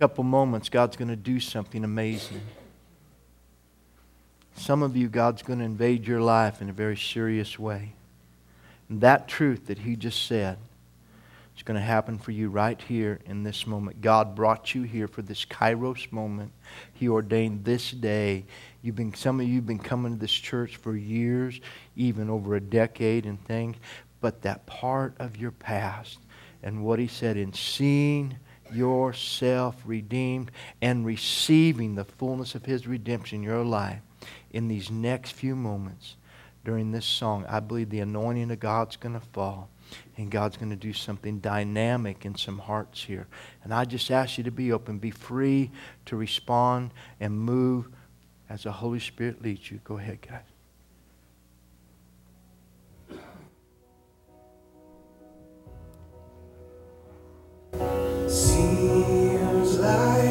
couple 0.00 0.24
moments, 0.24 0.68
God's 0.68 0.96
going 0.96 1.06
to 1.06 1.14
do 1.14 1.38
something 1.38 1.84
amazing. 1.84 2.40
Some 4.56 4.82
of 4.82 4.96
you, 4.96 5.06
God's 5.06 5.42
going 5.42 5.60
to 5.60 5.64
invade 5.64 6.04
your 6.04 6.20
life 6.20 6.60
in 6.60 6.68
a 6.68 6.72
very 6.72 6.96
serious 6.96 7.60
way. 7.60 7.92
And 8.88 9.00
that 9.02 9.28
truth 9.28 9.68
that 9.68 9.78
He 9.78 9.94
just 9.94 10.26
said 10.26 10.58
is 11.56 11.62
going 11.62 11.76
to 11.76 11.80
happen 11.80 12.18
for 12.18 12.32
you 12.32 12.50
right 12.50 12.80
here 12.80 13.20
in 13.24 13.42
this 13.42 13.66
moment. 13.66 14.00
God 14.02 14.34
brought 14.34 14.74
you 14.74 14.82
here 14.82 15.08
for 15.08 15.22
this 15.22 15.44
Kairos 15.44 16.12
moment. 16.12 16.52
He 16.92 17.08
ordained 17.08 17.64
this 17.64 17.90
day. 17.90 18.44
You've 18.86 18.94
been, 18.94 19.12
some 19.14 19.40
of 19.40 19.48
you 19.48 19.56
have 19.56 19.66
been 19.66 19.80
coming 19.80 20.14
to 20.14 20.18
this 20.20 20.30
church 20.30 20.76
for 20.76 20.96
years, 20.96 21.60
even 21.96 22.30
over 22.30 22.54
a 22.54 22.60
decade 22.60 23.26
and 23.26 23.44
things. 23.44 23.74
But 24.20 24.42
that 24.42 24.64
part 24.66 25.16
of 25.18 25.36
your 25.36 25.50
past 25.50 26.20
and 26.62 26.84
what 26.84 27.00
He 27.00 27.08
said 27.08 27.36
in 27.36 27.52
seeing 27.52 28.36
yourself 28.72 29.74
redeemed 29.84 30.52
and 30.80 31.04
receiving 31.04 31.96
the 31.96 32.04
fullness 32.04 32.54
of 32.54 32.64
His 32.64 32.86
redemption 32.86 33.38
in 33.38 33.42
your 33.42 33.64
life 33.64 33.98
in 34.52 34.68
these 34.68 34.88
next 34.88 35.32
few 35.32 35.56
moments 35.56 36.14
during 36.64 36.92
this 36.92 37.06
song, 37.06 37.44
I 37.48 37.58
believe 37.58 37.90
the 37.90 37.98
anointing 37.98 38.52
of 38.52 38.60
God's 38.60 38.94
going 38.94 39.14
to 39.14 39.26
fall 39.32 39.68
and 40.16 40.30
God's 40.30 40.56
going 40.56 40.70
to 40.70 40.76
do 40.76 40.92
something 40.92 41.40
dynamic 41.40 42.24
in 42.24 42.36
some 42.36 42.58
hearts 42.58 43.02
here. 43.02 43.26
And 43.64 43.74
I 43.74 43.84
just 43.84 44.12
ask 44.12 44.38
you 44.38 44.44
to 44.44 44.52
be 44.52 44.70
open, 44.70 44.98
be 44.98 45.10
free 45.10 45.72
to 46.04 46.14
respond 46.14 46.92
and 47.18 47.36
move 47.36 47.88
as 48.48 48.62
the 48.62 48.72
Holy 48.72 49.00
Spirit 49.00 49.42
leads 49.42 49.70
you. 49.70 49.80
Go 49.84 49.98
ahead, 49.98 50.18
guys. 50.20 50.42
Seems 58.28 59.78
like 59.78 60.25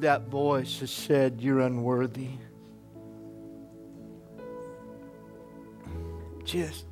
That 0.00 0.28
voice 0.28 0.80
has 0.80 0.90
said 0.90 1.40
you're 1.40 1.60
unworthy. 1.60 2.28
Just, 6.44 6.84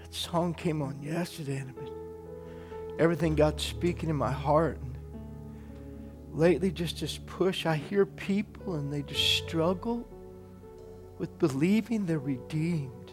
that 0.00 0.12
song 0.12 0.54
came 0.54 0.82
on 0.82 1.00
yesterday, 1.00 1.58
and 1.58 1.74
everything 2.98 3.36
God's 3.36 3.62
speaking 3.62 4.08
in 4.08 4.16
my 4.16 4.32
heart. 4.32 4.78
And 4.80 4.96
lately, 6.32 6.72
just 6.72 7.00
this 7.00 7.18
push, 7.18 7.66
I 7.66 7.76
hear 7.76 8.04
people 8.04 8.74
and 8.74 8.92
they 8.92 9.02
just 9.02 9.36
struggle 9.38 10.08
with 11.18 11.38
believing 11.38 12.06
they're 12.06 12.18
redeemed. 12.18 13.12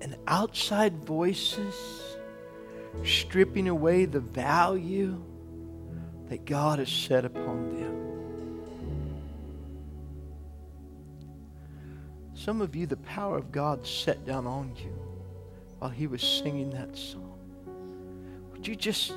And 0.00 0.16
outside 0.28 1.04
voices 1.04 1.74
stripping 3.04 3.68
away 3.68 4.04
the 4.04 4.20
value 4.20 5.22
that 6.28 6.44
God 6.44 6.78
has 6.78 6.90
set 6.90 7.24
upon 7.24 7.70
them. 7.76 7.96
Some 12.34 12.60
of 12.60 12.76
you, 12.76 12.86
the 12.86 12.96
power 12.98 13.38
of 13.38 13.50
God 13.50 13.86
set 13.86 14.24
down 14.24 14.46
on 14.46 14.74
you 14.76 14.92
while 15.78 15.90
He 15.90 16.06
was 16.06 16.22
singing 16.22 16.70
that 16.70 16.96
song. 16.96 17.38
Would 18.52 18.66
you 18.66 18.76
just 18.76 19.12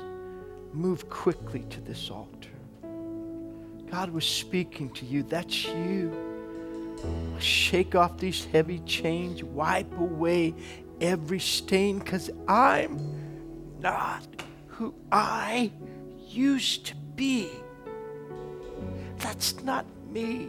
move 0.72 1.08
quickly 1.08 1.64
to 1.70 1.80
this 1.80 2.10
altar? 2.10 2.50
God 3.90 4.10
was 4.10 4.24
speaking 4.24 4.90
to 4.90 5.04
you. 5.04 5.22
That's 5.22 5.64
you. 5.64 6.12
Shake 7.38 7.94
off 7.94 8.18
these 8.18 8.44
heavy 8.44 8.80
chains, 8.80 9.42
wipe 9.42 9.98
away 9.98 10.54
every 11.00 11.40
stain, 11.40 11.98
because 11.98 12.30
I'm 12.46 12.98
not 13.80 14.26
who 14.68 14.94
I 15.10 15.70
used 16.28 16.86
to 16.86 16.94
be. 17.16 17.50
That's 19.18 19.62
not 19.62 19.84
me. 20.10 20.48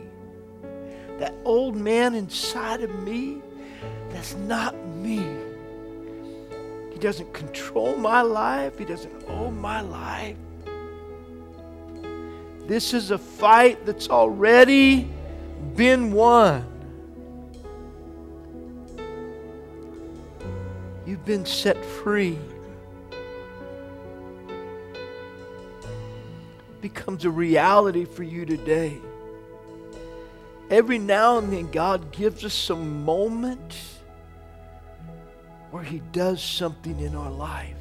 That 1.20 1.34
old 1.44 1.76
man 1.76 2.16
inside 2.16 2.82
of 2.82 3.04
me, 3.04 3.42
that's 4.10 4.36
not 4.36 4.76
me. 4.88 5.26
He 6.92 7.00
doesn't 7.00 7.34
control 7.34 7.96
my 7.96 8.22
life, 8.22 8.78
He 8.78 8.86
doesn't 8.86 9.14
own 9.28 9.60
my 9.60 9.82
life. 9.82 10.38
This 12.68 12.94
is 12.94 13.12
a 13.12 13.18
fight 13.18 13.86
that's 13.86 14.10
already 14.10 15.10
been 15.76 16.12
won. 16.12 16.66
You've 21.06 21.26
been 21.26 21.46
set 21.46 21.84
free. 21.84 22.38
Becomes 26.82 27.26
a 27.26 27.30
reality 27.30 28.06
for 28.06 28.24
you 28.24 28.46
today. 28.46 28.98
Every 30.70 31.00
now 31.00 31.38
and 31.38 31.52
then, 31.52 31.70
God 31.70 32.12
gives 32.12 32.46
us 32.46 32.54
some 32.54 33.04
moment 33.04 33.76
where 35.72 35.84
He 35.84 36.00
does 36.12 36.42
something 36.42 37.00
in 37.00 37.16
our 37.16 37.32
life. 37.32 37.81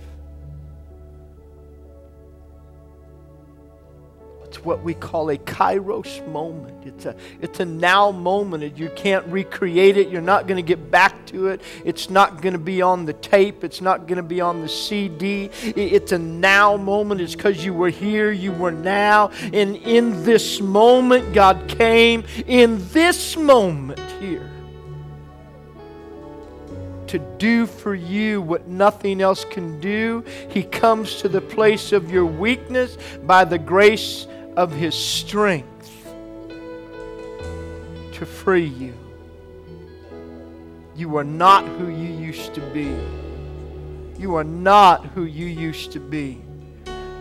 It's 4.51 4.65
what 4.65 4.83
we 4.83 4.95
call 4.95 5.31
a 5.31 5.39
kairos 5.39 6.27
moment. 6.27 6.85
It's 6.85 7.07
a, 7.07 7.15
it's 7.41 7.61
a 7.61 7.65
now 7.65 8.11
moment. 8.11 8.77
You 8.77 8.91
can't 8.97 9.25
recreate 9.27 9.97
it. 9.97 10.09
You're 10.09 10.21
not 10.21 10.49
going 10.49 10.57
to 10.57 10.63
get 10.69 10.91
back 10.91 11.25
to 11.27 11.47
it. 11.47 11.61
It's 11.85 12.11
not 12.11 12.43
going 12.43 12.55
to 12.55 12.59
be 12.59 12.83
on 12.83 13.05
the 13.05 13.13
tape. 13.13 13.63
It's 13.63 13.81
not 13.81 14.09
going 14.09 14.17
to 14.17 14.25
be 14.25 14.41
on 14.41 14.61
the 14.61 14.69
CD. 14.69 15.51
It's 15.63 16.11
a 16.11 16.19
now 16.19 16.77
moment. 16.77 17.21
It's 17.21 17.37
because 17.37 17.65
you 17.65 17.73
were 17.73 17.91
here, 17.91 18.33
you 18.33 18.51
were 18.51 18.73
now. 18.73 19.31
And 19.53 19.77
in 19.77 20.25
this 20.25 20.61
moment, 20.61 21.33
God 21.33 21.69
came 21.69 22.25
in 22.49 22.85
this 22.89 23.37
moment 23.37 24.01
here 24.21 24.51
to 27.07 27.19
do 27.39 27.67
for 27.67 27.95
you 27.95 28.41
what 28.41 28.69
nothing 28.69 29.21
else 29.21 29.45
can 29.45 29.81
do. 29.81 30.25
He 30.49 30.63
comes 30.63 31.17
to 31.23 31.29
the 31.29 31.41
place 31.41 31.93
of 31.93 32.11
your 32.11 32.25
weakness 32.25 32.99
by 33.25 33.45
the 33.45 33.59
grace 33.59 34.27
of 34.57 34.73
His 34.73 34.95
strength 34.95 36.07
to 38.13 38.27
free 38.27 38.67
you. 38.67 38.95
You 40.95 41.17
are 41.17 41.25
not 41.25 41.65
who 41.65 41.89
you 41.89 42.13
used 42.13 42.55
to 42.55 42.61
be. 42.61 42.95
You 44.19 44.35
are 44.35 44.45
not 44.45 45.07
who 45.07 45.25
you 45.25 45.47
used 45.47 45.93
to 45.93 46.01
be. 46.01 46.43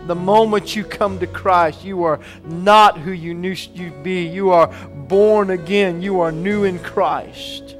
The 0.06 0.14
moment 0.14 0.76
you 0.76 0.84
come 0.84 1.18
to 1.20 1.26
Christ, 1.26 1.84
you 1.84 2.04
are 2.04 2.20
not 2.44 2.98
who 2.98 3.12
you 3.12 3.38
used 3.40 3.76
to 3.76 3.90
be. 4.02 4.26
You 4.26 4.50
are 4.50 4.66
born 5.08 5.50
again. 5.50 6.02
You 6.02 6.20
are 6.20 6.32
new 6.32 6.64
in 6.64 6.78
Christ. 6.80 7.76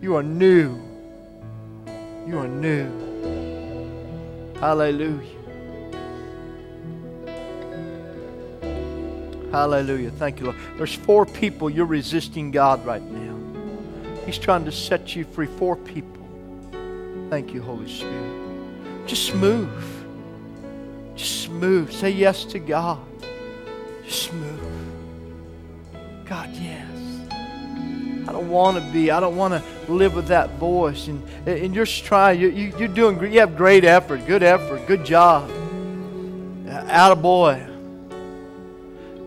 You 0.00 0.16
are 0.16 0.22
new. 0.22 0.80
You 2.26 2.38
are 2.38 2.48
new. 2.48 2.88
Hallelujah. 4.60 5.37
Hallelujah. 9.50 10.10
Thank 10.10 10.40
you, 10.40 10.46
Lord. 10.46 10.58
There's 10.76 10.94
four 10.94 11.24
people 11.24 11.70
you're 11.70 11.86
resisting 11.86 12.50
God 12.50 12.84
right 12.84 13.02
now. 13.02 13.36
He's 14.26 14.38
trying 14.38 14.66
to 14.66 14.72
set 14.72 15.16
you 15.16 15.24
free. 15.24 15.46
Four 15.46 15.76
people. 15.76 16.28
Thank 17.30 17.54
you, 17.54 17.62
Holy 17.62 17.88
Spirit. 17.88 19.06
Just 19.06 19.34
move. 19.34 20.04
Just 21.16 21.48
move. 21.48 21.92
Say 21.92 22.10
yes 22.10 22.44
to 22.44 22.58
God. 22.58 23.00
Just 24.04 24.32
move. 24.34 24.60
God, 26.26 26.50
yes. 26.50 26.86
I 28.28 28.32
don't 28.32 28.50
want 28.50 28.76
to 28.76 28.92
be. 28.92 29.10
I 29.10 29.18
don't 29.18 29.36
want 29.36 29.54
to 29.54 29.92
live 29.92 30.14
with 30.14 30.26
that 30.28 30.50
voice. 30.58 31.08
And, 31.08 31.26
and 31.48 31.74
you're 31.74 31.86
trying. 31.86 32.38
You, 32.38 32.50
you, 32.50 32.74
you're 32.78 32.88
doing. 32.88 33.16
great. 33.16 33.32
You 33.32 33.40
have 33.40 33.56
great 33.56 33.84
effort. 33.84 34.26
Good 34.26 34.42
effort. 34.42 34.86
Good 34.86 35.06
job. 35.06 35.50
Uh, 36.66 36.84
Out 36.88 37.12
of 37.12 37.22
boy. 37.22 37.67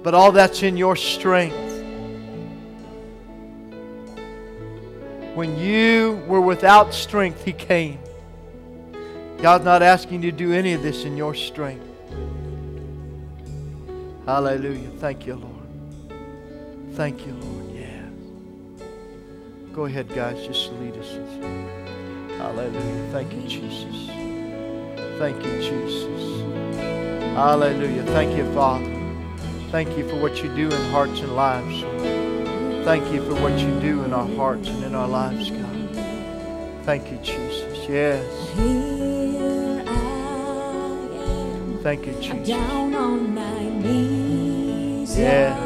But 0.04 0.14
all 0.14 0.32
that's 0.32 0.64
in 0.64 0.78
your 0.78 0.96
strength. 0.96 1.56
When 5.36 5.58
you 5.58 6.24
were 6.28 6.42
without 6.42 6.94
strength, 6.94 7.44
He 7.44 7.54
came. 7.54 8.00
God's 9.42 9.66
not 9.66 9.82
asking 9.82 10.24
you 10.24 10.32
to 10.32 10.38
do 10.38 10.54
any 10.54 10.74
of 10.74 10.84
this 10.84 11.04
in 11.04 11.18
your 11.18 11.34
strength. 11.34 11.88
Hallelujah. 14.26 14.90
Thank 15.00 15.26
you, 15.26 15.36
Lord. 15.36 15.52
Thank 16.94 17.26
you, 17.26 17.34
Lord. 17.34 17.76
Yes. 17.76 18.12
Go 19.74 19.86
ahead, 19.86 20.10
guys. 20.10 20.46
Just 20.46 20.72
lead 20.74 20.96
us. 20.98 21.12
Hallelujah. 22.38 23.10
Thank 23.12 23.34
you, 23.34 23.42
Jesus. 23.48 24.08
Thank 25.18 25.44
you, 25.44 25.58
Jesus. 25.62 26.42
Hallelujah. 27.36 28.04
Thank 28.04 28.38
you, 28.38 28.52
Father. 28.54 29.01
Thank 29.72 29.98
you 29.98 30.08
for 30.10 30.18
what 30.18 30.44
you 30.44 30.54
do 30.54 30.70
in 30.70 30.92
hearts 30.92 31.22
and 31.22 31.34
lives. 31.34 31.82
Thank 32.84 33.10
you 33.14 33.24
for 33.24 33.36
what 33.42 33.58
you 33.58 33.80
do 33.80 34.04
in 34.04 34.12
our 34.12 34.28
hearts 34.36 34.68
and 34.68 34.84
in 34.84 34.94
our 34.94 35.08
lives, 35.08 35.50
God. 35.50 35.96
Thank 36.84 37.10
you, 37.10 37.18
Jesus. 37.20 37.88
Yes. 37.88 38.26
Here 38.54 39.84
I 39.88 39.92
am, 41.24 41.80
Thank 41.84 42.06
you, 42.06 42.14
Jesus. 42.22 42.50
down 42.50 42.94
on 42.96 43.34
my 43.34 43.70
knees. 43.70 45.18
Yes. 45.18 45.58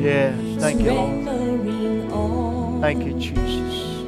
Yes. 0.00 0.34
Thank 0.60 0.82
you, 0.82 0.92
Lord. 0.92 2.80
Thank 2.80 3.04
you, 3.04 3.12
Jesus. 3.12 4.02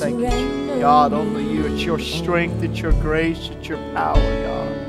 Thank 0.00 0.18
you, 0.18 0.30
Jesus. 0.30 0.80
God, 0.80 1.12
only 1.12 1.44
you. 1.44 1.66
It's 1.66 1.84
your 1.84 2.00
strength, 2.00 2.64
it's 2.64 2.80
your 2.80 2.92
grace, 2.94 3.50
it's 3.52 3.68
your 3.68 3.78
power, 3.94 4.14
God. 4.16 4.83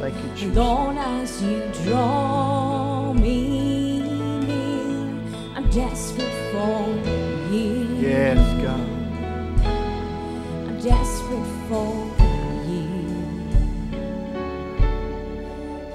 Thank 0.00 0.16
you, 0.22 0.30
Jesus. 0.36 0.54
Lord, 0.54 0.96
as 0.98 1.42
you 1.42 1.62
draw 1.82 3.14
me 3.14 4.00
near, 4.40 5.08
I'm 5.56 5.70
desperate 5.70 6.52
for 6.52 6.88
you. 7.50 7.96
Yes, 8.00 8.38
God. 8.62 8.88
I'm 10.68 10.78
desperate 10.78 11.52
for 11.70 11.94
you. 12.68 12.90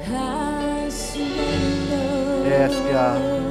I 0.08 0.90
surrender. 0.90 2.50
Yes, 2.50 2.74
God. 2.92 3.43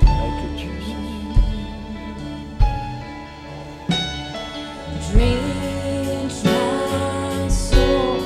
Thank 0.00 0.36
you, 0.42 0.50
Jesus. 0.56 0.96
Drench 5.10 6.44
my 6.44 7.48
soul 7.48 8.22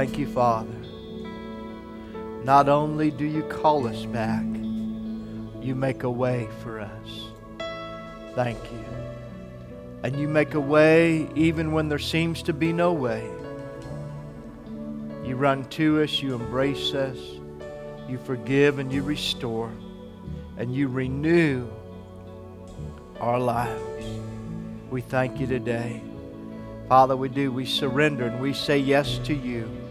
Thank 0.04 0.18
you, 0.18 0.26
Father. 0.26 0.76
Not 2.44 2.68
only 2.68 3.10
do 3.10 3.24
you 3.24 3.42
call 3.44 3.88
us 3.88 4.04
back, 4.04 4.44
you 5.62 5.74
make 5.74 6.02
a 6.02 6.10
way 6.10 6.46
for 6.62 6.78
us. 6.78 7.30
Thank 8.34 8.58
you. 8.70 8.84
And 10.02 10.14
you 10.20 10.28
make 10.28 10.52
a 10.52 10.60
way 10.60 11.26
even 11.34 11.72
when 11.72 11.88
there 11.88 11.98
seems 11.98 12.42
to 12.42 12.52
be 12.52 12.70
no 12.70 12.92
way. 12.92 13.26
You 15.24 15.36
run 15.36 15.64
to 15.70 16.02
us, 16.02 16.20
you 16.20 16.34
embrace 16.34 16.92
us, 16.92 17.16
you 18.06 18.18
forgive 18.26 18.80
and 18.80 18.92
you 18.92 19.02
restore, 19.02 19.72
and 20.58 20.74
you 20.74 20.88
renew 20.88 21.66
our 23.20 23.40
lives. 23.40 24.04
We 24.90 25.00
thank 25.00 25.40
you 25.40 25.46
today. 25.46 26.02
Father, 26.90 27.16
we 27.16 27.30
do. 27.30 27.50
We 27.50 27.64
surrender 27.64 28.26
and 28.26 28.38
we 28.38 28.52
say 28.52 28.76
yes 28.76 29.16
to 29.20 29.32
you 29.34 29.83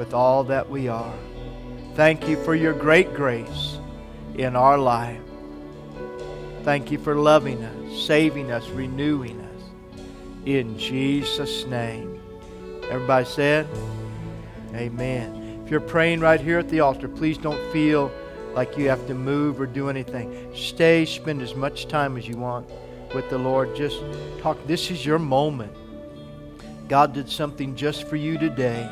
with 0.00 0.14
all 0.14 0.42
that 0.44 0.70
we 0.70 0.88
are. 0.88 1.14
Thank 1.94 2.26
you 2.26 2.42
for 2.42 2.54
your 2.54 2.72
great 2.72 3.12
grace 3.12 3.76
in 4.34 4.56
our 4.56 4.78
life. 4.78 5.20
Thank 6.62 6.90
you 6.90 6.96
for 6.96 7.14
loving 7.14 7.62
us, 7.62 8.06
saving 8.06 8.50
us, 8.50 8.66
renewing 8.70 9.38
us. 9.38 10.00
In 10.46 10.78
Jesus' 10.78 11.66
name. 11.66 12.18
Everybody 12.84 13.26
said, 13.26 13.68
Amen. 14.74 15.60
If 15.66 15.70
you're 15.70 15.80
praying 15.80 16.20
right 16.20 16.40
here 16.40 16.58
at 16.58 16.70
the 16.70 16.80
altar, 16.80 17.06
please 17.06 17.36
don't 17.36 17.60
feel 17.70 18.10
like 18.54 18.78
you 18.78 18.88
have 18.88 19.06
to 19.06 19.12
move 19.12 19.60
or 19.60 19.66
do 19.66 19.90
anything. 19.90 20.50
Stay, 20.54 21.04
spend 21.04 21.42
as 21.42 21.54
much 21.54 21.88
time 21.88 22.16
as 22.16 22.26
you 22.26 22.38
want 22.38 22.66
with 23.14 23.28
the 23.28 23.36
Lord. 23.36 23.76
Just 23.76 24.02
talk. 24.40 24.56
This 24.66 24.90
is 24.90 25.04
your 25.04 25.18
moment. 25.18 25.76
God 26.88 27.12
did 27.12 27.28
something 27.28 27.76
just 27.76 28.08
for 28.08 28.16
you 28.16 28.38
today. 28.38 28.88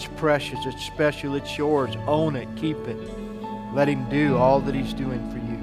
It's 0.00 0.08
precious, 0.16 0.64
it's 0.64 0.82
special, 0.82 1.34
it's 1.34 1.58
yours. 1.58 1.94
Own 2.06 2.34
it, 2.34 2.48
keep 2.56 2.78
it. 2.88 2.96
Let 3.74 3.86
Him 3.86 4.08
do 4.08 4.34
all 4.34 4.58
that 4.60 4.74
He's 4.74 4.94
doing 4.94 5.20
for 5.30 5.36
you. 5.36 5.58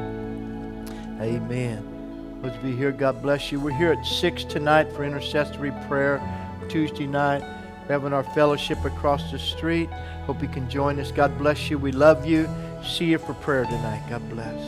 Amen. 1.19 2.39
Let's 2.43 2.57
be 2.57 2.71
here. 2.71 2.91
God 2.91 3.19
bless 3.23 3.51
you. 3.51 3.59
We're 3.59 3.75
here 3.75 3.93
at 3.93 4.05
6 4.05 4.43
tonight 4.43 4.93
for 4.93 5.03
intercessory 5.03 5.71
prayer. 5.87 6.21
Tuesday 6.69 7.07
night, 7.07 7.41
we're 7.41 7.93
having 7.93 8.13
our 8.13 8.23
fellowship 8.35 8.85
across 8.85 9.31
the 9.31 9.39
street. 9.39 9.89
Hope 10.27 10.43
you 10.43 10.49
can 10.49 10.69
join 10.69 10.99
us. 10.99 11.11
God 11.11 11.35
bless 11.39 11.71
you. 11.71 11.79
We 11.79 11.91
love 11.91 12.23
you. 12.23 12.47
See 12.83 13.05
you 13.05 13.17
for 13.17 13.33
prayer 13.33 13.65
tonight. 13.65 14.03
God 14.07 14.29
bless. 14.29 14.61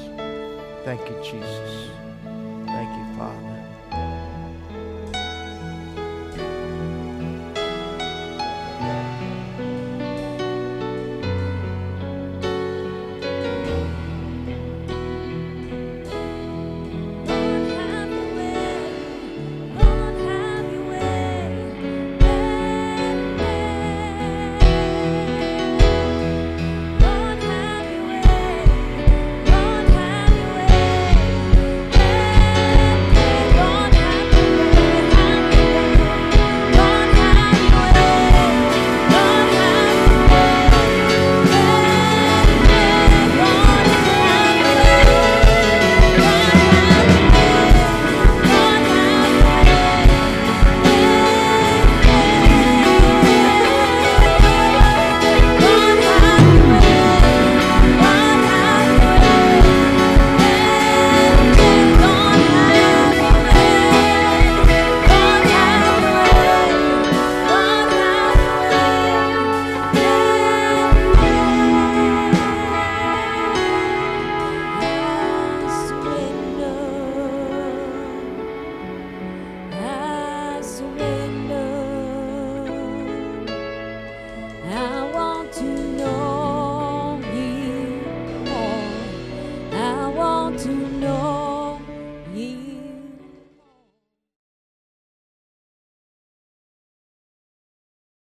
Thank 0.84 1.02
you, 1.02 1.16
Jesus. 1.24 1.90